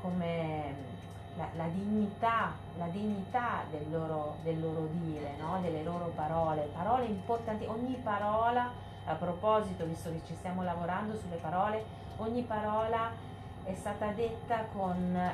come 0.00 0.74
la, 1.36 1.48
la, 1.54 1.66
dignità, 1.66 2.52
la 2.76 2.86
dignità 2.86 3.64
del 3.70 3.90
loro, 3.90 4.36
del 4.42 4.60
loro 4.60 4.88
dire, 4.92 5.34
no? 5.38 5.60
delle 5.60 5.82
loro 5.82 6.12
parole, 6.14 6.70
parole 6.74 7.04
importanti, 7.06 7.64
ogni 7.66 7.94
parola 8.02 8.86
a 9.08 9.14
proposito, 9.14 9.84
visto 9.84 10.10
che 10.10 10.20
ci 10.26 10.34
stiamo 10.34 10.62
lavorando 10.62 11.16
sulle 11.16 11.36
parole, 11.36 11.84
ogni 12.16 12.42
parola 12.42 13.10
è 13.64 13.74
stata 13.74 14.08
detta 14.12 14.64
con 14.72 15.32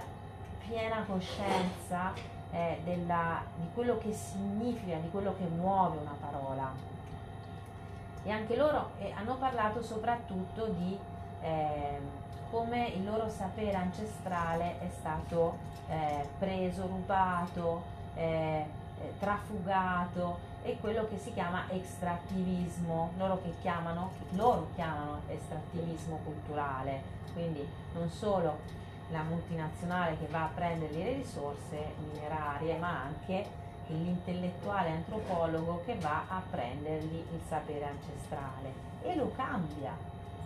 piena 0.67 1.05
coscienza 1.07 2.13
eh, 2.51 2.81
della, 2.85 3.43
di 3.57 3.69
quello 3.75 3.99
che 3.99 4.13
significa, 4.13 4.97
di 4.97 5.11
quello 5.11 5.35
che 5.37 5.45
muove 5.45 5.99
una 5.99 6.17
parola. 6.19 6.73
E 8.23 8.31
anche 8.31 8.57
loro 8.57 8.93
eh, 8.99 9.13
hanno 9.13 9.37
parlato 9.37 9.83
soprattutto 9.83 10.67
di 10.67 10.99
eh, 11.43 12.01
come 12.51 12.87
il 12.89 13.05
loro 13.05 13.29
sapere 13.29 13.75
ancestrale 13.75 14.79
è 14.79 14.89
stato 14.89 15.59
eh, 15.89 16.27
preso, 16.39 16.87
rubato, 16.87 17.83
eh, 18.15 18.65
eh, 19.01 19.19
trafugato 19.19 20.53
è 20.65 20.79
quello 20.81 21.07
che 21.09 21.19
si 21.19 21.31
chiama 21.35 21.67
estrattivismo, 21.71 23.13
loro 23.19 23.39
che 23.43 23.53
chiamano, 23.61 24.13
loro 24.31 24.69
chiamano 24.75 25.21
estrattivismo 25.29 26.21
culturale, 26.25 27.03
quindi 27.35 27.69
non 27.93 28.09
solo 28.09 28.61
la 29.11 29.23
multinazionale 29.23 30.17
che 30.19 30.27
va 30.29 30.45
a 30.45 30.51
prendergli 30.55 31.03
le 31.03 31.13
risorse 31.13 31.93
minerarie, 31.99 32.79
ma 32.79 33.03
anche 33.03 33.47
l'intellettuale 33.89 34.89
antropologo 34.89 35.83
che 35.85 35.97
va 35.97 36.25
a 36.29 36.43
prendergli 36.51 37.17
il 37.17 37.41
sapere 37.47 37.85
ancestrale. 37.85 38.73
E 39.03 39.15
lo 39.17 39.31
cambia, 39.37 39.93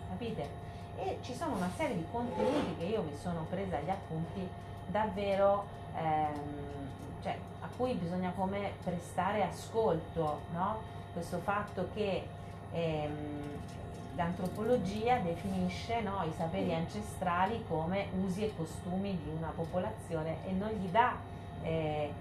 capite? 0.09 0.67
E 0.97 1.19
ci 1.21 1.33
sono 1.33 1.55
una 1.55 1.71
serie 1.77 1.95
di 1.95 2.05
contenuti 2.11 2.75
che 2.77 2.83
io 2.83 3.03
mi 3.03 3.15
sono 3.15 3.45
presa 3.49 3.77
agli 3.77 3.89
appunti 3.89 4.45
davvero, 4.87 5.65
ehm, 5.95 6.89
cioè 7.23 7.37
cui 7.75 7.93
bisogna 7.93 8.31
come 8.35 8.73
prestare 8.83 9.43
ascolto, 9.43 10.41
no? 10.53 10.79
questo 11.13 11.39
fatto 11.39 11.89
che 11.93 12.27
ehm, 12.71 13.59
l'antropologia 14.15 15.17
definisce 15.19 16.01
no, 16.01 16.23
i 16.25 16.33
saperi 16.35 16.73
ancestrali 16.73 17.63
come 17.67 18.07
usi 18.23 18.43
e 18.43 18.53
costumi 18.55 19.17
di 19.23 19.29
una 19.35 19.51
popolazione 19.55 20.37
e 20.45 20.51
non 20.51 20.69
gli 20.69 20.87
dà 20.89 21.15
eh, 21.63 22.11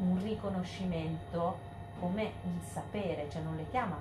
un 0.00 0.18
riconoscimento 0.22 1.72
come 2.00 2.32
un 2.44 2.58
sapere, 2.72 3.28
cioè 3.30 3.42
non 3.42 3.56
le 3.56 3.66
chiama, 3.70 3.96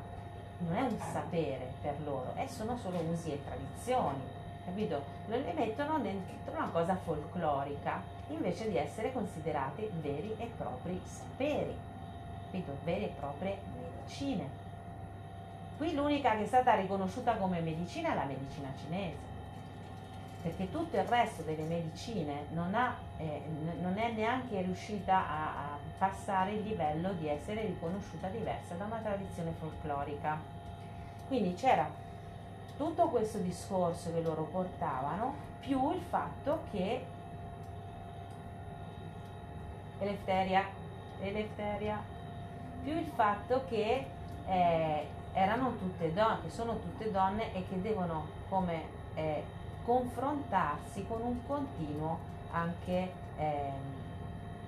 non 0.59 0.75
è 0.75 0.81
un 0.81 0.97
sapere 1.11 1.73
per 1.81 1.95
loro, 2.03 2.33
eh, 2.35 2.47
sono 2.47 2.77
solo 2.77 2.99
usi 2.99 3.31
e 3.31 3.43
tradizioni, 3.43 4.21
capito? 4.66 5.03
Le 5.28 5.53
mettono 5.53 5.99
dentro 5.99 6.53
una 6.53 6.70
cosa 6.72 6.95
folclorica 6.95 8.01
invece 8.30 8.70
di 8.70 8.78
essere 8.78 9.11
considerati 9.11 9.89
veri 10.01 10.36
e 10.38 10.51
propri 10.57 10.99
saperi, 11.03 11.76
capito? 12.45 12.78
Vere 12.84 13.05
e 13.05 13.14
proprie 13.20 13.57
medicine. 13.76 14.61
Qui 15.78 15.93
l'unica 15.93 16.36
che 16.36 16.43
è 16.43 16.47
stata 16.47 16.76
riconosciuta 16.76 17.36
come 17.36 17.59
medicina 17.59 18.11
è 18.11 18.16
la 18.16 18.26
medicina 18.26 18.72
cinese 18.78 19.32
perché 20.43 20.70
tutto 20.70 20.97
il 20.97 21.05
resto 21.05 21.41
delle 21.43 21.64
medicine 21.64 22.47
non, 22.51 22.76
ha, 22.76 22.97
eh, 23.18 23.41
non 23.80 23.97
è 23.97 24.11
neanche 24.11 24.61
riuscita 24.61 25.26
a, 25.26 25.45
a, 25.45 25.78
passare 25.97 26.51
il 26.51 26.64
livello 26.64 27.14
di 27.14 27.30
essere 27.30 27.66
riconosciuta 27.66 28.28
diversa 28.28 28.76
da 28.76 28.84
una 28.84 28.97
tradizione 28.97 29.53
folclorica. 29.57 30.38
Quindi 31.30 31.53
c'era 31.53 31.89
tutto 32.78 33.07
questo 33.07 33.38
discorso 33.39 34.11
che 34.11 34.21
loro 34.21 34.43
portavano, 34.43 35.36
più 35.59 35.93
il 35.93 36.01
fatto 36.09 36.63
che 36.71 37.05
Elefteria, 39.99 40.65
Elefteria, 41.21 42.01
più 42.84 42.97
il 42.97 43.09
fatto 43.15 43.63
che 43.69 44.05
eh, 44.45 45.07
erano 45.34 45.78
tutte 45.78 46.13
donne, 46.13 46.41
che 46.41 46.49
sono 46.49 46.80
tutte 46.80 47.11
donne 47.11 47.53
e 47.53 47.65
che 47.67 47.82
devono 47.82 48.28
come 48.49 48.84
eh, 49.15 49.43
confrontarsi 49.86 51.05
con 51.07 51.21
un 51.21 51.45
continuo 51.45 52.19
anche 52.51 53.11
eh, 53.38 53.71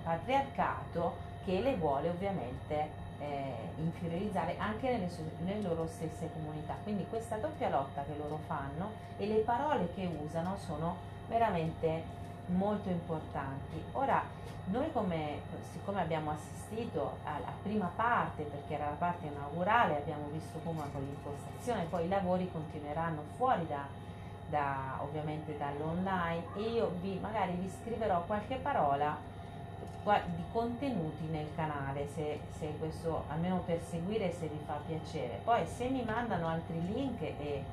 patriarcato 0.03 1.16
che 1.43 1.62
le 1.62 1.76
vuole 1.76 2.10
ovviamente 2.10 3.03
eh, 3.20 3.53
inferiorizzare 3.78 4.55
anche 4.57 4.89
nelle, 4.91 5.09
nelle, 5.43 5.61
loro 5.61 5.88
stesse 5.88 6.30
comunità. 6.34 6.76
Quindi 6.84 7.05
questa 7.09 7.38
doppia 7.38 7.70
lotta 7.70 8.03
che 8.03 8.16
loro 8.18 8.39
fanno 8.45 8.91
e 9.18 9.28
le 9.28 9.39
parole 9.39 9.93
che 9.93 10.09
usano 10.22 10.57
sono 10.57 10.95
veramente 11.28 12.03
molto 12.47 12.89
importanti. 12.89 13.82
Ora, 13.93 14.24
noi 14.66 14.91
come, 14.91 15.41
siccome 15.72 16.01
abbiamo 16.01 16.32
assistito 16.32 17.18
alla 17.24 17.51
prima 17.61 17.91
parte, 17.95 18.43
perché 18.43 18.74
era 18.74 18.89
la 18.89 18.95
parte 18.95 19.28
inaugurale, 19.28 19.97
abbiamo 19.97 20.28
visto 20.32 20.59
come 20.63 20.84
con 20.91 21.03
l'impostazione, 21.03 21.86
poi 21.89 22.05
i 22.05 22.09
lavori 22.09 22.49
continueranno 22.51 23.24
fuori 23.38 23.66
da, 23.68 23.86
da, 24.49 24.99
ovviamente 25.01 25.57
dall'online 25.57 26.43
e 26.55 26.61
io 26.61 26.95
vi, 27.01 27.18
magari 27.20 27.53
vi 27.53 27.70
scriverò 27.70 28.24
qualche 28.26 28.55
parola 28.55 29.34
di 30.04 30.43
contenuti 30.52 31.26
nel 31.32 31.48
canale 31.56 32.08
se, 32.14 32.39
se, 32.58 32.76
questo 32.78 33.24
almeno 33.28 33.64
per 33.66 33.82
seguire 33.89 34.32
se 34.32 34.48
vi 34.48 34.60
fa 34.66 34.80
piacere 34.86 35.39
poi 35.43 35.66
se 35.66 35.88
mi 35.89 36.04
mandano 36.04 36.48
altri 36.48 36.80
link 36.93 37.22
e 37.22 37.64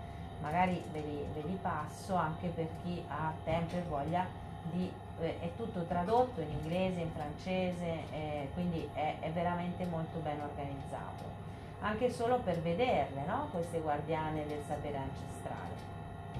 magari 0.40 0.82
ve 0.92 1.00
li, 1.00 1.26
ve 1.34 1.42
li 1.46 1.58
passo 1.60 2.14
anche 2.14 2.48
per 2.48 2.68
chi 2.82 3.04
ha 3.08 3.32
tempo 3.44 3.76
e 3.76 3.82
voglia 3.88 4.26
di 4.70 4.90
eh, 5.20 5.40
è 5.40 5.50
tutto 5.56 5.82
tradotto 5.84 6.40
in 6.40 6.50
inglese 6.50 7.00
in 7.00 7.10
francese 7.10 8.04
eh, 8.12 8.48
quindi 8.54 8.88
è, 8.94 9.16
è, 9.20 9.30
veramente 9.30 9.84
molto 9.84 10.18
ben 10.20 10.40
organizzato 10.40 11.40
anche 11.80 12.10
solo 12.10 12.38
per 12.38 12.60
vederle 12.60 13.24
no? 13.26 13.48
queste 13.50 13.80
guardiane 13.80 14.46
del 14.46 14.62
sapere 14.66 14.96
ancestrale 14.96 15.92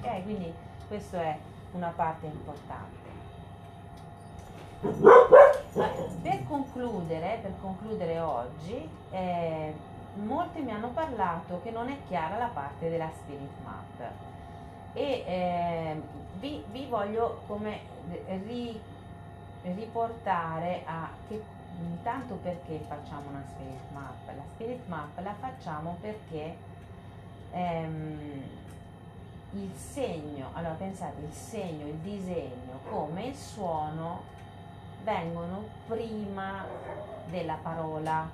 ok? 0.03 0.23
Quindi 0.23 0.53
questa 0.87 1.21
è 1.21 1.37
una 1.71 1.93
parte 1.95 2.25
importante. 2.25 3.01
Per 5.73 6.43
concludere, 6.47 7.39
per 7.41 7.53
concludere 7.59 8.19
oggi, 8.19 8.87
eh, 9.09 9.73
molti 10.15 10.61
mi 10.61 10.71
hanno 10.71 10.89
parlato 10.89 11.61
che 11.63 11.71
non 11.71 11.89
è 11.89 11.97
chiara 12.07 12.37
la 12.37 12.49
parte 12.53 12.91
della 12.91 13.09
spirit 13.11 13.51
map. 13.63 14.11
E 14.93 15.23
eh, 15.25 16.01
vi, 16.39 16.63
vi, 16.71 16.85
voglio 16.85 17.41
come 17.47 17.79
ri, 18.45 18.79
riportare 19.63 20.83
a 20.85 21.09
che 21.27 21.41
intanto 21.79 22.35
perché 22.35 22.79
facciamo 22.87 23.29
una 23.29 23.43
spirit 23.47 23.91
map. 23.93 24.27
La 24.27 24.43
spirit 24.53 24.87
map 24.87 25.19
la 25.23 25.33
facciamo 25.33 25.97
perché 25.99 26.55
ehm, 27.51 28.43
il 29.53 29.71
segno, 29.75 30.49
allora 30.53 30.75
pensate, 30.75 31.21
il 31.21 31.33
segno, 31.33 31.87
il 31.87 31.95
disegno, 31.95 32.79
come 32.89 33.25
il 33.25 33.35
suono 33.35 34.32
vengono 35.03 35.63
prima 35.87 36.65
della 37.27 37.57
parola, 37.61 38.27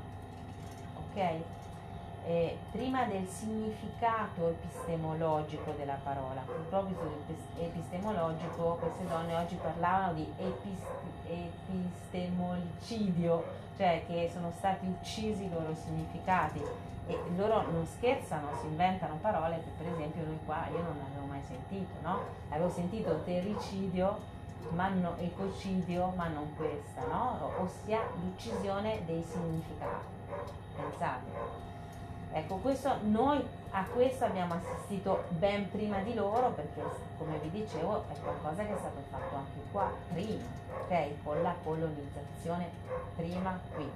ok? 0.95 1.41
E 2.25 2.57
prima 2.71 3.05
del 3.05 3.27
significato 3.27 4.49
epistemologico 4.49 5.71
della 5.71 5.97
parola. 6.03 6.41
A 6.41 6.43
proposito 6.43 7.23
epistemologico, 7.57 8.77
queste 8.79 9.07
donne 9.07 9.35
oggi 9.35 9.55
parlavano 9.55 10.13
di 10.13 10.31
epist- 10.37 10.85
epistemolicidio, 11.27 13.43
cioè 13.77 14.03
che 14.05 14.29
sono 14.31 14.51
stati 14.57 14.85
uccisi 14.85 15.45
i 15.45 15.49
loro 15.49 15.73
significati 15.73 16.61
e 17.07 17.17
loro 17.35 17.63
non 17.71 17.87
scherzano, 17.87 18.49
si 18.59 18.67
inventano 18.67 19.17
parole 19.19 19.63
che 19.63 19.71
per 19.77 19.87
esempio 19.91 20.23
noi 20.25 20.37
qua 20.45 20.67
io 20.69 20.83
non 20.83 20.99
avevo 21.09 21.25
mai 21.25 21.41
sentito, 21.47 21.95
no? 22.03 22.19
Avevo 22.49 22.69
sentito 22.69 23.23
terricidio, 23.23 24.37
no, 24.71 25.15
ecocidio, 25.17 26.13
ma 26.15 26.27
non 26.27 26.55
questa, 26.55 27.05
no? 27.07 27.51
Ossia 27.59 28.01
l'uccisione 28.21 29.01
dei 29.05 29.23
significati. 29.23 30.17
Pensate. 30.75 31.67
Ecco, 32.31 32.55
questo, 32.57 32.97
noi 33.03 33.43
a 33.71 33.83
questo 33.85 34.25
abbiamo 34.25 34.53
assistito 34.53 35.23
ben 35.29 35.69
prima 35.69 35.99
di 35.99 36.13
loro 36.13 36.51
perché, 36.51 36.81
come 37.17 37.37
vi 37.39 37.49
dicevo, 37.49 38.03
è 38.09 38.19
qualcosa 38.21 38.63
che 38.63 38.73
è 38.75 38.77
stato 38.77 39.01
fatto 39.09 39.35
anche 39.35 39.59
qua 39.71 39.91
prima, 40.13 40.43
ok? 40.83 41.23
Con 41.23 41.41
la 41.41 41.55
colonizzazione 41.63 42.69
prima 43.15 43.59
qui. 43.73 43.89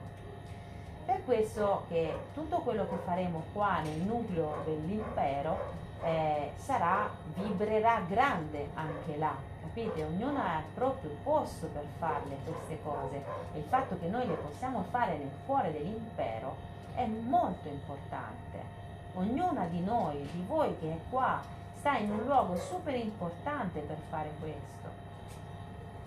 Per 1.05 1.23
questo 1.25 1.83
che 1.89 2.17
tutto 2.33 2.57
quello 2.59 2.87
che 2.87 2.95
faremo 3.03 3.43
qua 3.53 3.81
nel 3.81 3.99
nucleo 3.99 4.61
dell'impero 4.65 5.81
eh, 6.01 6.51
sarà, 6.55 7.09
vibrerà 7.35 8.01
grande 8.07 8.69
anche 8.73 9.17
là, 9.17 9.35
capite? 9.63 10.03
Ognuno 10.03 10.39
ha 10.39 10.59
il 10.59 10.65
proprio 10.73 11.11
posto 11.23 11.67
per 11.67 11.85
farle 11.97 12.37
queste 12.45 12.79
cose 12.83 13.23
e 13.53 13.57
il 13.57 13.65
fatto 13.65 13.97
che 13.99 14.07
noi 14.07 14.27
le 14.27 14.35
possiamo 14.35 14.83
fare 14.89 15.17
nel 15.17 15.31
cuore 15.45 15.71
dell'impero 15.71 16.55
è 16.93 17.05
molto 17.05 17.67
importante. 17.67 18.81
Ognuna 19.15 19.65
di 19.65 19.81
noi, 19.81 20.27
di 20.31 20.43
voi 20.47 20.77
che 20.79 20.91
è 20.91 20.99
qua, 21.09 21.41
sta 21.79 21.97
in 21.97 22.11
un 22.11 22.25
luogo 22.25 22.55
super 22.57 22.95
importante 22.95 23.79
per 23.79 23.97
fare 24.09 24.31
questo. 24.39 24.89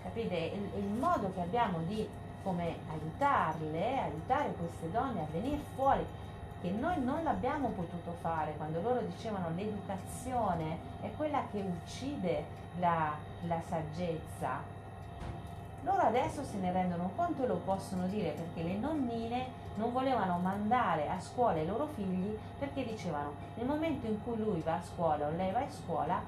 Capite? 0.03 0.35
Il, 0.35 0.69
il 0.77 0.89
modo 0.89 1.31
che 1.33 1.41
abbiamo 1.41 1.79
di 1.87 2.07
come 2.43 2.77
aiutarle, 2.89 3.99
aiutare 3.99 4.53
queste 4.53 4.89
donne 4.89 5.21
a 5.21 5.27
venire 5.31 5.59
fuori, 5.75 6.05
che 6.61 6.71
noi 6.71 7.01
non 7.03 7.23
l'abbiamo 7.23 7.69
potuto 7.69 8.15
fare 8.21 8.55
quando 8.57 8.81
loro 8.81 9.01
dicevano 9.01 9.49
l'educazione 9.55 10.77
è 11.01 11.11
quella 11.15 11.43
che 11.51 11.59
uccide 11.59 12.45
la, 12.79 13.13
la 13.43 13.61
saggezza. 13.67 14.75
Loro 15.83 16.01
adesso 16.01 16.43
se 16.43 16.57
ne 16.57 16.71
rendono 16.71 17.11
conto 17.15 17.43
e 17.43 17.47
lo 17.47 17.57
possono 17.57 18.07
dire 18.07 18.31
perché 18.31 18.63
le 18.63 18.77
nonnine 18.77 19.65
non 19.75 19.93
volevano 19.93 20.37
mandare 20.39 21.07
a 21.07 21.19
scuola 21.19 21.59
i 21.59 21.65
loro 21.65 21.87
figli 21.93 22.35
perché 22.57 22.83
dicevano 22.83 23.33
nel 23.55 23.67
momento 23.67 24.07
in 24.07 24.21
cui 24.23 24.37
lui 24.37 24.61
va 24.61 24.75
a 24.75 24.81
scuola 24.81 25.27
o 25.27 25.31
lei 25.31 25.51
va 25.51 25.59
a 25.59 25.69
scuola 25.69 26.19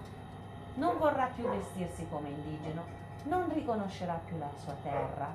non 0.75 0.97
vorrà 0.97 1.29
più 1.35 1.43
vestirsi 1.49 2.07
come 2.09 2.29
indigeno, 2.29 2.83
non 3.23 3.51
riconoscerà 3.53 4.19
più 4.25 4.37
la 4.37 4.49
sua 4.63 4.73
terra, 4.81 5.31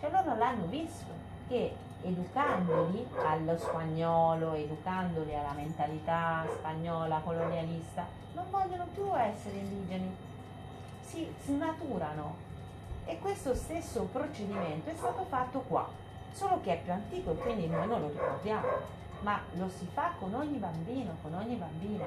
cioè 0.00 0.10
loro 0.10 0.36
l'hanno 0.36 0.66
visto 0.66 1.12
che 1.46 1.74
educandoli 2.02 3.06
allo 3.24 3.56
spagnolo, 3.56 4.54
educandoli 4.54 5.34
alla 5.34 5.52
mentalità 5.52 6.46
spagnola 6.50 7.20
colonialista, 7.20 8.06
non 8.34 8.44
vogliono 8.50 8.86
più 8.92 9.16
essere 9.16 9.56
indigeni, 9.56 10.14
si 11.00 11.32
snaturano. 11.44 12.50
E 13.04 13.18
questo 13.18 13.54
stesso 13.54 14.04
procedimento 14.12 14.90
è 14.90 14.94
stato 14.94 15.24
fatto 15.24 15.60
qua, 15.60 15.88
solo 16.32 16.60
che 16.60 16.74
è 16.74 16.82
più 16.82 16.92
antico 16.92 17.32
e 17.32 17.36
quindi 17.36 17.66
noi 17.66 17.86
non 17.86 18.00
lo 18.00 18.08
ricordiamo, 18.08 18.68
ma 19.20 19.40
lo 19.54 19.68
si 19.68 19.88
fa 19.92 20.12
con 20.18 20.32
ogni 20.34 20.58
bambino, 20.58 21.16
con 21.20 21.34
ogni 21.34 21.56
bambina. 21.56 22.06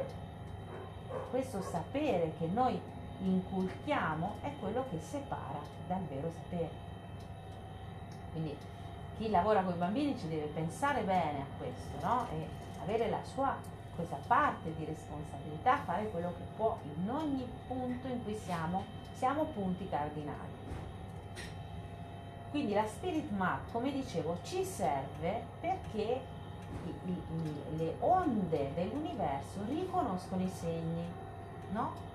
Questo 1.30 1.62
sapere 1.62 2.34
che 2.38 2.48
noi 2.48 2.80
inculchiamo 3.20 4.36
è 4.42 4.52
quello 4.60 4.86
che 4.90 5.00
separa 5.00 5.60
dal 5.88 6.02
vero 6.10 6.32
sapere. 6.32 6.84
Quindi 8.32 8.58
chi 9.18 9.30
lavora 9.30 9.62
con 9.62 9.74
i 9.74 9.78
bambini 9.78 10.18
ci 10.18 10.28
deve 10.28 10.48
pensare 10.48 11.02
bene 11.02 11.42
a 11.42 11.58
questo, 11.58 12.06
no? 12.06 12.28
E 12.32 12.48
avere 12.82 13.10
la 13.10 13.24
sua 13.24 13.56
questa 13.96 14.20
parte 14.28 14.76
di 14.76 14.86
responsabilità, 14.86 15.78
fare 15.86 16.10
quello 16.12 16.34
che 16.38 16.44
può 16.56 16.78
in 16.84 17.10
ogni 17.10 17.48
punto 17.68 18.08
in 18.08 18.24
cui 18.24 18.36
siamo, 18.36 18.84
siamo 19.14 19.46
punti 19.46 19.88
cardinali. 19.88 20.64
Quindi 22.52 22.74
la 22.74 22.86
Spirit 22.86 23.30
Map, 23.32 23.72
come 23.72 23.92
dicevo, 23.92 24.38
ci 24.44 24.64
serve 24.64 25.44
perché 25.60 26.22
i, 26.86 26.90
i, 27.06 27.78
le 27.78 27.96
onde 28.00 28.74
dell'universo 28.74 29.60
riconoscono 29.68 30.44
i 30.44 30.50
segni, 30.50 31.06
no? 31.72 32.14